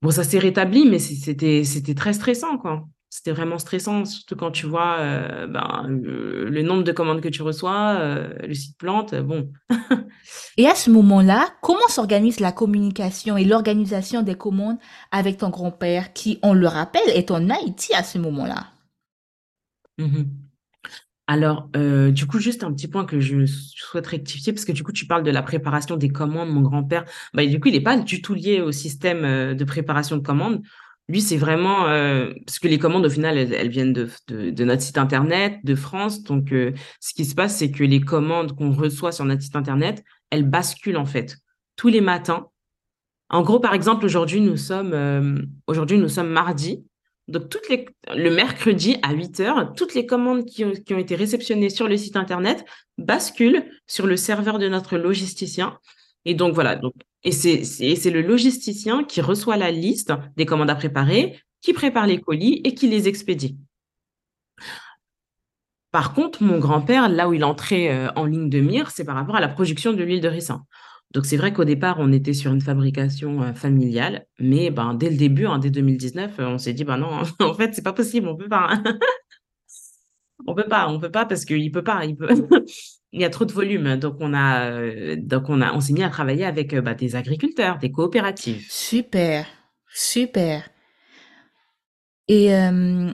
Bon, 0.02 0.12
ça 0.12 0.24
s'est 0.24 0.40
rétabli, 0.40 0.86
mais 0.86 1.00
c'était 1.00 1.94
très 1.94 2.14
stressant, 2.14 2.58
quoi 2.58 2.88
c'était 3.26 3.38
vraiment 3.38 3.58
stressant, 3.58 4.06
surtout 4.06 4.36
quand 4.36 4.52
tu 4.52 4.68
vois 4.68 4.98
euh, 5.00 5.48
ben, 5.48 5.88
le, 5.90 6.62
nombre 6.62 6.84
de 6.84 6.92
commandes 6.92 7.22
que 7.22 7.28
tu 7.28 7.42
reçois, 7.42 7.96
euh, 8.00 8.32
le 8.48 8.54
site 8.54 8.78
plante, 8.78 9.16
bon. 9.16 9.52
et 10.58 10.68
à 10.68 10.76
ce 10.76 10.92
moment-là, 10.92 11.50
comment 11.64 11.88
s'organise 11.88 12.40
la 12.40 12.52
communication 12.52 13.36
et 13.36 13.44
l'organisation 13.44 14.22
des 14.22 14.36
commandes 14.36 14.78
avec 15.10 15.38
ton 15.38 15.50
grand-père, 15.50 16.14
qui, 16.14 16.38
on 16.44 16.54
le 16.54 16.68
rappelle, 16.68 17.10
est 17.16 17.32
en 17.32 17.50
Haïti 17.50 17.96
à 17.96 18.04
ce 18.04 18.20
moment-là? 18.20 18.68
Mmh 19.98 20.26
Alors, 21.26 21.68
euh, 21.76 22.12
du 22.12 22.28
coup, 22.28 22.38
juste 22.38 22.64
un 22.64 22.72
petit 22.72 22.88
point 22.88 23.06
que 23.06 23.20
je 23.20 23.48
souhaite 23.48 24.06
rectifier, 24.06 24.54
parce 24.54 24.66
que 24.66 24.72
du 24.72 24.84
coup, 24.84 24.92
tu 24.92 25.08
parles 25.08 25.24
de 25.24 25.32
la 25.32 25.42
préparation 25.42 25.96
des 25.98 26.10
commandes. 26.10 26.50
Mon 26.50 26.62
grand-père, 26.62 27.06
bah, 27.34 27.44
du 27.44 27.60
coup, 27.60 27.70
il 27.70 27.74
n'est 27.74 27.82
pas 27.82 27.98
du 27.98 28.22
tout 28.22 28.36
lié 28.36 28.62
au 28.62 28.72
système 28.72 29.56
de 29.56 29.64
préparation 29.64 30.16
de 30.16 30.22
commandes. 30.22 30.62
Lui, 31.08 31.22
c'est 31.22 31.38
vraiment 31.38 31.88
euh, 31.88 32.34
parce 32.46 32.58
que 32.58 32.68
les 32.68 32.80
commandes 32.80 33.06
au 33.06 33.10
final, 33.10 33.38
elles, 33.38 33.70
viennent 33.70 33.94
de, 33.94 34.64
notre 34.64 34.82
site 34.82 34.98
internet 34.98 35.60
de 35.64 35.76
France. 35.76 36.24
Donc, 36.24 36.52
euh, 36.52 36.74
ce 37.00 37.14
qui 37.14 37.26
se 37.26 37.36
passe, 37.36 37.58
c'est 37.58 37.70
que 37.70 37.84
les 37.84 38.02
commandes 38.02 38.56
qu'on 38.56 38.72
reçoit 38.72 39.12
sur 39.12 39.24
notre 39.26 39.44
site 39.44 39.56
internet, 39.56 40.04
elles 40.32 40.50
basculent 40.50 40.98
en 40.98 41.06
fait 41.06 41.38
tous 41.76 41.90
les 41.90 42.02
matins. 42.02 42.48
En 43.30 43.44
gros, 43.44 43.60
par 43.60 43.74
exemple, 43.74 44.06
aujourd'hui 44.06 44.42
nous 44.42 44.58
sommes 44.58 44.94
euh, 44.94 46.24
mardi. 46.24 46.84
Donc, 47.28 47.56
le 48.10 48.30
mercredi 48.30 48.98
à 49.02 49.14
8 49.14 49.40
heures, 49.42 49.74
toutes 49.76 49.94
les 49.94 50.06
commandes 50.06 50.46
qui 50.46 50.64
ont 50.64 51.00
été 51.00 51.16
réceptionnées 51.16 51.70
sur 51.70 51.88
le 51.88 51.98
site 51.98 52.16
internet 52.16 52.66
basculent 52.98 53.66
sur 53.88 54.08
le 54.08 54.16
serveur 54.16 54.58
de 54.60 54.68
notre 54.70 54.98
logisticien. 54.98 55.78
Et 56.26 56.34
donc 56.34 56.54
voilà, 56.54 56.76
donc 56.76 56.94
et 57.24 57.32
c'est 57.32 58.12
le 58.12 58.22
logisticien 58.22 59.04
qui 59.04 59.20
reçoit 59.20 59.58
la 59.58 59.72
liste 59.72 60.14
des 60.38 60.46
commandes 60.46 60.70
à 60.70 60.76
préparer, 60.76 61.40
qui 61.62 61.74
prépare 61.74 62.06
les 62.06 62.22
colis 62.22 62.62
et 62.64 62.76
qui 62.76 62.88
les 62.88 63.08
expédie. 63.08 63.58
Par 65.92 66.14
contre, 66.14 66.44
mon 66.44 66.60
grand-père, 66.60 67.10
là 67.10 67.28
où 67.28 67.34
il 67.34 67.44
entrait 67.44 67.90
euh, 67.90 68.12
en 68.16 68.26
ligne 68.26 68.50
de 68.50 68.60
mire, 68.60 68.92
c'est 68.92 69.06
par 69.06 69.16
rapport 69.16 69.36
à 69.36 69.40
la 69.40 69.48
production 69.48 69.94
de 69.94 70.04
l'huile 70.04 70.22
de 70.22 70.28
ricin. 70.28 70.66
Donc 71.14 71.26
c'est 71.26 71.38
vrai 71.38 71.54
qu'au 71.54 71.64
départ, 71.64 71.96
on 72.00 72.12
était 72.12 72.34
sur 72.34 72.52
une 72.52 72.62
fabrication 72.62 73.42
euh, 73.42 73.54
familiale, 73.54 74.28
mais 74.38 74.70
ben, 74.70 74.94
dès 74.94 75.10
le 75.10 75.16
début, 75.16 75.46
hein, 75.46 75.58
dès 75.58 75.70
2019, 75.70 76.40
euh, 76.40 76.48
on 76.48 76.58
s'est 76.58 76.74
dit, 76.74 76.84
ben 76.84 76.98
non, 76.98 77.22
en 77.40 77.54
fait, 77.54 77.74
c'est 77.74 77.82
pas 77.82 77.94
possible, 77.94 78.28
on 78.28 78.36
peut 78.36 78.50
pas. 78.50 78.70
on 80.46 80.54
peut 80.54 80.68
pas, 80.68 80.90
on 80.90 81.00
peut 81.00 81.12
pas 81.12 81.26
parce 81.26 81.46
qu'il 81.46 81.72
peut 81.72 81.84
pas. 81.84 82.02
il 83.16 83.22
y 83.22 83.26
a 83.26 83.30
trop 83.30 83.46
de 83.46 83.54
volume. 83.54 83.96
Donc, 83.96 84.18
on 84.20 84.34
a, 84.34 84.70
euh, 84.70 85.16
donc 85.18 85.46
on 85.48 85.62
a, 85.62 85.74
on 85.74 85.80
s'est 85.80 85.94
mis 85.94 86.04
à 86.04 86.10
travailler 86.10 86.46
avec 86.46 86.74
euh, 86.74 86.82
bah, 86.82 86.94
des 86.94 87.16
agriculteurs, 87.16 87.80
des 87.80 87.92
coopératives. 87.92 88.66
Super, 88.70 89.48
super. 89.88 90.70
Et 92.28 92.54
euh, 92.54 93.10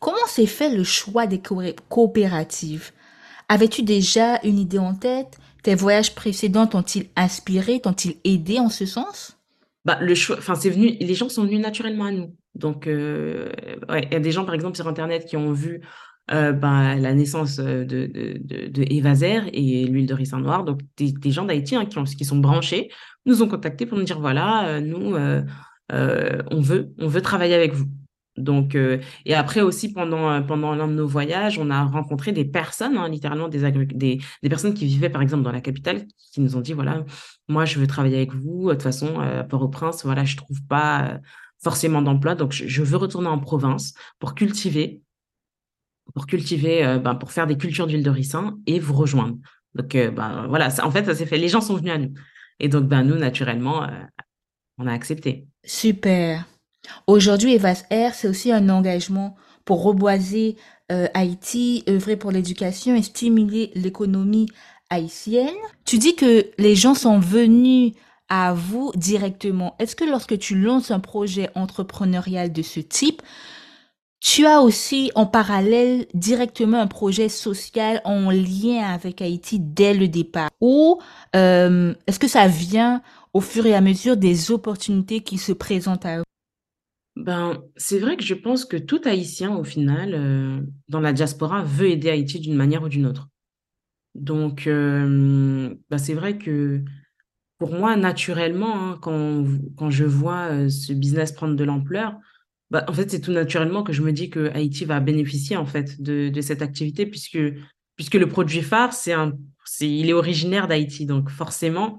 comment 0.00 0.26
s'est 0.26 0.46
fait 0.46 0.68
le 0.68 0.84
choix 0.84 1.26
des 1.26 1.40
coopératives? 1.88 2.92
Avais-tu 3.48 3.82
déjà 3.82 4.38
une 4.44 4.58
idée 4.58 4.78
en 4.78 4.94
tête? 4.94 5.38
Tes 5.62 5.74
voyages 5.74 6.14
précédents 6.14 6.66
t'ont-ils 6.66 7.08
inspiré, 7.16 7.80
t'ont-ils 7.80 8.18
aidé 8.24 8.58
en 8.58 8.68
ce 8.68 8.84
sens? 8.84 9.38
Bah, 9.86 9.98
le 10.00 10.14
choix, 10.14 10.36
enfin, 10.36 10.56
c'est 10.56 10.70
venu, 10.70 10.96
les 11.00 11.14
gens 11.14 11.28
sont 11.28 11.44
venus 11.44 11.60
naturellement 11.60 12.04
à 12.04 12.12
nous. 12.12 12.36
Donc, 12.54 12.86
il 12.86 14.12
y 14.12 14.14
a 14.14 14.20
des 14.20 14.32
gens, 14.32 14.44
par 14.44 14.54
exemple, 14.54 14.76
sur 14.76 14.88
Internet 14.88 15.26
qui 15.26 15.36
ont 15.36 15.52
vu 15.52 15.82
euh, 16.32 16.52
ben, 16.52 16.96
la 16.96 17.14
naissance 17.14 17.60
euh, 17.60 17.84
de, 17.84 18.06
de, 18.06 18.66
de, 18.68 18.82
et 18.82 19.86
l'huile 19.86 20.06
de 20.06 20.14
ricin 20.14 20.40
noir. 20.40 20.64
Donc, 20.64 20.80
des, 20.96 21.12
des 21.12 21.30
gens 21.30 21.44
d'Haïti 21.44 21.76
hein, 21.76 21.86
qui, 21.86 22.16
qui 22.16 22.24
sont 22.24 22.38
branchés 22.38 22.90
nous 23.26 23.42
ont 23.42 23.48
contactés 23.48 23.86
pour 23.86 23.96
nous 23.96 24.04
dire 24.04 24.18
voilà, 24.18 24.66
euh, 24.68 24.80
nous, 24.80 25.14
on, 26.50 26.60
veut, 26.60 26.92
on 26.98 27.06
veut 27.06 27.22
travailler 27.22 27.54
avec 27.54 27.74
vous. 27.74 27.86
Donc, 28.36 28.76
et 29.24 29.34
après 29.34 29.62
aussi, 29.62 29.92
pendant, 29.92 30.42
pendant 30.42 30.74
l'un 30.74 30.88
de 30.88 30.92
nos 30.92 31.06
voyages, 31.06 31.58
on 31.58 31.70
a 31.70 31.84
rencontré 31.84 32.32
des 32.32 32.44
personnes, 32.44 32.98
hein, 32.98 33.08
littéralement 33.08 33.48
des, 33.48 33.70
des, 33.70 34.18
des, 34.42 34.48
personnes 34.48 34.74
qui 34.74 34.84
vivaient 34.84 35.08
par 35.08 35.22
exemple 35.22 35.42
dans 35.42 35.52
la 35.52 35.62
capitale, 35.62 36.04
qui 36.32 36.42
nous 36.42 36.54
ont 36.54 36.60
dit 36.60 36.74
voilà, 36.74 37.04
moi 37.48 37.64
je 37.64 37.78
veux 37.78 37.86
travailler 37.86 38.16
avec 38.16 38.34
vous. 38.34 38.68
De 38.68 38.74
toute 38.74 38.82
façon, 38.82 39.20
à 39.20 39.42
Port-au-Prince, 39.42 40.04
voilà, 40.04 40.24
je 40.24 40.36
trouve 40.36 40.62
pas 40.68 41.18
forcément 41.62 42.02
d'emploi, 42.02 42.34
donc 42.34 42.52
je 42.52 42.82
veux 42.82 42.98
retourner 42.98 43.28
en 43.28 43.38
province 43.38 43.94
pour 44.18 44.34
cultiver 44.34 45.00
pour 46.14 46.26
cultiver, 46.26 46.84
euh, 46.84 46.98
ben, 46.98 47.14
pour 47.14 47.32
faire 47.32 47.46
des 47.46 47.56
cultures 47.56 47.86
d'huile 47.86 48.02
de 48.02 48.10
ricin 48.10 48.58
et 48.66 48.78
vous 48.78 48.94
rejoindre. 48.94 49.36
Donc, 49.74 49.94
euh, 49.94 50.10
ben, 50.10 50.46
voilà, 50.48 50.68
en 50.82 50.90
fait, 50.90 51.04
ça 51.04 51.14
s'est 51.14 51.26
fait. 51.26 51.38
Les 51.38 51.48
gens 51.48 51.60
sont 51.60 51.76
venus 51.76 51.92
à 51.92 51.98
nous. 51.98 52.12
Et 52.60 52.68
donc, 52.68 52.84
ben, 52.84 53.02
nous, 53.02 53.16
naturellement, 53.16 53.84
euh, 53.84 53.88
on 54.78 54.86
a 54.86 54.92
accepté. 54.92 55.46
Super. 55.64 56.46
Aujourd'hui, 57.06 57.54
Evas 57.54 57.84
Air, 57.90 58.14
c'est 58.14 58.28
aussi 58.28 58.52
un 58.52 58.68
engagement 58.68 59.36
pour 59.64 59.82
reboiser 59.82 60.56
Haïti, 60.88 61.82
œuvrer 61.88 62.16
pour 62.16 62.30
l'éducation 62.30 62.94
et 62.94 63.02
stimuler 63.02 63.72
l'économie 63.74 64.46
haïtienne. 64.88 65.56
Tu 65.84 65.98
dis 65.98 66.14
que 66.14 66.46
les 66.58 66.76
gens 66.76 66.94
sont 66.94 67.18
venus 67.18 67.94
à 68.28 68.52
vous 68.54 68.92
directement. 68.94 69.74
Est-ce 69.80 69.96
que 69.96 70.04
lorsque 70.04 70.38
tu 70.38 70.56
lances 70.56 70.92
un 70.92 71.00
projet 71.00 71.50
entrepreneurial 71.56 72.52
de 72.52 72.62
ce 72.62 72.78
type, 72.78 73.20
tu 74.26 74.44
as 74.44 74.60
aussi 74.60 75.12
en 75.14 75.24
parallèle 75.24 76.06
directement 76.12 76.80
un 76.80 76.88
projet 76.88 77.28
social 77.28 78.00
en 78.04 78.32
lien 78.32 78.82
avec 78.82 79.22
Haïti 79.22 79.60
dès 79.60 79.94
le 79.94 80.08
départ 80.08 80.50
Ou 80.60 81.00
euh, 81.36 81.94
est-ce 82.08 82.18
que 82.18 82.26
ça 82.26 82.48
vient 82.48 83.02
au 83.32 83.40
fur 83.40 83.66
et 83.66 83.74
à 83.74 83.80
mesure 83.80 84.16
des 84.16 84.50
opportunités 84.50 85.20
qui 85.20 85.38
se 85.38 85.52
présentent 85.52 86.06
à 86.06 86.18
eux? 86.18 86.24
Ben, 87.14 87.62
c'est 87.76 88.00
vrai 88.00 88.16
que 88.16 88.24
je 88.24 88.34
pense 88.34 88.64
que 88.64 88.76
tout 88.76 89.00
Haïtien, 89.04 89.54
au 89.54 89.62
final, 89.62 90.12
euh, 90.12 90.60
dans 90.88 91.00
la 91.00 91.12
diaspora, 91.12 91.62
veut 91.62 91.90
aider 91.90 92.10
Haïti 92.10 92.40
d'une 92.40 92.56
manière 92.56 92.82
ou 92.82 92.88
d'une 92.88 93.06
autre. 93.06 93.28
Donc, 94.16 94.66
euh, 94.66 95.72
ben, 95.88 95.98
c'est 95.98 96.14
vrai 96.14 96.36
que 96.36 96.82
pour 97.58 97.72
moi, 97.72 97.94
naturellement, 97.94 98.90
hein, 98.90 98.98
quand, 99.00 99.90
je 99.90 100.04
vois 100.04 100.68
ce 100.68 100.92
business 100.92 101.30
prendre 101.30 101.54
de 101.54 101.62
l'ampleur, 101.62 102.18
ben, 102.70 102.84
en 102.88 102.92
fait, 102.92 103.10
c'est 103.10 103.20
tout 103.20 103.32
naturellement 103.32 103.82
que 103.82 103.92
je 103.92 104.02
me 104.02 104.12
dis 104.12 104.30
que 104.30 104.50
Haïti 104.54 104.84
va 104.84 105.00
bénéficier 105.00 105.56
en 105.56 105.66
fait 105.66 106.00
de, 106.00 106.40
cette 106.40 106.62
activité 106.62 107.06
puisque, 107.06 107.38
puisque 107.96 108.14
le 108.14 108.28
produit 108.28 108.62
phare, 108.62 108.92
c'est 108.92 109.12
un, 109.12 109.32
c'est, 109.64 109.88
il 109.88 110.08
est 110.08 110.12
originaire 110.12 110.66
d'Haïti. 110.66 111.06
Donc, 111.06 111.30
forcément, 111.30 111.98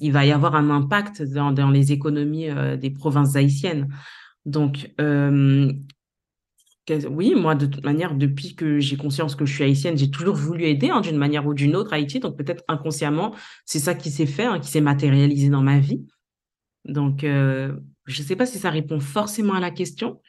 il 0.00 0.12
va 0.12 0.26
y 0.26 0.32
avoir 0.32 0.54
un 0.56 0.70
impact 0.70 1.22
dans, 1.22 1.70
les 1.70 1.92
économies 1.92 2.48
des 2.78 2.90
provinces 2.90 3.36
haïtiennes. 3.36 3.88
Donc, 4.46 4.90
euh, 5.00 5.72
oui, 7.08 7.34
moi, 7.34 7.54
de 7.54 7.66
toute 7.66 7.84
manière, 7.84 8.14
depuis 8.14 8.54
que 8.54 8.78
j'ai 8.78 8.96
conscience 8.96 9.34
que 9.34 9.46
je 9.46 9.54
suis 9.54 9.64
haïtienne, 9.64 9.96
j'ai 9.96 10.10
toujours 10.10 10.36
voulu 10.36 10.64
aider 10.64 10.90
hein, 10.90 11.00
d'une 11.00 11.16
manière 11.16 11.46
ou 11.46 11.54
d'une 11.54 11.76
autre 11.76 11.92
Haïti. 11.92 12.20
Donc, 12.20 12.36
peut-être 12.36 12.62
inconsciemment, 12.68 13.34
c'est 13.64 13.78
ça 13.78 13.94
qui 13.94 14.10
s'est 14.10 14.26
fait, 14.26 14.44
hein, 14.44 14.60
qui 14.60 14.68
s'est 14.70 14.82
matérialisé 14.82 15.48
dans 15.48 15.62
ma 15.62 15.78
vie. 15.78 16.04
Donc, 16.84 17.24
euh, 17.24 17.74
je 18.06 18.22
ne 18.22 18.26
sais 18.26 18.36
pas 18.36 18.46
si 18.46 18.58
ça 18.58 18.70
répond 18.70 19.00
forcément 19.00 19.54
à 19.54 19.60
la 19.60 19.70
question. 19.70 20.20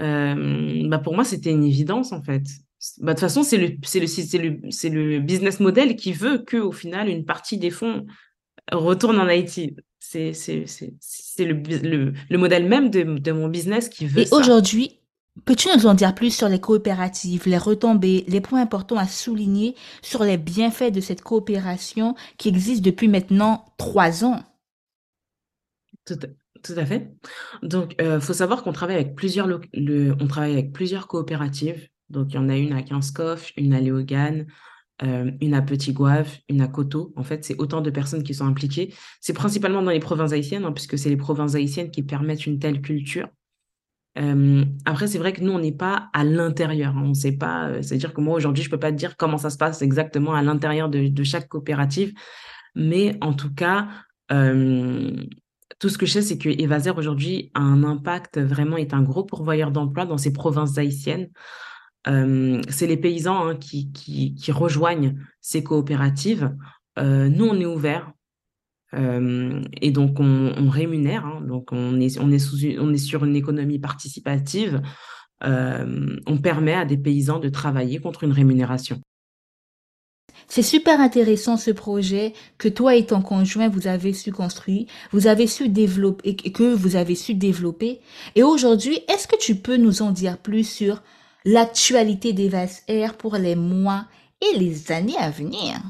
Euh, 0.00 0.86
bah 0.88 0.98
pour 0.98 1.14
moi, 1.14 1.24
c'était 1.24 1.50
une 1.50 1.64
évidence, 1.64 2.12
en 2.12 2.22
fait. 2.22 2.44
Bah, 2.98 3.12
de 3.12 3.18
toute 3.18 3.20
façon, 3.20 3.42
c'est 3.42 3.56
le, 3.56 3.76
c'est 3.82 3.98
le, 4.38 4.60
le, 4.90 5.10
le 5.10 5.20
business 5.20 5.60
model 5.60 5.96
qui 5.96 6.12
veut 6.12 6.38
qu'au 6.38 6.72
final, 6.72 7.08
une 7.08 7.24
partie 7.24 7.58
des 7.58 7.70
fonds 7.70 8.06
retourne 8.70 9.18
en 9.18 9.26
Haïti. 9.26 9.76
C'est 9.98 10.32
le, 11.38 11.52
le, 11.52 12.12
le, 12.30 12.38
modèle 12.38 12.66
même 12.66 12.88
de, 12.88 13.02
de, 13.02 13.32
mon 13.32 13.48
business 13.48 13.88
qui 13.88 14.06
veut 14.06 14.22
Et 14.22 14.28
aujourd'hui, 14.30 15.00
peux-tu 15.44 15.68
nous 15.76 15.86
en 15.86 15.94
dire 15.94 16.14
plus 16.14 16.34
sur 16.34 16.48
les 16.48 16.60
coopératives, 16.60 17.42
les 17.46 17.58
retombées, 17.58 18.24
les 18.28 18.40
points 18.40 18.62
importants 18.62 18.96
à 18.96 19.06
souligner 19.06 19.74
sur 20.00 20.24
les 20.24 20.38
bienfaits 20.38 20.92
de 20.92 21.00
cette 21.00 21.22
coopération 21.22 22.14
qui 22.38 22.48
existe 22.48 22.82
depuis 22.82 23.08
maintenant 23.08 23.66
trois 23.76 24.24
ans? 24.24 24.40
Tout, 26.62 26.72
à 26.76 26.86
fait. 26.86 27.10
Donc, 27.62 27.94
il 27.98 28.04
euh, 28.04 28.20
faut 28.20 28.32
savoir 28.32 28.62
qu'on 28.62 28.72
travaille 28.72 28.96
avec 28.96 29.14
plusieurs, 29.14 29.48
on 29.48 30.26
travaille 30.26 30.52
avec 30.52 30.72
plusieurs 30.72 31.08
coopératives. 31.08 31.88
Donc, 32.10 32.32
il 32.32 32.36
y 32.36 32.38
en 32.38 32.48
a 32.48 32.56
une 32.56 32.72
à 32.72 32.82
Quinskoff, 32.82 33.52
une 33.56 33.74
à 33.74 33.80
Léogane, 33.80 34.46
euh, 35.04 35.30
une 35.40 35.54
à 35.54 35.62
Petit 35.62 35.92
Gouave, 35.92 36.28
une 36.48 36.60
à 36.60 36.68
Coteau. 36.68 37.12
En 37.16 37.22
fait, 37.22 37.44
c'est 37.44 37.56
autant 37.58 37.80
de 37.80 37.90
personnes 37.90 38.24
qui 38.24 38.34
sont 38.34 38.46
impliquées. 38.46 38.92
C'est 39.20 39.32
principalement 39.32 39.82
dans 39.82 39.90
les 39.90 40.00
provinces 40.00 40.32
haïtiennes, 40.32 40.64
hein, 40.64 40.72
puisque 40.72 40.98
c'est 40.98 41.10
les 41.10 41.16
provinces 41.16 41.54
haïtiennes 41.54 41.90
qui 41.90 42.02
permettent 42.02 42.46
une 42.46 42.58
telle 42.58 42.80
culture. 42.80 43.28
Euh, 44.18 44.64
après, 44.84 45.06
c'est 45.06 45.18
vrai 45.18 45.32
que 45.32 45.40
nous, 45.40 45.52
on 45.52 45.60
n'est 45.60 45.70
pas 45.70 46.08
à 46.12 46.24
l'intérieur. 46.24 46.96
Hein. 46.96 47.02
on 47.04 47.08
ne 47.10 47.14
sait 47.14 47.36
pas. 47.36 47.80
C'est-à-dire 47.82 48.12
que 48.12 48.20
moi, 48.20 48.34
aujourd'hui, 48.34 48.64
je 48.64 48.68
ne 48.68 48.72
peux 48.72 48.80
pas 48.80 48.90
te 48.90 48.96
dire 48.96 49.16
comment 49.16 49.38
ça 49.38 49.50
se 49.50 49.56
passe 49.56 49.82
exactement 49.82 50.34
à 50.34 50.42
l'intérieur 50.42 50.88
de, 50.88 51.22
chaque 51.22 51.46
coopérative. 51.46 52.12
Mais 52.74 53.16
en 53.20 53.34
tout 53.34 53.54
cas, 53.54 53.88
tout 55.78 55.88
ce 55.88 55.98
que 55.98 56.06
je 56.06 56.12
sais, 56.12 56.22
c'est 56.22 56.38
que 56.38 56.48
Evaser 56.48 56.90
aujourd'hui 56.90 57.50
a 57.54 57.60
un 57.60 57.84
impact 57.84 58.38
vraiment, 58.38 58.76
est 58.76 58.94
un 58.94 59.02
gros 59.02 59.24
pourvoyeur 59.24 59.70
d'emploi 59.70 60.06
dans 60.06 60.18
ces 60.18 60.32
provinces 60.32 60.76
haïtiennes. 60.76 61.28
Euh, 62.06 62.62
c'est 62.68 62.86
les 62.86 62.96
paysans 62.96 63.48
hein, 63.48 63.56
qui, 63.56 64.40
rejoignent 64.50 65.16
ces 65.40 65.62
coopératives. 65.62 66.54
Euh, 66.98 67.28
nous, 67.28 67.46
on 67.46 67.60
est 67.60 67.66
ouvert. 67.66 68.12
Euh, 68.94 69.62
et 69.80 69.90
donc, 69.90 70.18
on, 70.18 70.68
rémunère. 70.68 71.26
Hein. 71.26 71.42
donc, 71.42 71.68
on 71.72 72.00
est, 72.00 72.18
on, 72.18 72.30
est 72.30 72.38
sous, 72.38 72.56
on 72.78 72.92
est 72.92 72.98
sur 72.98 73.24
une 73.24 73.36
économie 73.36 73.78
participative. 73.78 74.80
on 75.42 76.38
permet 76.42 76.74
à 76.74 76.84
des 76.84 76.98
paysans 76.98 77.38
de 77.38 77.48
travailler 77.48 78.00
contre 78.00 78.24
une 78.24 78.32
rémunération. 78.32 79.00
C'est 80.48 80.62
super 80.62 81.00
intéressant 81.00 81.58
ce 81.58 81.70
projet 81.70 82.32
que 82.56 82.68
toi 82.68 82.96
et 82.96 83.04
ton 83.04 83.20
conjoint 83.20 83.68
vous 83.68 83.86
avez 83.86 84.14
su 84.14 84.32
construire, 84.32 84.86
vous 85.12 85.26
avez 85.26 85.46
su 85.46 85.68
développer, 85.68 86.34
que 86.36 86.74
vous 86.74 86.96
avez 86.96 87.14
su 87.14 87.34
développer. 87.34 88.00
Et 88.34 88.42
aujourd'hui, 88.42 89.00
est-ce 89.08 89.28
que 89.28 89.36
tu 89.38 89.56
peux 89.56 89.76
nous 89.76 90.00
en 90.00 90.10
dire 90.10 90.38
plus 90.38 90.64
sur 90.64 91.02
l'actualité 91.44 92.32
des 92.32 92.50
Air 92.88 93.16
pour 93.16 93.36
les 93.36 93.56
mois 93.56 94.06
et 94.40 94.58
les 94.58 94.90
années 94.90 95.18
à 95.18 95.30
venir? 95.30 95.80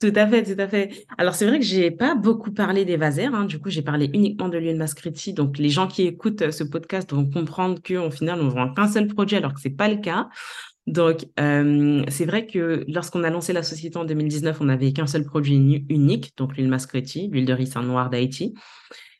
Tout 0.00 0.12
à 0.14 0.26
fait, 0.26 0.42
tout 0.42 0.60
à 0.60 0.68
fait. 0.68 1.06
Alors, 1.16 1.34
c'est 1.34 1.46
vrai 1.46 1.58
que 1.58 1.64
j'ai 1.64 1.90
pas 1.90 2.14
beaucoup 2.14 2.52
parlé 2.52 2.84
des 2.84 2.98
Vaser. 2.98 3.26
Hein. 3.26 3.44
Du 3.44 3.58
coup, 3.58 3.70
j'ai 3.70 3.80
parlé 3.80 4.10
uniquement 4.12 4.50
de 4.50 4.58
l'UN 4.58 4.76
Mascriti. 4.76 5.32
Donc, 5.32 5.56
les 5.56 5.70
gens 5.70 5.86
qui 5.88 6.02
écoutent 6.02 6.42
euh, 6.42 6.50
ce 6.50 6.64
podcast 6.64 7.10
vont 7.12 7.30
comprendre 7.30 7.80
qu'au 7.82 8.10
final, 8.10 8.42
on 8.42 8.48
vend 8.48 8.74
qu'un 8.74 8.88
seul 8.88 9.06
projet, 9.06 9.38
alors 9.38 9.54
que 9.54 9.60
c'est 9.60 9.70
pas 9.70 9.88
le 9.88 9.96
cas. 9.96 10.28
Donc, 10.86 11.26
euh, 11.40 12.04
c'est 12.08 12.26
vrai 12.26 12.46
que 12.46 12.84
lorsqu'on 12.86 13.24
a 13.24 13.30
lancé 13.30 13.52
la 13.52 13.64
société 13.64 13.96
en 13.96 14.04
2019, 14.04 14.60
on 14.60 14.66
n'avait 14.66 14.92
qu'un 14.92 15.08
seul 15.08 15.24
produit 15.24 15.84
unique, 15.88 16.32
donc 16.36 16.56
l'huile 16.56 16.68
Mascriti, 16.68 17.28
l'huile 17.28 17.44
de 17.46 17.52
ricin 17.52 17.82
noir 17.82 18.08
d'Haïti. 18.08 18.54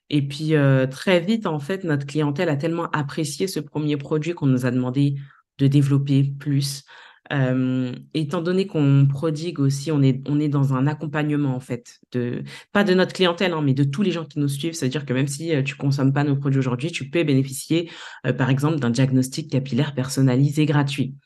Et 0.08 0.22
puis, 0.22 0.54
euh, 0.54 0.86
très 0.86 1.18
vite, 1.18 1.46
en 1.46 1.58
fait, 1.58 1.82
notre 1.82 2.06
clientèle 2.06 2.48
a 2.50 2.56
tellement 2.56 2.88
apprécié 2.92 3.48
ce 3.48 3.58
premier 3.58 3.96
produit 3.96 4.34
qu'on 4.34 4.46
nous 4.46 4.64
a 4.64 4.70
demandé 4.70 5.16
de 5.58 5.66
développer 5.66 6.22
plus. 6.38 6.84
Euh, 7.32 7.92
étant 8.14 8.40
donné 8.40 8.68
qu'on 8.68 9.08
prodigue 9.10 9.58
aussi, 9.58 9.90
on 9.90 10.00
est, 10.00 10.20
on 10.28 10.38
est 10.38 10.48
dans 10.48 10.74
un 10.74 10.86
accompagnement, 10.86 11.56
en 11.56 11.60
fait, 11.60 11.98
de, 12.12 12.44
pas 12.72 12.84
de 12.84 12.94
notre 12.94 13.12
clientèle, 13.12 13.52
hein, 13.52 13.62
mais 13.62 13.74
de 13.74 13.82
tous 13.82 14.02
les 14.02 14.12
gens 14.12 14.24
qui 14.24 14.38
nous 14.38 14.46
suivent. 14.46 14.74
C'est-à-dire 14.74 15.04
que 15.04 15.12
même 15.12 15.26
si 15.26 15.52
tu 15.64 15.74
consommes 15.74 16.12
pas 16.12 16.22
nos 16.22 16.36
produits 16.36 16.60
aujourd'hui, 16.60 16.92
tu 16.92 17.10
peux 17.10 17.24
bénéficier, 17.24 17.90
par 18.38 18.50
exemple, 18.50 18.78
d'un 18.78 18.90
diagnostic 18.90 19.50
capillaire 19.50 19.96
personnalisé 19.96 20.66
gratuit. 20.66 21.16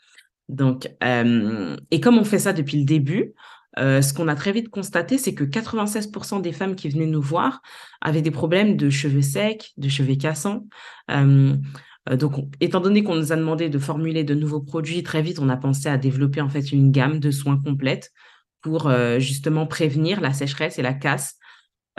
Donc, 0.50 0.90
et 1.90 2.00
comme 2.00 2.18
on 2.18 2.24
fait 2.24 2.38
ça 2.38 2.52
depuis 2.52 2.78
le 2.78 2.84
début, 2.84 3.34
euh, 3.78 4.02
ce 4.02 4.12
qu'on 4.12 4.28
a 4.28 4.34
très 4.34 4.52
vite 4.52 4.68
constaté, 4.68 5.16
c'est 5.16 5.34
que 5.34 5.44
96% 5.44 6.40
des 6.40 6.52
femmes 6.52 6.74
qui 6.74 6.88
venaient 6.88 7.06
nous 7.06 7.22
voir 7.22 7.62
avaient 8.00 8.22
des 8.22 8.30
problèmes 8.30 8.76
de 8.76 8.90
cheveux 8.90 9.22
secs, 9.22 9.72
de 9.76 9.88
cheveux 9.88 10.16
cassants. 10.16 10.66
Euh, 11.10 11.54
euh, 12.08 12.16
donc, 12.16 12.34
étant 12.60 12.80
donné 12.80 13.04
qu'on 13.04 13.14
nous 13.14 13.32
a 13.32 13.36
demandé 13.36 13.68
de 13.68 13.78
formuler 13.78 14.24
de 14.24 14.34
nouveaux 14.34 14.60
produits, 14.60 15.02
très 15.02 15.22
vite, 15.22 15.38
on 15.38 15.48
a 15.48 15.56
pensé 15.56 15.88
à 15.88 15.98
développer 15.98 16.40
en 16.40 16.48
fait 16.48 16.72
une 16.72 16.90
gamme 16.90 17.20
de 17.20 17.30
soins 17.30 17.60
complètes 17.62 18.10
pour 18.62 18.92
justement 19.18 19.66
prévenir 19.66 20.20
la 20.20 20.34
sécheresse 20.34 20.78
et 20.78 20.82
la 20.82 20.92
casse. 20.92 21.36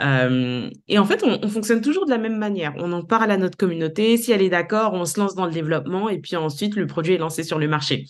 et 0.00 0.98
en 0.98 1.04
fait, 1.04 1.24
on, 1.24 1.48
fonctionne 1.48 1.80
toujours 1.80 2.06
de 2.06 2.10
la 2.10 2.18
même 2.18 2.38
manière. 2.38 2.72
On 2.76 2.92
en 2.92 3.02
parle 3.02 3.32
à 3.32 3.36
notre 3.36 3.56
communauté. 3.56 4.16
Si 4.16 4.30
elle 4.30 4.42
est 4.42 4.48
d'accord, 4.48 4.92
on 4.94 5.04
se 5.04 5.18
lance 5.18 5.34
dans 5.34 5.46
le 5.46 5.50
développement 5.50 6.08
et 6.08 6.20
puis 6.20 6.36
ensuite, 6.36 6.76
le 6.76 6.86
produit 6.86 7.14
est 7.14 7.18
lancé 7.18 7.42
sur 7.42 7.58
le 7.58 7.66
marché. 7.66 8.04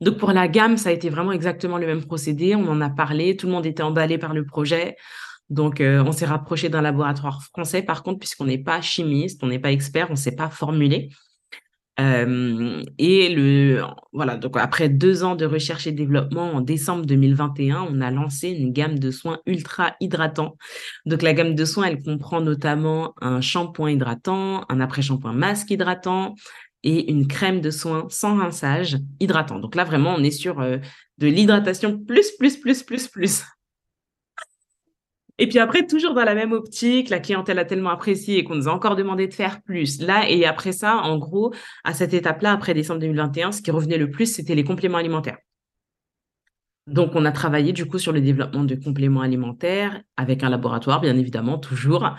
Donc 0.00 0.18
pour 0.18 0.32
la 0.32 0.48
gamme, 0.48 0.76
ça 0.76 0.90
a 0.90 0.92
été 0.92 1.10
vraiment 1.10 1.32
exactement 1.32 1.78
le 1.78 1.86
même 1.86 2.04
procédé. 2.04 2.54
On 2.54 2.68
en 2.68 2.80
a 2.80 2.90
parlé, 2.90 3.36
tout 3.36 3.46
le 3.46 3.52
monde 3.52 3.66
était 3.66 3.82
emballé 3.82 4.18
par 4.18 4.34
le 4.34 4.44
projet. 4.44 4.96
Donc 5.48 5.80
euh, 5.80 6.02
on 6.04 6.12
s'est 6.12 6.26
rapproché 6.26 6.68
d'un 6.68 6.80
laboratoire 6.80 7.42
français, 7.42 7.82
par 7.82 8.02
contre, 8.02 8.20
puisqu'on 8.20 8.44
n'est 8.44 8.62
pas 8.62 8.80
chimiste, 8.80 9.42
on 9.42 9.48
n'est 9.48 9.58
pas 9.58 9.72
expert, 9.72 10.06
on 10.08 10.12
ne 10.12 10.18
sait 10.18 10.36
pas 10.36 10.48
formuler. 10.48 11.10
Euh, 11.98 12.82
et 12.98 13.28
le 13.28 13.82
voilà, 14.12 14.36
donc 14.36 14.56
après 14.56 14.88
deux 14.88 15.22
ans 15.22 15.34
de 15.34 15.44
recherche 15.44 15.86
et 15.86 15.92
développement, 15.92 16.52
en 16.54 16.60
décembre 16.60 17.04
2021, 17.04 17.88
on 17.90 18.00
a 18.00 18.10
lancé 18.10 18.48
une 18.48 18.72
gamme 18.72 18.98
de 18.98 19.10
soins 19.10 19.40
ultra 19.44 19.96
hydratants. 20.00 20.56
Donc 21.04 21.20
la 21.20 21.34
gamme 21.34 21.54
de 21.54 21.64
soins, 21.64 21.86
elle 21.86 22.02
comprend 22.02 22.40
notamment 22.40 23.14
un 23.20 23.40
shampoing 23.40 23.90
hydratant, 23.90 24.64
un 24.70 24.80
après-shampoing 24.80 25.34
masque 25.34 25.70
hydratant, 25.70 26.36
et 26.82 27.10
une 27.10 27.26
crème 27.26 27.60
de 27.60 27.70
soin 27.70 28.06
sans 28.08 28.36
rinçage 28.36 28.98
hydratant. 29.20 29.58
Donc 29.58 29.74
là, 29.74 29.84
vraiment, 29.84 30.14
on 30.16 30.22
est 30.22 30.30
sur 30.30 30.60
euh, 30.60 30.78
de 31.18 31.26
l'hydratation 31.26 31.98
plus, 31.98 32.32
plus, 32.32 32.56
plus, 32.56 32.82
plus, 32.82 33.08
plus. 33.08 33.44
Et 35.38 35.48
puis 35.48 35.58
après, 35.58 35.86
toujours 35.86 36.12
dans 36.12 36.24
la 36.24 36.34
même 36.34 36.52
optique, 36.52 37.08
la 37.08 37.18
clientèle 37.18 37.58
a 37.58 37.64
tellement 37.64 37.90
apprécié 37.90 38.44
qu'on 38.44 38.56
nous 38.56 38.68
a 38.68 38.72
encore 38.72 38.94
demandé 38.94 39.26
de 39.26 39.32
faire 39.32 39.62
plus. 39.62 40.00
Là, 40.02 40.28
et 40.28 40.44
après 40.44 40.72
ça, 40.72 40.98
en 40.98 41.16
gros, 41.16 41.54
à 41.82 41.94
cette 41.94 42.12
étape-là, 42.12 42.52
après 42.52 42.74
décembre 42.74 43.00
2021, 43.00 43.52
ce 43.52 43.62
qui 43.62 43.70
revenait 43.70 43.96
le 43.96 44.10
plus, 44.10 44.26
c'était 44.26 44.54
les 44.54 44.64
compléments 44.64 44.98
alimentaires. 44.98 45.38
Donc, 46.86 47.12
on 47.14 47.24
a 47.24 47.32
travaillé 47.32 47.72
du 47.72 47.86
coup 47.86 47.98
sur 47.98 48.12
le 48.12 48.20
développement 48.20 48.64
de 48.64 48.74
compléments 48.74 49.22
alimentaires 49.22 50.02
avec 50.18 50.42
un 50.42 50.50
laboratoire, 50.50 51.00
bien 51.00 51.16
évidemment, 51.16 51.56
toujours. 51.56 52.14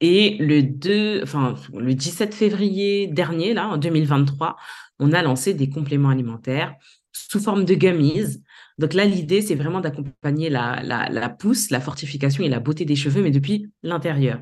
Et 0.00 0.36
le 0.38 0.62
2, 0.62 1.22
enfin, 1.22 1.54
le 1.74 1.94
17 1.94 2.34
février 2.34 3.06
dernier, 3.06 3.52
là, 3.52 3.68
en 3.68 3.76
2023, 3.76 4.56
on 4.98 5.12
a 5.12 5.22
lancé 5.22 5.54
des 5.54 5.68
compléments 5.68 6.08
alimentaires 6.08 6.74
sous 7.12 7.40
forme 7.40 7.64
de 7.64 7.74
gummies. 7.74 8.42
Donc 8.78 8.94
là, 8.94 9.04
l'idée, 9.04 9.42
c'est 9.42 9.54
vraiment 9.54 9.80
d'accompagner 9.80 10.48
la, 10.48 10.82
la, 10.82 11.28
pousse, 11.28 11.70
la 11.70 11.80
fortification 11.80 12.44
et 12.44 12.48
la 12.48 12.60
beauté 12.60 12.84
des 12.84 12.96
cheveux, 12.96 13.22
mais 13.22 13.30
depuis 13.30 13.70
l'intérieur. 13.82 14.40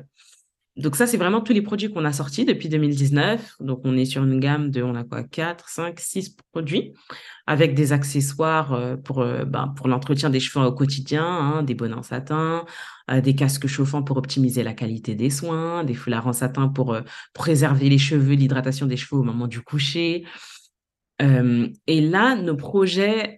Donc 0.77 0.95
ça, 0.95 1.07
c'est 1.07 1.17
vraiment 1.17 1.41
tous 1.41 1.51
les 1.51 1.61
produits 1.61 1.91
qu'on 1.91 2.05
a 2.05 2.13
sortis 2.13 2.45
depuis 2.45 2.69
2019. 2.69 3.55
Donc 3.59 3.81
on 3.83 3.97
est 3.97 4.05
sur 4.05 4.23
une 4.23 4.39
gamme 4.39 4.71
de, 4.71 4.81
on 4.81 4.95
a 4.95 5.03
quoi, 5.03 5.23
4, 5.23 5.67
5, 5.67 5.99
6 5.99 6.37
produits 6.53 6.93
avec 7.47 7.73
des 7.73 7.91
accessoires 7.91 8.73
euh, 8.73 8.95
pour, 8.95 9.19
euh, 9.19 9.43
ben, 9.43 9.73
pour 9.75 9.87
l'entretien 9.87 10.29
des 10.29 10.39
cheveux 10.39 10.65
au 10.65 10.71
quotidien, 10.71 11.25
hein, 11.25 11.63
des 11.63 11.73
bonnets 11.73 11.95
en 11.95 12.03
satin, 12.03 12.65
euh, 13.11 13.19
des 13.19 13.35
casques 13.35 13.67
chauffants 13.67 14.03
pour 14.03 14.17
optimiser 14.17 14.63
la 14.63 14.73
qualité 14.73 15.15
des 15.15 15.29
soins, 15.29 15.83
des 15.83 15.95
foulards 15.95 16.27
en 16.27 16.33
satin 16.33 16.69
pour 16.69 16.97
préserver 17.33 17.89
les 17.89 17.97
cheveux, 17.97 18.35
l'hydratation 18.35 18.85
des 18.85 18.97
cheveux 18.97 19.19
au 19.19 19.23
moment 19.23 19.47
du 19.47 19.61
coucher. 19.61 20.25
et 21.19 22.01
là, 22.01 22.35
nos 22.35 22.55
projets 22.55 23.35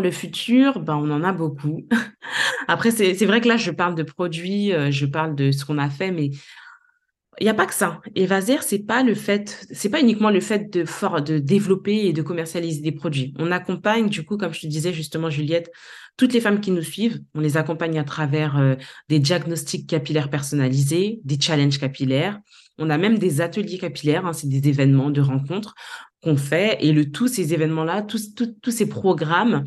le 0.00 0.10
futur, 0.10 0.80
ben, 0.80 0.96
on 0.96 1.10
en 1.10 1.24
a 1.24 1.32
beaucoup. 1.32 1.86
Après, 2.68 2.90
c'est 2.90 3.26
vrai 3.26 3.40
que 3.40 3.48
là, 3.48 3.56
je 3.56 3.70
parle 3.70 3.94
de 3.94 4.02
produits, 4.02 4.72
euh, 4.72 4.90
je 4.90 5.06
parle 5.06 5.34
de 5.34 5.50
ce 5.52 5.64
qu'on 5.64 5.78
a 5.78 5.90
fait, 5.90 6.10
mais 6.10 6.30
il 7.40 7.44
n'y 7.44 7.50
a 7.50 7.54
pas 7.54 7.66
que 7.66 7.74
ça. 7.74 8.00
Evaser, 8.14 8.58
c'est 8.60 8.86
pas 8.86 9.02
le 9.02 9.14
fait, 9.14 9.66
pas 9.90 10.00
uniquement 10.00 10.30
le 10.30 10.40
fait 10.40 10.70
de, 10.72 10.82
de 11.20 11.38
développer 11.38 12.06
et 12.06 12.12
de 12.12 12.22
commercialiser 12.22 12.82
des 12.82 12.92
produits. 12.92 13.34
On 13.38 13.50
accompagne, 13.50 14.08
du 14.08 14.24
coup, 14.24 14.36
comme 14.36 14.52
je 14.52 14.60
te 14.60 14.66
disais 14.66 14.92
justement, 14.92 15.30
Juliette, 15.30 15.72
toutes 16.16 16.34
les 16.34 16.40
femmes 16.40 16.60
qui 16.60 16.70
nous 16.70 16.82
suivent. 16.82 17.20
On 17.34 17.40
les 17.40 17.56
accompagne 17.56 17.98
à 17.98 18.04
travers 18.04 18.58
euh, 18.58 18.74
des 19.08 19.18
diagnostics 19.18 19.88
capillaires 19.88 20.30
personnalisés, 20.30 21.20
des 21.24 21.40
challenges 21.40 21.78
capillaires. 21.78 22.38
On 22.78 22.90
a 22.90 22.98
même 22.98 23.18
des 23.18 23.40
ateliers 23.40 23.78
capillaires, 23.78 24.26
hein, 24.26 24.32
c'est 24.32 24.48
des 24.48 24.68
événements 24.68 25.10
de 25.10 25.20
rencontres 25.20 25.74
qu'on 26.22 26.36
fait. 26.36 26.78
Et 26.80 26.92
le 26.92 27.10
tout, 27.10 27.28
ces 27.28 27.52
événements-là, 27.52 28.02
tous, 28.02 28.34
tous, 28.34 28.70
ces 28.70 28.88
programmes 28.88 29.64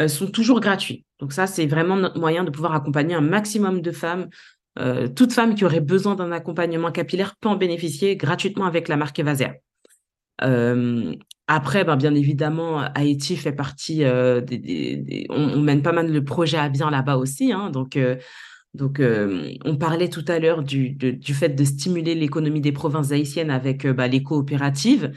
euh, 0.00 0.08
sont 0.08 0.26
toujours 0.26 0.60
gratuits. 0.60 1.04
Donc 1.20 1.32
ça, 1.32 1.46
c'est 1.46 1.66
vraiment 1.66 1.96
notre 1.96 2.18
moyen 2.18 2.44
de 2.44 2.50
pouvoir 2.50 2.74
accompagner 2.74 3.14
un 3.14 3.20
maximum 3.20 3.80
de 3.80 3.92
femmes. 3.92 4.28
Euh, 4.78 5.08
toute 5.08 5.32
femme 5.32 5.54
qui 5.54 5.64
aurait 5.64 5.80
besoin 5.80 6.16
d'un 6.16 6.32
accompagnement 6.32 6.92
capillaire 6.92 7.34
peut 7.40 7.48
en 7.48 7.56
bénéficier 7.56 8.16
gratuitement 8.16 8.66
avec 8.66 8.88
la 8.88 8.96
marque 8.96 9.18
Evaser. 9.18 9.62
Euh, 10.42 11.14
après, 11.46 11.84
ben, 11.84 11.96
bien 11.96 12.14
évidemment, 12.14 12.80
Haïti 12.94 13.36
fait 13.36 13.52
partie 13.52 13.98
des, 13.98 15.26
on, 15.30 15.60
mène 15.60 15.80
pas 15.80 15.92
mal 15.92 16.12
de 16.12 16.20
projets 16.20 16.58
à 16.58 16.68
bien 16.68 16.90
là-bas 16.90 17.16
aussi. 17.16 17.52
Hein, 17.52 17.70
donc, 17.70 17.96
donc, 18.74 19.00
on 19.64 19.76
parlait 19.76 20.10
tout 20.10 20.24
à 20.26 20.40
l'heure 20.40 20.64
du, 20.64 20.90
du, 20.90 21.34
fait 21.34 21.50
de 21.50 21.64
stimuler 21.64 22.16
l'économie 22.16 22.60
des 22.60 22.72
provinces 22.72 23.12
haïtiennes 23.12 23.52
avec 23.52 23.86
bah, 23.86 24.08
les 24.08 24.24
coopératives. 24.24 25.12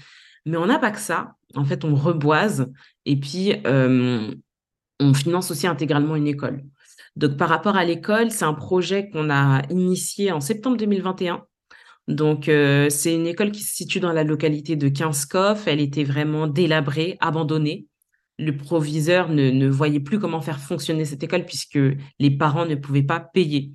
Mais 0.45 0.57
on 0.57 0.65
n'a 0.65 0.79
pas 0.79 0.91
que 0.91 0.99
ça. 0.99 1.35
En 1.55 1.65
fait, 1.65 1.83
on 1.85 1.95
reboise 1.95 2.71
et 3.05 3.19
puis 3.19 3.53
on 3.65 5.13
finance 5.13 5.51
aussi 5.51 5.67
intégralement 5.67 6.15
une 6.15 6.27
école. 6.27 6.63
Donc, 7.15 7.37
par 7.37 7.49
rapport 7.49 7.75
à 7.75 7.83
l'école, 7.83 8.31
c'est 8.31 8.45
un 8.45 8.53
projet 8.53 9.09
qu'on 9.09 9.29
a 9.29 9.61
initié 9.69 10.31
en 10.31 10.39
septembre 10.39 10.77
2021. 10.77 11.43
Donc, 12.07 12.45
c'est 12.45 13.13
une 13.13 13.27
école 13.27 13.51
qui 13.51 13.61
se 13.61 13.75
situe 13.75 13.99
dans 13.99 14.13
la 14.13 14.23
localité 14.23 14.75
de 14.75 14.89
Kinskoff. 14.89 15.67
Elle 15.67 15.81
était 15.81 16.03
vraiment 16.03 16.47
délabrée, 16.47 17.17
abandonnée. 17.19 17.87
Le 18.37 18.55
proviseur 18.55 19.29
ne, 19.29 19.67
voyait 19.67 19.99
plus 19.99 20.19
comment 20.19 20.41
faire 20.41 20.59
fonctionner 20.59 21.05
cette 21.05 21.23
école 21.23 21.45
puisque 21.45 21.79
les 22.19 22.31
parents 22.31 22.65
ne 22.65 22.75
pouvaient 22.75 23.03
pas 23.03 23.19
payer. 23.19 23.71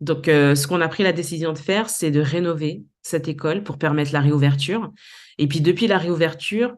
Donc, 0.00 0.26
ce 0.26 0.66
qu'on 0.66 0.80
a 0.80 0.88
pris 0.88 1.02
la 1.02 1.12
décision 1.12 1.52
de 1.52 1.58
faire, 1.58 1.88
c'est 1.88 2.10
de 2.10 2.20
rénover 2.20 2.84
cette 3.02 3.28
école 3.28 3.62
pour 3.62 3.78
permettre 3.78 4.12
la 4.12 4.20
réouverture. 4.20 4.92
Et 5.38 5.48
puis, 5.48 5.60
depuis 5.60 5.86
la 5.86 5.98
réouverture, 5.98 6.76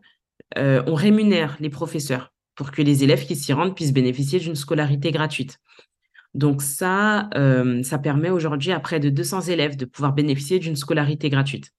euh, 0.57 0.83
on 0.87 0.95
rémunère 0.95 1.57
les 1.61 1.71
professeurs 1.71 2.33
pour 2.55 2.73
que 2.73 2.83
les 2.83 3.05
élèves 3.05 3.27
qui 3.27 3.37
s'y 3.37 3.53
rendent 3.53 3.77
puissent 3.77 3.93
bénéficier 3.93 4.41
d'une 4.41 4.57
scolarité 4.57 5.11
gratuite. 5.13 5.61
Donc 6.35 6.61
ça, 6.63 7.31
euh, 7.35 7.83
ça 7.83 7.99
permet 7.99 8.31
aujourd'hui 8.31 8.73
à 8.73 8.81
près 8.81 9.01
de 9.01 9.11
200 9.11 9.43
élèves 9.43 9.77
de 9.77 9.85
pouvoir 9.85 10.13
bénéficier 10.13 10.59
d'une 10.59 10.77
scolarité 10.77 11.31
gratuite. 11.31 11.73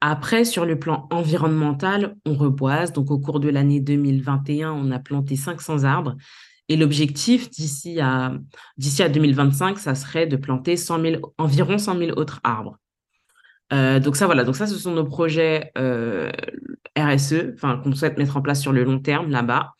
Après, 0.00 0.44
sur 0.44 0.64
le 0.64 0.78
plan 0.78 1.08
environnemental, 1.10 2.16
on 2.24 2.34
reboise. 2.34 2.92
Donc, 2.92 3.10
au 3.10 3.18
cours 3.18 3.40
de 3.40 3.50
l'année 3.50 3.80
2021, 3.80 4.72
on 4.72 4.90
a 4.90 4.98
planté 4.98 5.36
500 5.36 5.84
arbres. 5.84 6.16
Et 6.68 6.76
l'objectif 6.76 7.50
d'ici 7.50 8.00
à, 8.00 8.32
d'ici 8.78 9.02
à 9.02 9.08
2025, 9.08 9.78
ça 9.78 9.94
serait 9.94 10.26
de 10.26 10.36
planter 10.36 10.76
100 10.76 11.02
environ 11.36 11.76
100 11.76 11.98
000 11.98 12.18
autres 12.18 12.40
arbres. 12.44 12.78
Euh, 13.72 14.00
donc 14.00 14.16
ça, 14.16 14.26
voilà. 14.26 14.44
Donc 14.44 14.56
ça, 14.56 14.66
ce 14.66 14.76
sont 14.76 14.92
nos 14.92 15.04
projets 15.04 15.70
euh, 15.78 16.30
RSE, 16.98 17.54
enfin 17.54 17.80
qu'on 17.82 17.94
souhaite 17.94 18.18
mettre 18.18 18.36
en 18.36 18.42
place 18.42 18.60
sur 18.60 18.72
le 18.72 18.84
long 18.84 18.98
terme 18.98 19.30
là-bas. 19.30 19.72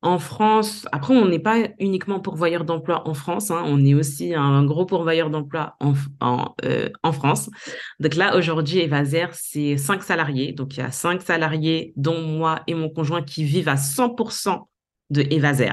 En 0.00 0.20
France, 0.20 0.86
après, 0.92 1.16
on 1.16 1.26
n'est 1.26 1.40
pas 1.40 1.56
uniquement 1.80 2.20
pourvoyeur 2.20 2.64
d'emploi 2.64 3.08
en 3.08 3.14
France, 3.14 3.50
hein, 3.50 3.64
on 3.66 3.84
est 3.84 3.94
aussi 3.94 4.32
un 4.32 4.64
gros 4.64 4.86
pourvoyeur 4.86 5.28
d'emploi 5.28 5.74
en, 5.80 5.94
en, 6.20 6.54
euh, 6.64 6.88
en, 7.02 7.10
France. 7.10 7.50
Donc 7.98 8.14
là, 8.14 8.36
aujourd'hui, 8.36 8.78
Evaser, 8.78 9.26
c'est 9.32 9.76
cinq 9.76 10.04
salariés. 10.04 10.52
Donc 10.52 10.76
il 10.76 10.80
y 10.80 10.82
a 10.84 10.92
cinq 10.92 11.20
salariés, 11.22 11.92
dont 11.96 12.20
moi 12.20 12.60
et 12.68 12.74
mon 12.74 12.90
conjoint, 12.90 13.22
qui 13.22 13.42
vivent 13.42 13.68
à 13.68 13.74
100% 13.74 14.68
de 15.10 15.22
Evaser. 15.22 15.72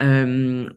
On, 0.00 0.68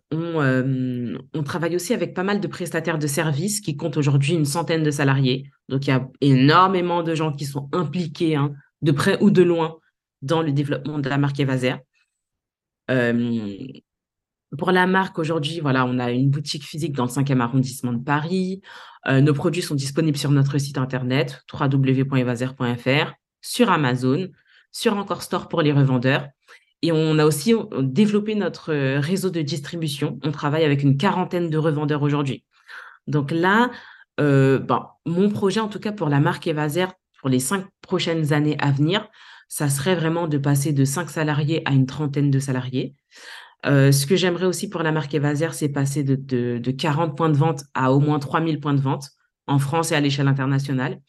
travaille 1.44 1.76
aussi 1.76 1.94
avec 1.94 2.14
pas 2.14 2.24
mal 2.24 2.40
de 2.40 2.48
prestataires 2.48 3.00
de 3.00 3.08
services 3.08 3.60
qui 3.60 3.76
comptent 3.76 3.98
aujourd'hui 3.98 4.34
une 4.34 4.46
centaine 4.46 4.84
de 4.84 4.92
salariés. 4.92 5.50
Donc, 5.68 5.88
il 5.88 5.90
y 5.90 5.94
a 5.94 6.08
énormément 6.22 7.04
de 7.04 7.16
gens 7.16 7.34
qui 7.34 7.46
sont 7.46 7.70
impliqués, 7.74 8.36
hein, 8.36 8.54
de 8.82 8.92
près 8.92 9.22
ou 9.22 9.30
de 9.30 9.44
loin, 9.44 9.78
dans 10.22 10.42
le 10.42 10.52
développement 10.52 11.00
de 11.00 11.10
la 11.10 11.18
marque 11.18 11.40
Evaser. 11.40 11.76
Pour 14.58 14.72
la 14.72 14.88
marque, 14.88 15.20
aujourd'hui, 15.20 15.60
voilà, 15.60 15.86
on 15.86 16.00
a 16.00 16.12
une 16.12 16.30
boutique 16.30 16.64
physique 16.64 16.94
dans 16.94 17.06
le 17.06 17.12
5e 17.12 17.40
arrondissement 17.40 17.94
de 17.94 18.04
Paris. 18.04 18.62
nos 19.08 19.34
produits 19.34 19.62
sont 19.62 19.76
disponibles 19.76 20.18
sur 20.18 20.32
notre 20.32 20.58
site 20.58 20.78
internet 20.78 21.44
www.evaser.fr, 21.54 23.14
sur 23.42 23.70
Amazon, 23.70 24.28
sur 24.72 24.98
Encore 24.98 25.22
Store 25.22 25.48
pour 25.50 25.62
les 25.62 25.72
revendeurs 25.72 26.28
et 26.82 26.92
on 26.92 27.20
a 27.20 27.26
aussi 27.26 27.54
développé 27.82 28.36
notre 28.36 28.74
euh, 28.74 29.00
réseau 29.00 29.30
de 29.30 29.42
distribution. 29.42 30.20
On 30.24 30.32
travaille 30.32 30.64
avec 30.64 30.84
une 30.84 30.98
quarantaine 30.98 31.50
de 31.50 31.58
revendeurs 31.58 32.02
aujourd'hui. 32.04 32.46
Donc 33.08 33.32
là, 33.32 33.70
euh, 34.20 34.60
bon, 34.60 34.82
mon 35.06 35.30
projet, 35.30 35.60
en 35.60 35.68
tout 35.68 35.80
cas 35.80 35.92
pour 35.92 36.10
la 36.10 36.20
marque 36.20 36.48
Evaser, 36.48 36.86
pour 37.20 37.30
les 37.30 37.40
cinq 37.40 37.66
prochaines 37.82 38.32
années 38.32 38.56
à 38.60 38.72
venir, 38.72 39.08
ça 39.50 39.68
serait 39.68 39.96
vraiment 39.96 40.28
de 40.28 40.38
passer 40.38 40.74
de 40.74 40.86
cinq 40.86 41.10
salariés 41.10 41.62
à 41.66 41.72
une 41.72 41.86
trentaine 41.86 42.32
de 42.32 42.40
salariés. 42.40 42.96
Euh, 43.66 43.92
ce 43.92 44.06
que 44.06 44.16
j'aimerais 44.16 44.46
aussi 44.46 44.70
pour 44.70 44.84
la 44.84 44.92
marque 44.92 45.14
Evaser, 45.14 45.50
c'est 45.52 45.70
passer 45.70 46.04
de, 46.04 46.16
de, 46.16 46.60
de 46.60 46.72
40 46.72 47.18
points 47.18 47.30
de 47.30 47.38
vente 47.38 47.64
à 47.74 47.92
au 47.92 48.00
moins 48.00 48.20
3000 48.20 48.60
points 48.60 48.74
de 48.74 48.80
vente 48.80 49.10
en 49.48 49.60
France 49.60 49.92
et 49.92 49.96
à 49.96 50.00
l'échelle 50.00 50.28
internationale. 50.28 51.00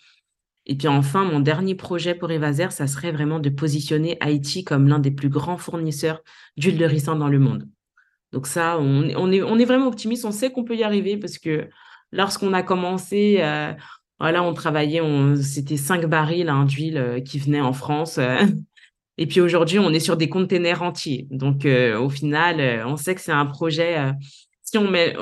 Et 0.67 0.77
puis 0.77 0.89
enfin, 0.89 1.25
mon 1.25 1.41
dernier 1.41 1.75
projet 1.75 2.15
pour 2.15 2.31
Evaser, 2.31 2.71
ça 2.71 2.87
serait 2.87 3.13
vraiment 3.13 3.41
de 3.41 3.49
positionner 3.49 4.17
Haïti 4.21 4.65
comme 4.65 4.89
l'un 4.89 4.99
des 4.99 5.11
plus 5.11 5.29
grands 5.29 5.59
fournisseurs 5.59 6.23
d'huile 6.57 6.79
de 6.79 6.85
ricin 6.85 7.17
dans 7.17 7.29
le 7.29 7.39
monde. 7.39 7.67
Donc 8.33 8.47
ça, 8.47 8.79
on, 8.79 9.33
est, 9.33 9.65
vraiment 9.65 9.89
optimiste, 9.89 10.25
on 10.25 10.31
sait 10.31 10.53
qu'on 10.53 10.65
peut 10.65 10.77
y 10.77 10.85
arriver 10.85 11.17
parce 11.17 11.39
que 11.39 11.69
lorsqu'on 12.13 12.53
a 12.53 12.63
commencé, 12.63 13.39
euh, 13.41 13.73
on 14.21 14.55
travaillait, 14.55 15.03
c'était 15.43 15.77
cinq 15.77 16.07
barils 16.07 16.49
hein, 16.49 16.65
d'huile 16.65 16.99
euh, 16.99 17.21
qui 17.21 17.39
venaient 17.39 17.61
en 17.61 17.73
France. 17.73 18.19
Euh. 18.19 18.37
et 19.19 19.27
puis 19.27 19.41
aujourd'hui, 19.41 19.81
on 19.81 19.91
est 19.91 20.01
sur 20.01 20.17
des 20.17 20.29
containers 20.29 20.83
entiers. 20.83 21.27
Donc 21.31 21.65
au 21.67 22.09
final, 22.11 22.85
on 22.87 22.97
sait 22.97 23.15
que 23.15 23.21
c'est 23.21 23.33
un 23.33 23.47
projet 23.47 24.13
si 24.71 24.79
on 24.79 24.89
met 24.89 25.17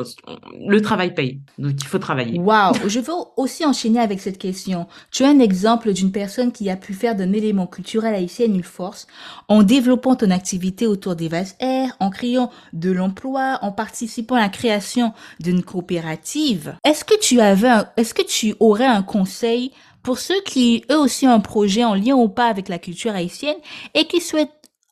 le 0.66 0.82
travail 0.82 1.14
paye, 1.14 1.40
donc 1.56 1.72
il 1.80 1.86
faut 1.86 1.98
travailler. 1.98 2.38
Waouh, 2.38 2.74
je 2.86 3.00
veux 3.00 3.14
aussi 3.38 3.64
enchaîner 3.64 3.98
avec 3.98 4.20
cette 4.20 4.36
question. 4.36 4.86
Tu 5.10 5.24
as 5.24 5.28
un 5.28 5.38
exemple 5.38 5.94
d'une 5.94 6.12
personne 6.12 6.52
qui 6.52 6.68
a 6.68 6.76
pu 6.76 6.92
faire 6.92 7.16
d'un 7.16 7.32
élément 7.32 7.66
culturel 7.66 8.14
haïtien 8.14 8.44
une 8.44 8.62
force 8.62 9.06
en 9.48 9.62
développant 9.62 10.16
ton 10.16 10.30
activité 10.30 10.86
autour 10.86 11.16
des 11.16 11.28
vases 11.28 11.56
air, 11.60 11.96
en 11.98 12.10
créant 12.10 12.50
de 12.74 12.90
l'emploi, 12.90 13.58
en 13.62 13.72
participant 13.72 14.34
à 14.34 14.40
la 14.40 14.48
création 14.50 15.14
d'une 15.40 15.62
coopérative. 15.62 16.74
Est-ce 16.84 17.06
que 17.06 17.18
tu 17.18 17.40
avais, 17.40 17.72
est-ce 17.96 18.12
que 18.12 18.26
tu 18.26 18.54
aurais 18.60 18.84
un 18.84 19.02
conseil 19.02 19.72
pour 20.02 20.18
ceux 20.18 20.42
qui 20.44 20.84
eux 20.92 20.98
aussi 20.98 21.26
ont 21.26 21.32
un 21.32 21.40
projet 21.40 21.84
en 21.84 21.94
lien 21.94 22.16
ou 22.16 22.28
pas 22.28 22.48
avec 22.48 22.68
la 22.68 22.78
culture 22.78 23.14
haïtienne 23.14 23.56
et 23.94 24.04
qui 24.04 24.20
souhaitent 24.20 24.50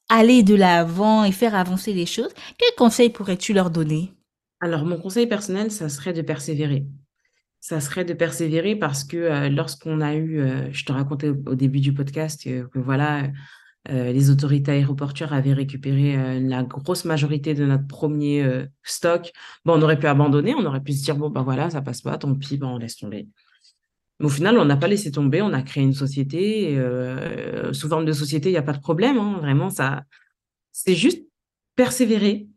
aller 0.08 0.42
de 0.42 0.54
l'avant 0.54 1.24
et 1.24 1.32
faire 1.32 1.54
avancer 1.54 1.92
les 1.92 2.06
choses, 2.06 2.32
quel 2.56 2.74
conseil 2.78 3.10
pourrais-tu 3.10 3.52
leur 3.52 3.68
donner? 3.68 4.15
Alors, 4.60 4.84
mon 4.84 4.98
conseil 4.98 5.26
personnel, 5.26 5.70
ça 5.70 5.88
serait 5.88 6.12
de 6.12 6.22
persévérer. 6.22 6.86
Ça 7.60 7.80
serait 7.80 8.04
de 8.04 8.14
persévérer 8.14 8.76
parce 8.76 9.04
que 9.04 9.16
euh, 9.16 9.48
lorsqu'on 9.48 10.00
a 10.00 10.14
eu, 10.14 10.40
euh, 10.40 10.72
je 10.72 10.84
te 10.84 10.92
racontais 10.92 11.28
au, 11.28 11.54
début 11.54 11.80
du 11.80 11.92
podcast 11.92 12.42
que, 12.44 12.78
voilà, 12.78 13.24
euh, 13.88 14.12
les 14.12 14.30
autorités 14.30 14.72
aéroportuaires 14.72 15.32
avaient 15.32 15.52
récupéré 15.52 16.40
la 16.40 16.62
grosse 16.62 17.04
majorité 17.04 17.54
de 17.54 17.64
notre 17.66 17.86
premier 17.86 18.66
stock. 18.82 19.32
Bon, 19.64 19.78
on 19.78 19.82
aurait 19.82 19.98
pu 19.98 20.06
abandonner, 20.06 20.54
on 20.54 20.64
aurait 20.64 20.82
pu 20.82 20.92
se 20.92 21.04
dire, 21.04 21.16
bon, 21.16 21.30
ben 21.30 21.42
voilà, 21.42 21.70
ça 21.70 21.82
passe 21.82 22.02
pas, 22.02 22.16
tant 22.18 22.34
pis, 22.34 22.56
ben, 22.56 22.68
on 22.68 22.78
laisse 22.78 22.96
tomber. 22.96 23.28
Mais 24.18 24.26
au 24.26 24.30
final, 24.30 24.58
on 24.58 24.64
n'a 24.64 24.76
pas 24.76 24.88
laissé 24.88 25.10
tomber, 25.10 25.42
on 25.42 25.52
a 25.52 25.62
créé 25.62 25.84
une 25.84 25.94
société. 25.94 26.76
euh, 26.78 27.72
sous 27.72 27.88
forme 27.88 28.06
de 28.06 28.12
société, 28.12 28.48
il 28.48 28.52
n'y 28.52 28.58
a 28.58 28.62
pas 28.62 28.72
de 28.72 28.80
problème. 28.80 29.18
hein, 29.18 29.38
vraiment, 29.40 29.70
ça, 29.70 30.04
c'est 30.72 30.94
juste 30.94 31.22
persévérer. 31.74 32.48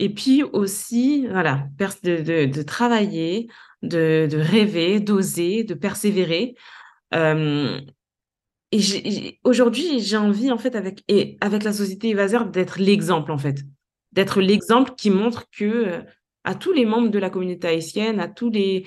Et 0.00 0.08
puis 0.08 0.42
aussi, 0.42 1.26
voilà, 1.26 1.68
de, 1.78 2.62
travailler, 2.62 3.48
de, 3.82 4.28
rêver, 4.32 4.98
d'oser, 4.98 5.62
de 5.62 5.74
persévérer. 5.74 6.54
Euh, 7.14 7.78
et 8.72 9.38
aujourd'hui, 9.44 10.00
j'ai 10.00 10.16
envie, 10.16 10.50
en 10.50 10.56
fait, 10.56 10.74
avec, 10.74 11.04
et 11.08 11.36
avec 11.42 11.64
la 11.64 11.74
société 11.74 12.08
Evaser, 12.08 12.38
d'être 12.50 12.80
l'exemple, 12.80 13.30
en 13.30 13.36
fait. 13.36 13.62
D'être 14.12 14.40
l'exemple 14.40 14.92
qui 14.96 15.10
montre 15.10 15.44
que 15.50 15.64
euh, 15.64 16.02
à 16.44 16.54
tous 16.54 16.72
les 16.72 16.86
membres 16.86 17.10
de 17.10 17.18
la 17.18 17.28
communauté 17.28 17.68
haïtienne, 17.68 18.20
à 18.20 18.28
tous 18.28 18.48
les, 18.48 18.86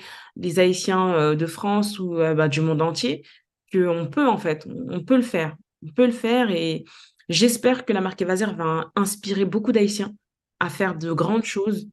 Haïtiens 0.56 1.14
euh, 1.14 1.36
de 1.36 1.46
France 1.46 2.00
ou 2.00 2.16
bah, 2.16 2.48
du 2.48 2.60
monde 2.60 2.82
entier, 2.82 3.24
qu'on 3.72 4.08
peut, 4.10 4.26
en 4.26 4.36
fait, 4.36 4.66
on, 4.68 5.04
peut 5.04 5.16
le 5.16 5.22
faire. 5.22 5.54
On 5.80 5.92
peut 5.92 6.06
le 6.06 6.12
faire 6.12 6.50
et 6.50 6.84
j'espère 7.28 7.84
que 7.84 7.92
la 7.92 8.00
marque 8.00 8.20
Evaser 8.20 8.52
va 8.56 8.90
inspirer 8.96 9.44
beaucoup 9.44 9.70
d'Haïtiens 9.70 10.12
à 10.60 10.68
faire 10.68 10.96
de 10.96 11.12
grandes 11.12 11.44
choses 11.44 11.88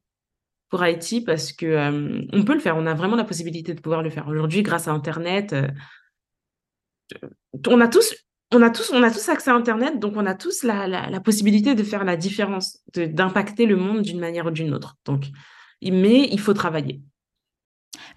pour 0.68 0.82
Haïti 0.82 1.20
parce 1.20 1.52
que 1.52 1.66
euh, 1.66 2.22
on 2.32 2.44
peut 2.44 2.54
le 2.54 2.60
faire. 2.60 2.76
On 2.76 2.86
a 2.86 2.94
vraiment 2.94 3.16
la 3.16 3.24
possibilité 3.24 3.74
de 3.74 3.80
pouvoir 3.80 4.02
le 4.02 4.10
faire. 4.10 4.26
Aujourd'hui, 4.28 4.62
grâce 4.62 4.88
à 4.88 4.92
Internet, 4.92 5.52
euh, 5.52 5.68
on 7.68 7.80
a 7.80 7.88
tous, 7.88 8.14
on 8.52 8.62
a 8.62 8.70
tous, 8.70 8.90
on 8.92 9.02
a 9.02 9.10
tous 9.10 9.28
accès 9.28 9.50
à 9.50 9.54
Internet, 9.54 9.98
donc 9.98 10.14
on 10.16 10.24
a 10.24 10.34
tous 10.34 10.62
la, 10.62 10.86
la, 10.86 11.20
possibilité 11.20 11.74
de 11.74 11.82
faire 11.82 12.04
la 12.04 12.16
différence, 12.16 12.78
d'impacter 12.94 13.66
le 13.66 13.76
monde 13.76 14.02
d'une 14.02 14.18
manière 14.18 14.46
ou 14.46 14.50
d'une 14.50 14.72
autre. 14.72 14.96
Donc, 15.04 15.26
mais 15.82 16.28
il 16.30 16.40
faut 16.40 16.54
travailler. 16.54 17.02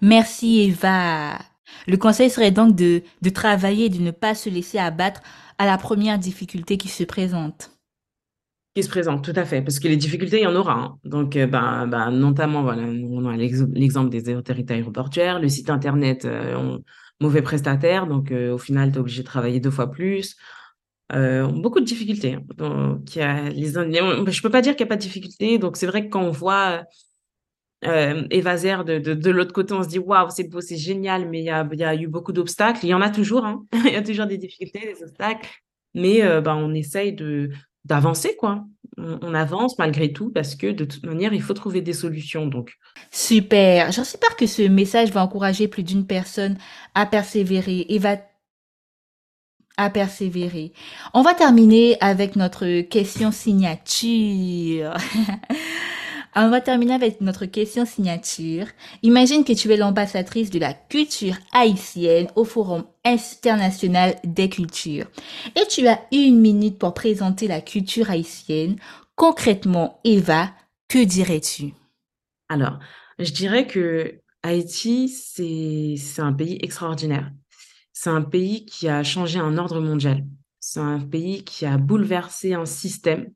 Merci 0.00 0.60
Eva. 0.60 1.38
Le 1.86 1.96
conseil 1.96 2.30
serait 2.30 2.52
donc 2.52 2.74
de, 2.74 3.02
de 3.20 3.30
travailler 3.30 3.88
de 3.88 4.00
ne 4.00 4.12
pas 4.12 4.34
se 4.34 4.48
laisser 4.48 4.78
abattre 4.78 5.20
à 5.58 5.66
la 5.66 5.76
première 5.78 6.18
difficulté 6.18 6.78
qui 6.78 6.88
se 6.88 7.04
présente. 7.04 7.75
Qui 8.76 8.82
se 8.82 8.90
présente, 8.90 9.24
tout 9.24 9.32
à 9.34 9.46
fait, 9.46 9.62
parce 9.62 9.78
que 9.80 9.88
les 9.88 9.96
difficultés, 9.96 10.36
il 10.40 10.42
y 10.42 10.46
en 10.46 10.54
aura. 10.54 10.74
hein. 10.74 10.98
Donc, 11.04 11.34
euh, 11.36 11.46
ben, 11.46 11.86
ben, 11.86 12.10
notamment, 12.10 12.62
voilà, 12.62 12.82
on 12.82 13.24
a 13.24 13.34
l'ex- 13.34 13.64
l'exemple 13.72 14.10
des 14.10 14.34
autorités 14.34 14.74
aéroportuaires, 14.74 15.40
le 15.40 15.48
site 15.48 15.70
Internet, 15.70 16.26
euh, 16.26 16.76
mauvais 17.18 17.40
prestataire, 17.40 18.06
donc 18.06 18.30
euh, 18.32 18.52
au 18.52 18.58
final, 18.58 18.90
tu 18.92 18.98
es 18.98 19.00
obligé 19.00 19.22
de 19.22 19.26
travailler 19.26 19.60
deux 19.60 19.70
fois 19.70 19.90
plus. 19.90 20.36
Euh, 21.14 21.46
beaucoup 21.46 21.80
de 21.80 21.86
difficultés. 21.86 22.34
hein. 22.34 22.42
Donc, 22.58 23.16
y 23.16 23.22
a 23.22 23.48
les, 23.48 23.70
les- 23.70 24.30
je 24.32 24.42
peux 24.42 24.50
pas 24.50 24.60
dire 24.60 24.76
qu'il 24.76 24.84
n'y 24.84 24.88
a 24.88 24.92
pas 24.92 24.96
de 24.96 25.00
difficultés. 25.00 25.56
Donc, 25.58 25.78
c'est 25.78 25.86
vrai 25.86 26.04
que 26.04 26.10
quand 26.10 26.22
on 26.24 26.30
voit 26.30 26.82
euh, 27.86 28.22
de, 28.24 29.14
de, 29.14 29.30
l'autre 29.30 29.54
côté, 29.54 29.72
on 29.72 29.82
se 29.82 29.88
dit 29.88 29.98
waouh, 29.98 30.28
c'est 30.28 30.50
beau, 30.50 30.60
c'est 30.60 30.76
génial, 30.76 31.30
mais 31.30 31.40
il 31.40 31.44
y 31.44 31.50
a, 31.50 31.66
y 31.72 31.84
a 31.84 31.94
eu 31.94 32.08
beaucoup 32.08 32.32
d'obstacles. 32.32 32.80
Il 32.82 32.88
y 32.88 32.94
en 32.94 33.00
a 33.00 33.08
toujours, 33.08 33.46
hein. 33.46 33.64
Il 33.86 33.92
y 33.92 33.96
a 33.96 34.02
toujours 34.02 34.26
des 34.26 34.36
difficultés, 34.38 34.80
des 34.94 35.02
obstacles. 35.02 35.48
Mais 35.94 36.22
euh, 36.22 36.42
ben, 36.42 36.56
on 36.56 36.74
essaye 36.74 37.14
de 37.14 37.50
d'avancer, 37.86 38.36
quoi. 38.36 38.64
On, 38.98 39.34
avance 39.34 39.78
malgré 39.78 40.12
tout 40.12 40.30
parce 40.30 40.54
que 40.54 40.68
de 40.68 40.84
toute 40.84 41.04
manière, 41.04 41.34
il 41.34 41.42
faut 41.42 41.54
trouver 41.54 41.82
des 41.82 41.92
solutions. 41.92 42.46
Donc, 42.46 42.72
Super. 43.10 43.92
J'espère 43.92 44.36
que 44.36 44.46
ce 44.46 44.62
message 44.62 45.10
va 45.10 45.22
encourager 45.22 45.68
plus 45.68 45.82
d'une 45.82 46.06
personne 46.06 46.56
à 46.94 47.04
persévérer 47.06 47.86
et 47.88 47.98
va 47.98 48.16
à 49.76 49.90
persévérer. 49.90 50.72
On 51.12 51.22
va 51.22 51.34
terminer 51.34 51.98
avec 52.00 52.36
notre 52.36 52.80
question 52.82 53.30
signature. 53.30 54.94
On 56.38 56.50
va 56.50 56.60
terminer 56.60 56.92
avec 56.92 57.22
notre 57.22 57.46
question 57.46 57.86
signature. 57.86 58.66
Imagine 59.02 59.42
que 59.42 59.54
tu 59.54 59.72
es 59.72 59.78
l'ambassadrice 59.78 60.50
de 60.50 60.58
la 60.58 60.74
culture 60.74 61.36
haïtienne 61.50 62.28
au 62.36 62.44
Forum 62.44 62.84
international 63.06 64.16
des 64.22 64.50
cultures. 64.50 65.06
Et 65.54 65.66
tu 65.66 65.88
as 65.88 65.98
une 66.12 66.38
minute 66.38 66.78
pour 66.78 66.92
présenter 66.92 67.48
la 67.48 67.62
culture 67.62 68.10
haïtienne. 68.10 68.76
Concrètement, 69.14 69.98
Eva, 70.04 70.50
que 70.88 71.02
dirais-tu? 71.02 71.72
alors, 72.50 72.78
je 73.18 73.32
dirais 73.32 73.66
que 73.66 74.20
Haïti, 74.42 75.08
c'est 75.08 75.94
c'est 75.96 76.20
un 76.20 76.34
pays 76.34 76.58
extraordinaire. 76.60 77.32
C'est 77.94 78.10
un 78.10 78.22
pays 78.22 78.66
qui 78.66 78.88
a 78.88 79.02
changé 79.02 79.38
un 79.38 79.56
ordre 79.56 79.80
mondial. 79.80 80.22
C'est 80.60 80.80
un 80.80 81.00
pays 81.00 81.44
qui 81.44 81.64
a 81.64 81.78
bouleversé 81.78 82.52
un 82.52 82.66
système. 82.66 83.32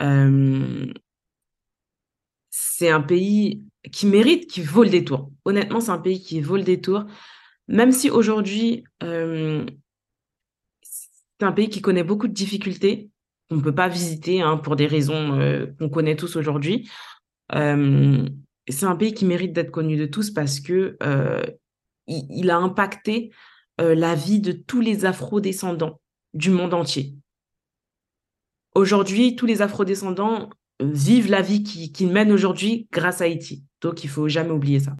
Euh, 0.00 0.86
c'est 2.78 2.90
un 2.90 3.00
pays 3.00 3.62
qui 3.90 4.06
mérite, 4.06 4.50
qui 4.50 4.60
vaut 4.60 4.84
le 4.84 4.90
détour. 4.90 5.30
Honnêtement, 5.46 5.80
c'est 5.80 5.92
un 5.92 5.98
pays 5.98 6.20
qui 6.20 6.42
vaut 6.42 6.58
le 6.58 6.62
détour. 6.62 7.04
Même 7.68 7.90
si 7.90 8.10
aujourd'hui, 8.10 8.84
euh, 9.02 9.64
c'est 10.82 11.46
un 11.46 11.52
pays 11.52 11.70
qui 11.70 11.80
connaît 11.80 12.04
beaucoup 12.04 12.28
de 12.28 12.34
difficultés, 12.34 13.08
qu'on 13.48 13.56
ne 13.56 13.62
peut 13.62 13.74
pas 13.74 13.88
visiter 13.88 14.42
hein, 14.42 14.58
pour 14.58 14.76
des 14.76 14.86
raisons 14.86 15.40
euh, 15.40 15.66
qu'on 15.78 15.88
connaît 15.88 16.16
tous 16.16 16.36
aujourd'hui. 16.36 16.90
Euh, 17.54 18.28
c'est 18.68 18.86
un 18.86 18.96
pays 18.96 19.14
qui 19.14 19.24
mérite 19.24 19.54
d'être 19.54 19.70
connu 19.70 19.96
de 19.96 20.04
tous 20.04 20.30
parce 20.30 20.60
que 20.60 20.98
euh, 21.02 21.46
il, 22.06 22.26
il 22.28 22.50
a 22.50 22.58
impacté 22.58 23.30
la 23.78 24.14
vie 24.14 24.40
de 24.40 24.52
tous 24.52 24.80
les 24.80 25.04
afro-descendants 25.04 26.00
du 26.32 26.48
monde 26.48 26.72
entier. 26.72 27.14
Aujourd'hui, 28.74 29.36
tous 29.36 29.44
les 29.44 29.60
afro-descendants 29.60 30.48
vivent 30.80 31.30
la 31.30 31.42
vie 31.42 31.62
qu'ils 31.62 31.92
qu'ils 31.92 32.10
mènent 32.10 32.32
aujourd'hui 32.32 32.88
grâce 32.92 33.20
à 33.20 33.24
Haïti. 33.24 33.64
Donc, 33.82 34.04
il 34.04 34.10
faut 34.10 34.28
jamais 34.28 34.50
oublier 34.50 34.80
ça. 34.80 34.92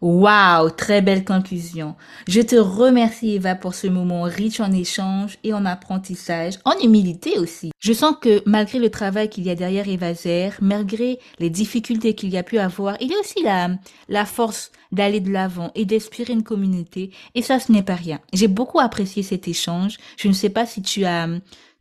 Waouh, 0.00 0.70
très 0.70 1.00
belle 1.02 1.24
conclusion. 1.24 1.94
Je 2.28 2.40
te 2.40 2.56
remercie 2.56 3.34
Eva 3.34 3.54
pour 3.54 3.74
ce 3.74 3.86
moment 3.86 4.22
riche 4.22 4.60
en 4.60 4.72
échanges 4.72 5.38
et 5.44 5.52
en 5.52 5.64
apprentissage, 5.64 6.54
en 6.64 6.78
humilité 6.82 7.38
aussi. 7.38 7.70
Je 7.78 7.92
sens 7.92 8.16
que 8.20 8.42
malgré 8.46 8.78
le 8.78 8.90
travail 8.90 9.28
qu'il 9.28 9.44
y 9.44 9.50
a 9.50 9.54
derrière 9.54 9.88
Evaser, 9.88 10.50
malgré 10.60 11.18
les 11.38 11.50
difficultés 11.50 12.14
qu'il 12.14 12.30
y 12.30 12.38
a 12.38 12.42
pu 12.42 12.58
avoir, 12.58 12.96
il 13.00 13.10
y 13.10 13.14
a 13.14 13.20
aussi 13.20 13.42
la, 13.42 13.70
la 14.08 14.24
force 14.24 14.72
d'aller 14.92 15.20
de 15.20 15.30
l'avant 15.30 15.70
et 15.74 15.84
d'inspirer 15.84 16.32
une 16.32 16.42
communauté. 16.42 17.10
Et 17.34 17.42
ça, 17.42 17.60
ce 17.60 17.70
n'est 17.72 17.82
pas 17.82 17.94
rien. 17.94 18.20
J'ai 18.32 18.48
beaucoup 18.48 18.80
apprécié 18.80 19.22
cet 19.22 19.46
échange. 19.48 19.98
Je 20.16 20.28
ne 20.28 20.32
sais 20.32 20.50
pas 20.50 20.66
si 20.66 20.82
tu 20.82 21.04
as, 21.04 21.28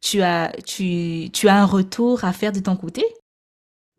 tu 0.01 0.21
as, 0.21 0.51
tu, 0.65 1.29
tu 1.31 1.47
as 1.47 1.55
un 1.55 1.65
retour 1.65 2.23
à 2.23 2.33
faire 2.33 2.51
de 2.51 2.59
ton 2.59 2.75
côté. 2.75 3.03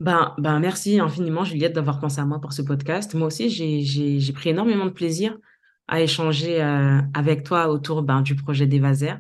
Ben, 0.03 0.35
ben 0.37 0.59
merci 0.59 0.99
infiniment, 0.99 1.45
Juliette, 1.45 1.75
d'avoir 1.75 2.01
pensé 2.01 2.21
à 2.21 2.25
moi 2.25 2.41
pour 2.41 2.53
ce 2.53 2.61
podcast. 2.61 3.15
Moi 3.15 3.29
aussi, 3.29 3.49
j'ai, 3.49 4.33
pris 4.33 4.51
énormément 4.51 4.87
de 4.87 4.91
plaisir 4.91 5.39
à 5.87 6.01
échanger 6.01 6.61
euh, 6.61 6.99
avec 7.15 7.45
toi 7.45 7.69
autour 7.69 8.03
ben, 8.03 8.21
du 8.21 8.35
projet 8.35 8.67
d'Evaser. 8.67 9.15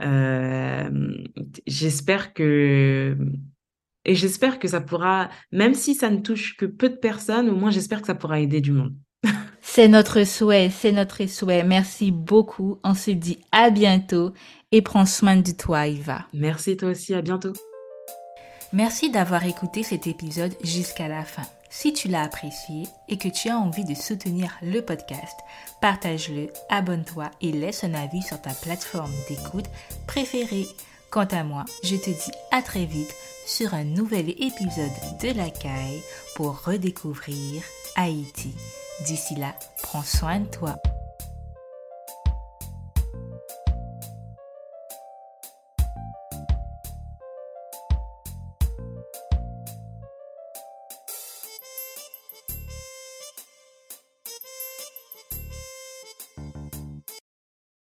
Euh, 0.00 0.88
j'espère 1.66 2.32
que 2.32 3.16
et 4.04 4.14
j'espère 4.14 4.60
que 4.60 4.68
ça 4.68 4.80
pourra, 4.80 5.30
même 5.50 5.74
si 5.74 5.96
ça 5.96 6.10
ne 6.10 6.18
touche 6.18 6.56
que 6.56 6.66
peu 6.66 6.90
de 6.90 6.94
personnes, 6.94 7.50
au 7.50 7.56
moins 7.56 7.72
j'espère 7.72 8.00
que 8.00 8.06
ça 8.06 8.14
pourra 8.14 8.38
aider 8.38 8.60
du 8.60 8.70
monde. 8.70 8.94
C'est 9.60 9.88
notre 9.88 10.24
souhait, 10.24 10.70
c'est 10.70 10.92
notre 10.92 11.26
souhait. 11.26 11.64
Merci 11.64 12.10
beaucoup. 12.10 12.78
On 12.84 12.94
se 12.94 13.10
dit 13.10 13.38
à 13.52 13.70
bientôt 13.70 14.32
et 14.72 14.80
prends 14.80 15.04
soin 15.04 15.36
de 15.36 15.50
toi, 15.50 15.88
Eva. 15.88 16.26
Merci 16.32 16.76
toi 16.76 16.90
aussi, 16.90 17.12
à 17.12 17.20
bientôt. 17.20 17.52
Merci 18.72 19.10
d'avoir 19.10 19.44
écouté 19.44 19.82
cet 19.82 20.06
épisode 20.06 20.54
jusqu'à 20.62 21.08
la 21.08 21.24
fin. 21.24 21.46
Si 21.70 21.94
tu 21.94 22.08
l'as 22.08 22.22
apprécié 22.22 22.86
et 23.08 23.16
que 23.16 23.28
tu 23.28 23.48
as 23.48 23.56
envie 23.56 23.84
de 23.84 23.94
soutenir 23.94 24.58
le 24.62 24.82
podcast, 24.82 25.38
partage-le, 25.80 26.52
abonne-toi 26.68 27.30
et 27.40 27.52
laisse 27.52 27.84
un 27.84 27.94
avis 27.94 28.22
sur 28.22 28.40
ta 28.40 28.52
plateforme 28.52 29.12
d'écoute 29.28 29.66
préférée. 30.06 30.66
Quant 31.10 31.26
à 31.30 31.44
moi, 31.44 31.64
je 31.82 31.96
te 31.96 32.10
dis 32.10 32.32
à 32.50 32.60
très 32.60 32.84
vite 32.84 33.14
sur 33.46 33.72
un 33.72 33.84
nouvel 33.84 34.30
épisode 34.30 34.90
de 35.22 35.34
La 35.34 35.48
Caille 35.48 36.02
pour 36.34 36.62
redécouvrir 36.62 37.62
Haïti. 37.96 38.54
D'ici 39.06 39.34
là, 39.34 39.54
prends 39.82 40.02
soin 40.02 40.40
de 40.40 40.46
toi. 40.46 40.76